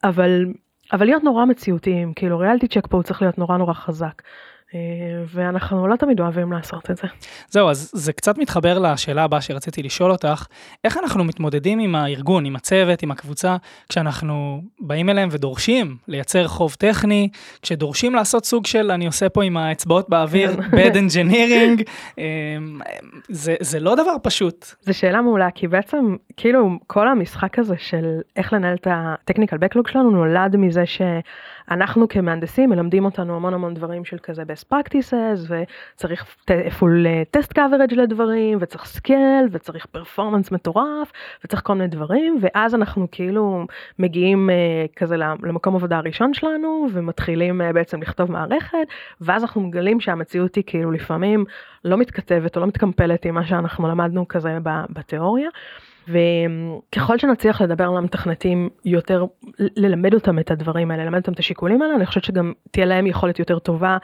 אבל, 0.04 0.46
אבל 0.92 1.06
להיות 1.06 1.24
נורא 1.24 1.44
מציאותיים, 1.44 2.12
כאילו 2.14 2.38
ריאליטי 2.38 2.68
צ'ק 2.68 2.86
פה 2.86 2.96
הוא 2.96 3.02
צריך 3.02 3.22
להיות 3.22 3.38
נורא 3.38 3.56
נורא 3.56 3.72
חזק. 3.72 4.22
אה, 4.74 4.80
ואנחנו 5.34 5.86
לא 5.86 5.96
תמיד 5.96 6.20
אוהבים 6.20 6.52
לעשות 6.52 6.90
את 6.90 6.96
זה. 6.96 7.08
זהו, 7.48 7.70
אז 7.70 7.90
זה 7.94 8.12
קצת 8.12 8.38
מתחבר 8.38 8.78
לשאלה 8.78 9.24
הבאה 9.24 9.40
שרציתי 9.40 9.82
לשאול 9.82 10.10
אותך, 10.10 10.46
איך 10.84 10.98
אנחנו 10.98 11.24
מתמודדים 11.24 11.78
עם 11.78 11.94
הארגון, 11.94 12.44
עם 12.44 12.56
הצוות, 12.56 13.02
עם 13.02 13.10
הקבוצה, 13.10 13.56
כשאנחנו 13.88 14.62
באים 14.80 15.10
אליהם 15.10 15.28
ודורשים 15.32 15.96
לייצר 16.08 16.48
חוב 16.48 16.74
טכני, 16.74 17.28
כשדורשים 17.62 18.14
לעשות 18.14 18.44
סוג 18.44 18.66
של, 18.66 18.90
אני 18.90 19.06
עושה 19.06 19.28
פה 19.28 19.44
עם 19.44 19.56
האצבעות 19.56 20.08
באוויר, 20.08 20.56
כן. 20.56 20.76
bad 20.76 20.94
engineering, 20.94 21.82
אה, 22.18 22.24
זה, 23.28 23.54
זה 23.60 23.80
לא 23.80 23.94
דבר 23.94 24.16
פשוט. 24.22 24.66
זו 24.80 24.94
שאלה 24.94 25.22
מעולה, 25.22 25.48
כי 25.54 25.68
בעצם, 25.68 26.16
כאילו, 26.36 26.78
כל 26.86 27.08
המשחק 27.08 27.58
הזה 27.58 27.74
של 27.78 28.20
איך 28.36 28.52
לנהל 28.52 28.74
את 28.74 28.86
הטכניקל 28.90 29.56
בקלוג 29.56 29.88
שלנו 29.88 30.10
נולד 30.10 30.56
מזה 30.56 30.86
ש... 30.86 31.02
אנחנו 31.70 32.08
כמהנדסים 32.08 32.70
מלמדים 32.70 33.04
אותנו 33.04 33.36
המון 33.36 33.54
המון 33.54 33.74
דברים 33.74 34.04
של 34.04 34.16
כזה 34.22 34.42
best 34.42 34.74
practices 34.74 35.52
וצריך 35.94 36.36
full 36.50 37.06
אה, 37.06 37.22
test 37.36 37.52
coverage 37.58 37.94
לדברים 37.94 38.58
וצריך 38.60 38.84
scale 38.84 39.48
וצריך 39.52 39.86
performance 39.86 40.52
מטורף 40.52 41.12
וצריך 41.44 41.62
כל 41.62 41.72
מיני 41.74 41.88
דברים 41.88 42.38
ואז 42.40 42.74
אנחנו 42.74 43.06
כאילו 43.10 43.66
מגיעים 43.98 44.50
uh, 44.50 44.96
כזה 44.96 45.16
למקום 45.16 45.76
עבודה 45.76 45.98
הראשון 45.98 46.34
שלנו 46.34 46.86
ומתחילים 46.92 47.60
uh, 47.60 47.72
בעצם 47.72 48.02
לכתוב 48.02 48.30
מערכת 48.30 48.88
ואז 49.20 49.42
אנחנו 49.42 49.60
מגלים 49.60 50.00
שהמציאות 50.00 50.54
היא 50.54 50.64
כאילו 50.66 50.90
לפעמים 50.90 51.44
לא 51.84 51.96
מתכתבת 51.96 52.56
או 52.56 52.60
לא 52.60 52.66
מתקמפלת 52.66 53.24
עם 53.24 53.34
מה 53.34 53.46
שאנחנו 53.46 53.88
למדנו 53.88 54.28
כזה 54.28 54.58
בתיאוריה. 54.90 55.48
וככל 56.08 57.18
שנצליח 57.18 57.60
לדבר 57.60 57.84
על 57.84 57.96
המתכנתים 57.96 58.68
יותר, 58.84 59.24
ללמד 59.58 60.14
אותם 60.14 60.38
את 60.38 60.50
הדברים 60.50 60.90
האלה, 60.90 61.04
ללמד 61.04 61.18
אותם 61.18 61.32
את 61.32 61.38
השיקולים 61.38 61.82
האלה, 61.82 61.94
אני 61.94 62.06
חושבת 62.06 62.24
שגם 62.24 62.52
תהיה 62.70 62.86
להם 62.86 63.06
יכולת 63.06 63.38
יותר 63.38 63.58
טובה. 63.58 63.96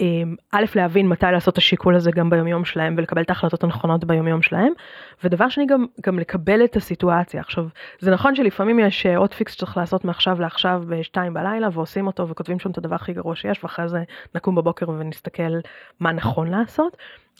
אמ, 0.00 0.34
א', 0.52 0.64
להבין 0.74 1.08
מתי 1.08 1.26
לעשות 1.32 1.52
את 1.52 1.58
השיקול 1.58 1.96
הזה 1.96 2.10
גם 2.10 2.30
ביומיום 2.30 2.64
שלהם 2.64 2.94
ולקבל 2.98 3.22
את 3.22 3.30
ההחלטות 3.30 3.64
הנכונות 3.64 4.04
ביומיום 4.04 4.42
שלהם. 4.42 4.72
ודבר 5.24 5.48
שני, 5.48 5.66
גם, 5.66 5.86
גם 6.06 6.18
לקבל 6.18 6.64
את 6.64 6.76
הסיטואציה. 6.76 7.40
עכשיו, 7.40 7.66
זה 7.98 8.10
נכון 8.10 8.34
שלפעמים 8.34 8.78
יש 8.78 9.06
עוד 9.06 9.30
אה, 9.32 9.36
פיקס 9.36 9.52
שצריך 9.52 9.76
לעשות 9.76 10.04
מעכשיו 10.04 10.40
לעכשיו 10.40 10.82
בשתיים 10.88 11.34
בלילה 11.34 11.68
ועושים 11.72 12.06
אותו 12.06 12.28
וכותבים 12.28 12.58
שם 12.58 12.70
את 12.70 12.78
הדבר 12.78 12.94
הכי 12.94 13.12
גרוע 13.12 13.36
שיש 13.36 13.64
ואחרי 13.64 13.88
זה 13.88 14.02
נקום 14.34 14.54
בבוקר 14.54 14.90
ונסתכל 14.90 15.58
מה 16.00 16.12
נכון 16.12 16.50
לעשות. 16.50 16.96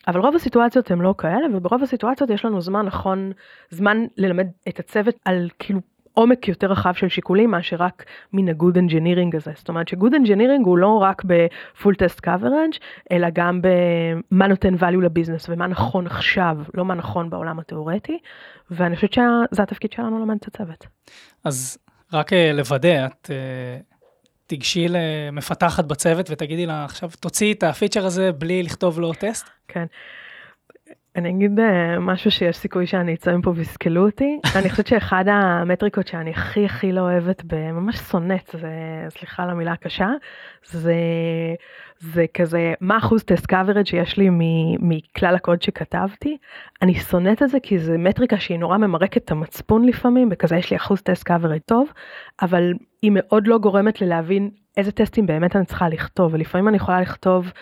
אבל 0.08 0.20
רוב 0.20 0.34
הסיטואציות 0.34 0.90
הן 0.90 0.98
לא 0.98 1.14
כאלה, 1.18 1.46
וברוב 1.54 1.82
הסיטואציות 1.82 2.30
יש 2.30 2.44
לנו 2.44 2.60
זמן 2.60 2.86
נכון, 2.86 3.32
זמן 3.70 4.06
ללמד 4.16 4.46
את 4.68 4.78
הצוות 4.78 5.14
על 5.24 5.48
כאילו 5.58 5.80
עומק 6.14 6.48
יותר 6.48 6.70
רחב 6.70 6.94
של 6.94 7.08
שיקולים 7.08 7.50
מאשר 7.50 7.76
רק 7.76 8.04
מן 8.32 8.48
ה 8.48 8.54
good 8.54 8.78
engineering 8.78 9.36
הזה. 9.36 9.52
זאת 9.56 9.68
אומרת 9.68 9.88
ש 9.88 9.97
good 9.97 10.14
engineering 10.14 10.66
הוא 10.66 10.78
לא 10.78 10.98
רק 11.02 11.22
ב 11.24 11.38
full 11.38 11.94
test 11.94 12.20
coverage 12.20 12.72
אלא 13.12 13.28
גם 13.32 13.60
במה 13.62 14.46
נותן 14.46 14.74
value 14.74 15.02
לביזנס 15.02 15.48
ומה 15.48 15.66
נכון 15.66 16.06
עכשיו, 16.06 16.58
לא 16.74 16.84
מה 16.84 16.94
נכון 16.94 17.30
בעולם 17.30 17.58
התיאורטי, 17.58 18.18
ואני 18.70 18.96
חושבת 18.96 19.12
שזה 19.12 19.62
התפקיד 19.62 19.92
שלנו 19.92 20.18
ללמד 20.18 20.36
את 20.40 20.46
הצוות. 20.46 20.86
אז 21.44 21.78
רק 22.12 22.32
אה, 22.32 22.52
לוודא, 22.52 23.06
את 23.06 23.30
אה, 23.30 23.91
תיגשי 24.52 24.86
למפתחת 24.88 25.84
בצוות 25.84 26.30
ותגידי 26.30 26.66
לה, 26.66 26.84
עכשיו 26.84 27.10
תוציאי 27.20 27.52
את 27.52 27.62
הפיצ'ר 27.62 28.06
הזה 28.06 28.32
בלי 28.32 28.62
לכתוב 28.62 29.00
לו 29.00 29.12
טסט? 29.12 29.50
כן. 29.68 29.84
אני 31.16 31.30
אגיד 31.30 31.60
אה, 31.60 31.98
משהו 31.98 32.30
שיש 32.30 32.56
סיכוי 32.56 32.86
שאני 32.86 33.14
אצא 33.14 33.36
מפה 33.36 33.52
ויסקלו 33.56 34.06
אותי. 34.06 34.38
אני 34.58 34.70
חושבת 34.70 34.86
שאחד 34.86 35.24
המטריקות 35.28 36.06
שאני 36.06 36.30
הכי 36.30 36.64
הכי 36.64 36.92
לא 36.92 37.00
אוהבת, 37.00 37.44
ממש 37.52 37.96
שונאת, 37.96 38.54
סליחה 39.08 39.42
על 39.42 39.50
המילה 39.50 39.72
הקשה, 39.72 40.08
זה, 40.64 40.94
זה 42.02 42.24
כזה, 42.34 42.74
מה 42.80 42.98
אחוז 42.98 43.22
test 43.22 43.46
coverage 43.46 43.86
שיש 43.86 44.16
לי 44.16 44.28
מכלל 44.80 45.34
הקוד 45.34 45.62
שכתבתי. 45.62 46.36
אני 46.82 46.94
שונאת 46.94 47.42
את 47.42 47.48
זה 47.48 47.60
כי 47.60 47.78
זה 47.78 47.98
מטריקה 47.98 48.40
שהיא 48.40 48.58
נורא 48.58 48.78
ממרקת 48.78 49.24
את 49.24 49.30
המצפון 49.30 49.84
לפעמים, 49.84 50.28
וכזה 50.32 50.56
יש 50.56 50.70
לי 50.70 50.76
אחוז 50.76 51.02
test 51.02 51.26
coverage 51.26 51.60
טוב, 51.66 51.92
אבל 52.42 52.72
היא 53.02 53.10
מאוד 53.14 53.46
לא 53.46 53.58
גורמת 53.58 54.00
לי 54.00 54.15
להבין 54.15 54.50
איזה 54.76 54.92
טסטים 54.92 55.26
באמת 55.26 55.56
אני 55.56 55.64
צריכה 55.64 55.88
לכתוב, 55.88 56.34
ולפעמים 56.34 56.68
אני 56.68 56.76
יכולה 56.76 57.00
לכתוב 57.00 57.52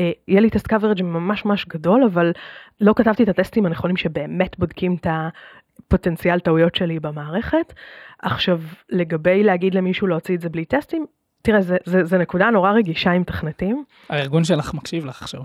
אה, 0.00 0.10
יהיה 0.28 0.40
לי 0.40 0.50
test 0.50 0.66
coverage 0.66 1.02
ממש 1.02 1.44
ממש 1.44 1.66
גדול, 1.68 2.04
אבל 2.04 2.32
לא 2.80 2.92
כתבתי 2.96 3.22
את 3.22 3.28
הטסטים 3.28 3.66
הנכונים 3.66 3.96
שבאמת 3.96 4.58
בודקים 4.58 4.96
את 5.00 5.06
הפוטנציאל 5.10 6.40
טעויות 6.40 6.74
שלי 6.74 7.00
במערכת. 7.00 7.74
עכשיו, 8.22 8.60
לגבי 8.90 9.42
להגיד 9.42 9.74
למישהו 9.74 10.06
להוציא 10.06 10.34
את 10.34 10.40
זה 10.40 10.48
בלי 10.48 10.64
טסטים, 10.64 11.06
תראה, 11.42 11.60
זה, 11.60 11.76
זה, 11.84 12.04
זה 12.04 12.18
נקודה 12.18 12.50
נורא 12.50 12.72
רגישה 12.72 13.10
עם 13.10 13.24
תכנתים. 13.24 13.84
הארגון 14.08 14.44
שלך 14.44 14.74
מקשיב 14.74 15.06
לך 15.06 15.22
עכשיו. 15.22 15.40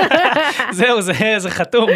זהו, 0.78 1.02
זה, 1.02 1.12
זה 1.38 1.50
חתום. 1.50 1.88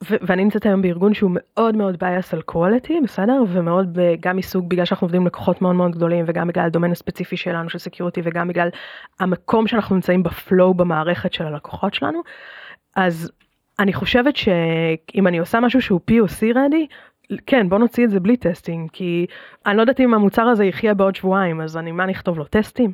ואני 0.00 0.44
נמצאת 0.44 0.66
היום 0.66 0.82
בארגון 0.82 1.14
שהוא 1.14 1.30
מאוד 1.34 1.76
מאוד 1.76 2.02
bias 2.02 2.26
על 2.32 2.42
quality, 2.50 2.92
בסדר? 3.04 3.42
ומאוד 3.48 3.98
גם 4.20 4.36
מסוג, 4.36 4.68
בגלל 4.68 4.84
שאנחנו 4.84 5.04
עובדים 5.04 5.26
לקוחות 5.26 5.62
מאוד 5.62 5.74
מאוד 5.74 5.92
גדולים, 5.92 6.24
וגם 6.28 6.48
בגלל 6.48 6.64
הדומיין 6.66 6.92
הספציפי 6.92 7.36
שלנו 7.36 7.70
של 7.70 7.78
security, 7.78 8.20
וגם 8.24 8.48
בגלל 8.48 8.68
המקום 9.20 9.66
שאנחנו 9.66 9.94
נמצאים 9.94 10.22
ב 10.22 10.32
flow 10.32 10.74
במערכת 10.74 11.32
של 11.32 11.44
הלקוחות 11.46 11.94
שלנו. 11.94 12.20
אז 12.96 13.30
אני 13.78 13.92
חושבת 13.92 14.36
שאם 14.36 15.26
אני 15.26 15.38
עושה 15.38 15.60
משהו 15.60 15.82
שהוא 15.82 16.00
POC 16.10 16.54
ready, 16.54 16.94
כן, 17.46 17.68
בוא 17.68 17.78
נוציא 17.78 18.04
את 18.04 18.10
זה 18.10 18.20
בלי 18.20 18.36
testing, 18.36 18.90
כי 18.92 19.26
אני 19.66 19.76
לא 19.76 19.82
יודעת 19.82 20.00
אם 20.00 20.14
המוצר 20.14 20.42
הזה 20.42 20.64
יחיה 20.64 20.94
בעוד 20.94 21.14
שבועיים, 21.14 21.60
אז 21.60 21.76
אני, 21.76 21.92
מה 21.92 22.06
נכתוב 22.06 22.38
לו 22.38 22.44
טסטים? 22.44 22.92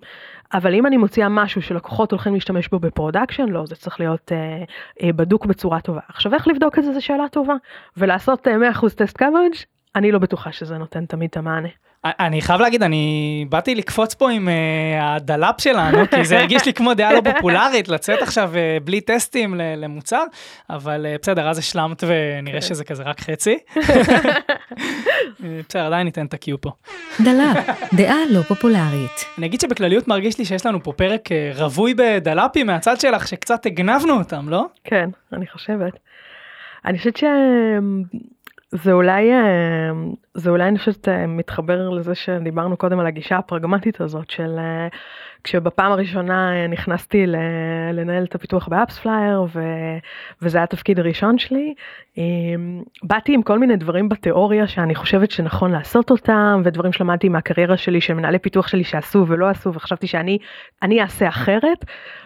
אבל 0.54 0.74
אם 0.74 0.86
אני 0.86 0.96
מוציאה 0.96 1.28
משהו 1.28 1.62
שלקוחות 1.62 2.12
הולכים 2.12 2.34
להשתמש 2.34 2.68
בו 2.68 2.78
ב 2.78 2.84
production, 2.84 3.48
לא, 3.48 3.66
זה 3.66 3.76
צריך 3.76 4.00
להיות 4.00 4.32
אה, 4.32 4.64
אה, 5.02 5.12
בדוק 5.12 5.46
בצורה 5.46 5.80
טובה. 5.80 6.00
עכשיו, 6.08 6.34
איך 6.34 6.48
לבדוק 6.48 6.78
את 6.78 6.84
זה, 6.84 6.92
זו 6.92 7.04
שאלה 7.04 7.28
טובה. 7.28 7.54
ולעשות 7.96 8.48
אה, 8.48 8.70
100% 8.72 8.88
test 8.96 9.16
coverage, 9.16 9.52
אני 9.96 10.12
לא 10.12 10.18
בטוחה 10.18 10.52
שזה 10.52 10.78
נותן 10.78 11.06
תמיד 11.06 11.30
את 11.30 11.36
המענה. 11.36 11.68
אני 12.04 12.42
חייב 12.42 12.60
להגיד, 12.60 12.82
אני 12.82 13.46
באתי 13.48 13.74
לקפוץ 13.74 14.14
פה 14.14 14.30
עם 14.30 14.48
אה, 14.48 15.02
הדלאפ 15.02 15.60
שלנו, 15.60 15.98
כי 16.10 16.24
זה 16.24 16.38
הרגיש 16.38 16.66
לי 16.66 16.72
כמו 16.72 16.94
דעה 16.94 17.12
לא 17.12 17.20
פופולרית, 17.20 17.88
לצאת 17.88 18.22
עכשיו 18.22 18.52
אה, 18.54 18.84
בלי 18.84 19.00
טסטים 19.00 19.54
למוצר, 19.76 20.24
אבל 20.70 21.06
uh, 21.06 21.22
בסדר, 21.22 21.48
אז 21.48 21.58
השלמת 21.58 22.04
ונראה 22.06 22.60
כן. 22.60 22.66
שזה 22.66 22.84
כזה 22.84 23.02
רק 23.02 23.20
חצי. 23.20 23.58
בסדר, 25.68 25.86
עדיין 25.86 26.04
ניתן 26.04 26.26
את 26.26 26.34
ה-Q 26.34 26.56
פה. 26.60 26.70
דלאפ, 27.20 27.82
דעה 27.94 28.18
לא 28.30 28.42
פופולרית. 28.42 29.24
אני 29.38 29.46
אגיד 29.46 29.60
שבכלליות 29.60 30.08
מרגיש 30.08 30.38
לי 30.38 30.44
שיש 30.44 30.66
לנו 30.66 30.82
פה 30.82 30.92
פרק 30.92 31.28
רווי 31.54 31.94
בדלאפים 31.94 32.66
מהצד 32.66 33.00
שלך, 33.00 33.28
שקצת 33.28 33.66
הגנבנו 33.66 34.18
אותם, 34.18 34.48
לא? 34.48 34.66
כן, 34.84 35.10
אני 35.32 35.46
חושבת. 35.46 35.92
אני 36.84 36.98
חושבת 36.98 37.16
ש... 37.16 37.24
זה 38.74 38.92
אולי, 38.92 39.32
אה, 39.32 39.90
זה 40.34 40.50
אולי 40.50 40.68
אני 40.68 40.78
חושבת 40.78 41.08
אה, 41.08 41.26
מתחבר 41.26 41.88
לזה 41.88 42.14
שדיברנו 42.14 42.76
קודם 42.76 43.00
על 43.00 43.06
הגישה 43.06 43.36
הפרגמטית 43.36 44.00
הזאת 44.00 44.30
של 44.30 44.58
אה, 44.58 44.88
כשבפעם 45.44 45.92
הראשונה 45.92 46.66
נכנסתי 46.68 47.26
לנהל 47.92 48.24
את 48.24 48.34
הפיתוח 48.34 48.68
ב 48.68 48.98
AppsFlyer 48.98 49.46
וזה 50.42 50.58
היה 50.58 50.64
התפקיד 50.64 50.98
הראשון 50.98 51.38
שלי, 51.38 51.74
באתי 53.02 53.34
עם 53.34 53.42
כל 53.42 53.58
מיני 53.58 53.76
דברים 53.76 54.08
בתיאוריה 54.08 54.66
שאני 54.66 54.94
חושבת 54.94 55.30
שנכון 55.30 55.72
לעשות 55.72 56.10
אותם 56.10 56.60
ושדברים 56.64 56.92
שלמדתי 56.92 57.28
מהקריירה 57.28 57.76
שלי 57.76 58.00
של 58.00 58.14
מנהלי 58.14 58.38
פיתוח 58.38 58.68
שלי 58.68 58.84
שעשו 58.84 59.24
ולא 59.28 59.48
עשו 59.48 59.74
וחשבתי 59.74 60.06
שאני 60.06 60.38
אני 60.82 61.00
אעשה 61.02 61.28
אחרת 61.28 61.84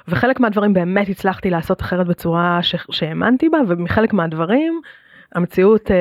וחלק 0.09 0.41
מהדברים 0.41 0.73
באמת 0.73 1.09
הצלחתי 1.09 1.51
לעשות 1.51 1.81
אחרת 1.81 2.07
בצורה 2.07 2.59
שהאמנתי 2.91 3.49
בה 3.49 3.59
ומחלק 3.69 4.13
מהדברים 4.13 4.81
המציאות 5.35 5.91
אה, 5.91 5.97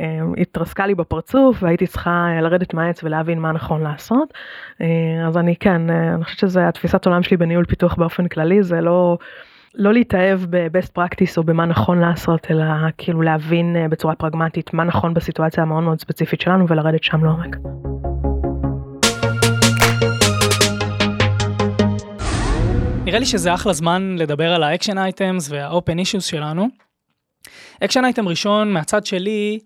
אה, 0.00 0.20
התרסקה 0.38 0.86
לי 0.86 0.94
בפרצוף 0.94 1.62
והייתי 1.62 1.86
צריכה 1.86 2.26
אה, 2.36 2.40
לרדת 2.40 2.74
מהעץ 2.74 3.04
ולהבין 3.04 3.38
מה 3.38 3.52
נכון 3.52 3.82
לעשות. 3.82 4.34
אה, 4.80 4.86
אז 5.26 5.36
אני 5.36 5.56
כן, 5.56 5.90
אה, 5.90 6.14
אני 6.14 6.24
חושבת 6.24 6.38
שזה 6.38 6.68
התפיסת 6.68 7.06
עולם 7.06 7.22
שלי 7.22 7.36
בניהול 7.36 7.64
פיתוח 7.64 7.94
באופן 7.94 8.28
כללי, 8.28 8.62
זה 8.62 8.80
לא... 8.80 9.18
לא 9.76 9.92
להתאהב 9.92 10.40
ב-best 10.50 10.98
practice 10.98 11.36
או 11.36 11.44
במה 11.44 11.66
נכון 11.66 11.98
לעשות, 11.98 12.46
אלא 12.50 12.64
כאילו 12.98 13.22
להבין 13.22 13.76
אה, 13.76 13.88
בצורה 13.88 14.14
פרגמטית 14.14 14.74
מה 14.74 14.84
נכון 14.84 15.14
בסיטואציה 15.14 15.62
המאוד 15.62 15.82
מאוד 15.82 16.00
ספציפית 16.00 16.40
שלנו 16.40 16.68
ולרדת 16.68 17.04
שם 17.04 17.24
לעומק. 17.24 17.56
נראה 23.04 23.18
לי 23.18 23.26
שזה 23.26 23.54
אחלה 23.54 23.72
זמן 23.72 24.16
לדבר 24.18 24.52
על 24.52 24.62
ה 24.62 24.67
action 24.67 24.98
items 24.98 25.50
וה 25.50 25.66
open 25.66 25.98
issues 25.98 26.26
שלנו. 26.26 26.83
action 27.80 28.04
item 28.04 28.28
ראשון 28.28 28.72
מהצד 28.72 29.06
שלי 29.06 29.58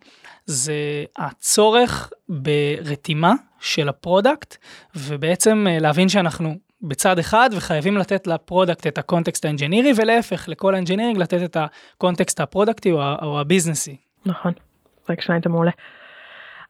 זה 0.47 1.05
הצורך 1.19 2.11
ברתימה 2.29 3.33
של 3.61 3.89
ה 3.89 3.97
product 3.97 4.57
ובעצם 4.97 5.67
אה, 5.69 5.79
להבין 5.79 6.09
שאנחנו 6.09 6.55
בצד 6.83 7.19
אחד 7.19 7.51
וחייבים 7.53 7.97
לתת 7.97 8.27
ל 8.27 8.34
product 8.34 8.87
את 8.87 8.99
הקונטקסט 8.99 9.45
האנג'ינירי 9.45 9.93
ולהפך 9.97 10.49
לכל 10.49 10.75
ה 10.75 10.78
engineering 10.78 11.19
לתת 11.19 11.43
את 11.45 11.57
הקונטקסט 11.57 12.41
הפרודקטי 12.41 12.93
או, 12.93 13.01
או 13.23 13.41
הביזנסי. 13.41 13.97
נכון, 14.27 14.53
זה 15.07 15.13
action 15.13 15.33
item 15.33 15.51
מעולה. 15.51 15.71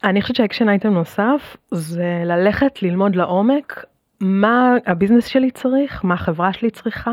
אני 0.04 0.22
חושבת 0.22 0.36
ש 0.36 0.44
action 0.44 0.68
item 0.68 0.88
נוסף 0.88 1.56
זה 1.70 2.22
ללכת 2.24 2.82
ללמוד 2.82 3.16
לעומק 3.16 3.84
מה 4.20 4.74
הביזנס 4.86 5.26
שלי 5.26 5.50
צריך, 5.50 6.04
מה 6.04 6.14
החברה 6.14 6.52
שלי 6.52 6.70
צריכה, 6.70 7.10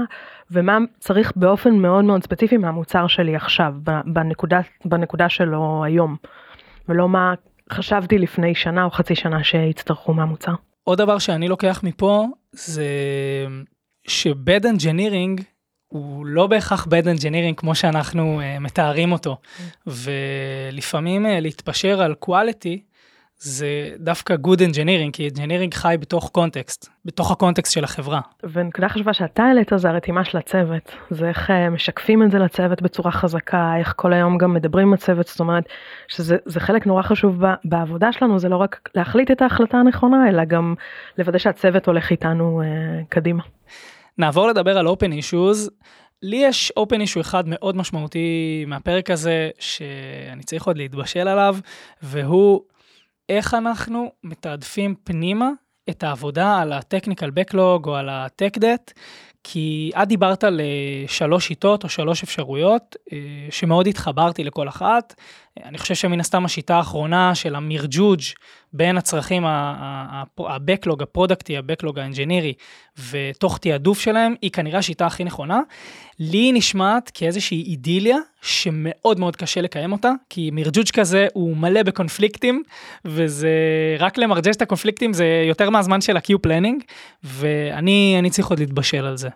ומה 0.52 0.78
צריך 1.00 1.32
באופן 1.36 1.76
מאוד 1.76 2.06
מאוד 2.06 2.24
ספציפי 2.24 2.58
מהמוצר 2.58 3.08
שלי 3.08 3.36
עכשיו, 3.36 3.74
בנקודה, 4.06 4.60
בנקודה 4.86 5.30
שלו 5.30 5.84
היום, 5.86 6.16
ולא 6.89 7.10
מה 7.10 7.34
חשבתי 7.72 8.18
לפני 8.18 8.56
שנה 8.56 8.84
או 8.84 8.91
חצי 8.91 9.16
שנה 9.16 9.43
שיצטרכו 9.43 10.14
מהמוצר. 10.14 10.54
עוד 10.84 10.98
דבר 10.98 11.20
שאני 11.20 11.48
לוקח 11.48 11.82
מפה 11.84 12.26
זה 12.52 12.86
ש 14.08 14.31
bad 14.31 14.66
engineering 14.66 15.41
הוא 15.88 16.26
לא 16.26 16.48
בהכרח 16.48 16.86
bad 16.86 17.08
engineering 17.08 17.58
כמו 17.58 17.76
שאנחנו 17.76 18.41
אה, 18.41 18.60
מתארים 18.60 19.12
אותו, 19.12 19.38
mm. 19.41 19.62
ולפעמים 19.88 21.26
אה, 21.26 21.30
להתפשר 21.41 22.02
על 22.02 22.16
quality 22.26 22.95
זה 23.38 23.90
דווקא 24.00 24.36
good 24.36 24.60
engineering, 24.60 25.12
כי 25.14 25.28
engineering 25.28 25.76
חי 25.76 25.96
בתוך 26.00 26.30
קונטקסט, 26.30 26.90
בתוך 27.06 27.32
הקונטקסט 27.32 27.74
של 27.74 27.84
החברה. 27.84 28.22
ונקודה 28.54 28.90
חשובה 28.90 29.14
שאתה 29.14 29.44
העלית 29.44 29.72
זה 29.76 29.90
הרתימה 29.90 30.26
של 30.26 30.38
הצוות, 30.38 30.92
זה 31.10 31.30
איך 31.30 31.52
אה, 31.52 31.70
משקפים 31.70 32.24
את 32.24 32.32
זה 32.32 32.40
לצוות 32.40 32.82
בצורה 32.82 33.12
חזקה, 33.12 33.74
איך 33.80 33.94
כל 33.96 34.14
היום 34.14 34.38
גם 34.38 34.54
מדברים 34.54 34.88
עם 34.88 34.94
הצוות, 34.94 35.28
זאת 35.28 35.40
אומרת 35.40 35.64
שזה 36.08 36.60
חלק 36.60 36.88
נורא 36.88 37.02
חשוב 37.02 37.42
בעבודה 37.66 38.12
שלנו, 38.12 38.40
זה 38.40 38.50
לא 38.50 38.58
רק 38.58 38.90
להחליט 38.96 39.32
את 39.32 39.42
ההחלטה 39.42 39.78
הנכונה, 39.78 40.30
אלא 40.30 40.46
גם 40.46 40.76
לוודא 41.18 41.38
שהצוות 41.38 41.88
הולך 41.88 42.12
איתנו 42.12 42.62
uh, 42.62 43.06
קדימה. 43.10 43.44
נעבור 44.18 44.48
לדבר 44.48 44.78
על 44.78 44.88
open 44.88 45.12
issues. 45.22 45.70
לי 46.22 46.36
יש 46.36 46.72
open 46.80 46.98
issue 46.98 47.22
אחד 47.22 47.44
מאוד 47.48 47.76
משמעותי 47.76 48.66
מהפרק 48.68 49.10
הזה, 49.10 49.50
שאני 49.60 50.44
צריך 50.44 50.68
עוד 50.68 50.78
להתבשל 50.78 51.28
עליו, 51.28 51.58
והוא 52.02 52.62
איך 53.30 53.54
אנחנו 53.54 54.12
מתעדפים 54.24 54.96
פנימה 55.04 55.50
את 55.90 56.04
העבודה 56.04 56.60
על 56.62 56.74
ה-technical 56.74 57.30
backlog 57.40 57.88
או 57.88 57.96
על 57.96 58.10
ה-tech 58.10 58.60
debt, 58.60 58.94
כי 59.44 59.92
את 60.04 60.08
דיברת 60.08 60.44
על 60.44 60.62
אה, 60.62 61.08
שלוש 61.08 61.48
שיטות 61.48 61.84
או 61.84 61.90
שלוש 61.90 62.24
אפשרויות, 62.24 62.96
אה, 63.14 63.18
שמאוד 63.50 63.88
התחברתי 63.88 64.44
לכל 64.44 64.68
אחת. 64.68 65.16
אני 65.64 65.78
חושב 65.78 65.95
שמן 65.95 66.20
הסתם 66.20 66.45
השיטה 66.45 66.76
האחרונה 66.76 67.36
של 67.36 67.56
המרג'וג' 67.56 68.22
בין 68.74 68.97
הצרכים, 68.97 69.45
ה-Backlog 69.45 71.03
הפרודקטי, 71.03 71.58
ה-Backlog 71.58 71.99
האנג'ינירי, 71.99 72.53
ותוך 73.10 73.58
תעדוף 73.58 73.99
שלהם, 73.99 74.36
היא 74.41 74.51
כנראה 74.51 74.80
השיטה 74.80 75.06
הכי 75.06 75.24
נכונה. 75.24 75.60
לי 76.20 76.38
היא 76.38 76.53
נשמעת 76.53 77.12
כאיזושהי 77.14 77.64
אידיליה 77.64 78.18
שמאוד 78.41 79.20
מאוד 79.20 79.36
קשה 79.36 79.62
לקיים 79.62 79.91
אותה, 79.91 80.12
כי 80.30 80.49
מרג'וג' 80.53 80.89
כזה 80.93 81.28
הוא 81.34 81.58
מלא 81.58 81.84
בקונפליקטים, 81.84 82.64
וזה 83.06 83.49
רק 83.99 84.18
למרג'ג' 84.18 84.49
את 84.49 84.62
הקונפליקטים 84.62 85.14
זה 85.14 85.43
יותר 85.47 85.70
מהזמן 85.70 86.01
של 86.01 86.18
ה-Q 86.18 86.38
planning, 86.41 86.84
ואני 87.24 88.30
צריך 88.32 88.47
עוד 88.47 88.60
להתבשל 88.60 89.06
על 89.06 89.18
זה. 89.18 89.30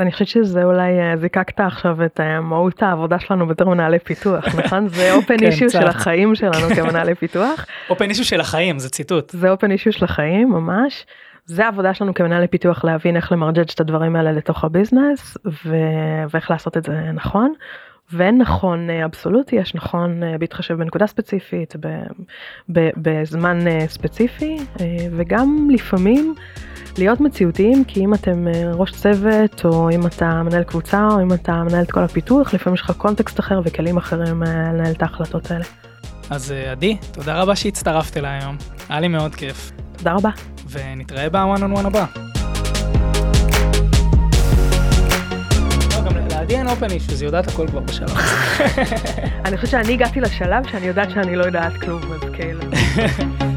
אני 0.00 0.12
חושבת 0.12 0.28
שזה 0.28 0.64
אולי 0.64 1.00
אה, 1.00 1.16
זיקקת 1.16 1.60
עכשיו 1.60 2.04
את 2.04 2.20
אה, 2.20 2.40
מהות 2.40 2.82
העבודה 2.82 3.18
שלנו 3.18 3.46
בתור 3.46 3.74
מנהלי 3.74 3.98
פיתוח, 3.98 4.44
נכון? 4.58 4.88
זה 4.88 5.14
אופן 5.14 5.34
אישיו 5.42 5.70
כן, 5.70 5.80
של 5.80 5.86
החיים 5.86 6.34
שלנו 6.34 6.74
כמנהלי 6.76 7.14
פיתוח. 7.14 7.66
אופן 7.90 8.08
אישיו 8.08 8.24
של 8.24 8.40
החיים, 8.40 8.78
זה 8.78 8.90
ציטוט. 8.90 9.30
זה 9.30 9.50
אופן 9.50 9.70
אישיו 9.70 9.92
של 9.92 10.04
החיים, 10.04 10.48
ממש. 10.48 11.06
זה 11.46 11.64
העבודה 11.64 11.94
שלנו 11.94 12.14
כמנהלי 12.14 12.48
פיתוח 12.48 12.84
להבין 12.84 13.16
איך 13.16 13.32
למרג'ג' 13.32 13.70
את 13.74 13.80
הדברים 13.80 14.16
האלה 14.16 14.32
לתוך 14.32 14.64
הביזנס 14.64 15.36
ו- 15.46 16.24
ואיך 16.30 16.50
לעשות 16.50 16.76
את 16.76 16.84
זה 16.84 16.92
נכון. 17.14 17.52
ואין 18.12 18.38
נכון 18.38 18.90
אה, 18.90 19.04
אבסולוטי, 19.04 19.56
יש 19.56 19.74
נכון 19.74 20.22
בהתחשב 20.38 20.74
בנקודה 20.74 21.06
ספציפית, 21.06 21.76
בזמן 22.96 23.58
ספציפי, 23.88 24.56
וגם 25.16 25.68
לפעמים 25.72 26.34
להיות 26.98 27.20
מציאותיים, 27.20 27.84
כי 27.84 28.04
אם 28.04 28.14
אתם 28.14 28.48
אה, 28.48 28.72
ראש 28.74 28.90
צוות, 28.90 29.64
או 29.64 29.90
אם 29.90 30.06
אתה 30.06 30.42
מנהל 30.42 30.62
קבוצה, 30.62 31.08
או 31.10 31.22
אם 31.22 31.32
אתה 31.32 31.52
מנהל 31.52 31.82
את 31.82 31.90
כל 31.90 32.00
הפיתוח, 32.02 32.54
לפעמים 32.54 32.74
יש 32.74 32.80
לך 32.80 32.90
קונטקסט 32.90 33.40
אחר 33.40 33.60
וכלים 33.64 33.96
אחרים 33.96 34.42
אה, 34.42 34.72
לנהל 34.72 34.92
את 34.92 35.02
ההחלטות 35.02 35.50
האלה. 35.50 35.64
אז 36.30 36.52
אה, 36.52 36.72
עדי, 36.72 36.96
תודה 37.12 37.42
רבה 37.42 37.56
שהצטרפת 37.56 38.16
אליי 38.16 38.38
היום, 38.42 38.56
היה 38.88 39.00
לי 39.00 39.08
מאוד 39.08 39.34
כיף. 39.34 39.72
תודה 39.96 40.12
רבה. 40.12 40.30
ונתראה 40.70 41.30
בוואן 41.30 41.62
און 41.62 41.72
וואן 41.72 41.86
הבא. 41.86 42.04
אופן 46.66 46.90
אישו, 46.90 47.12
היא 47.12 47.24
יודעת 47.24 47.48
הכל 47.48 47.66
כבר 47.68 47.80
בשלב 47.80 48.08
הזה. 48.10 48.82
אני 49.44 49.56
חושבת 49.56 49.70
שאני 49.70 49.92
הגעתי 49.92 50.20
לשלב 50.20 50.68
שאני 50.70 50.86
יודעת 50.86 51.10
שאני 51.10 51.36
לא 51.36 51.44
יודעת 51.44 51.72
כלום, 51.80 52.02
אז 52.12 52.20
כאילו. 52.32 52.60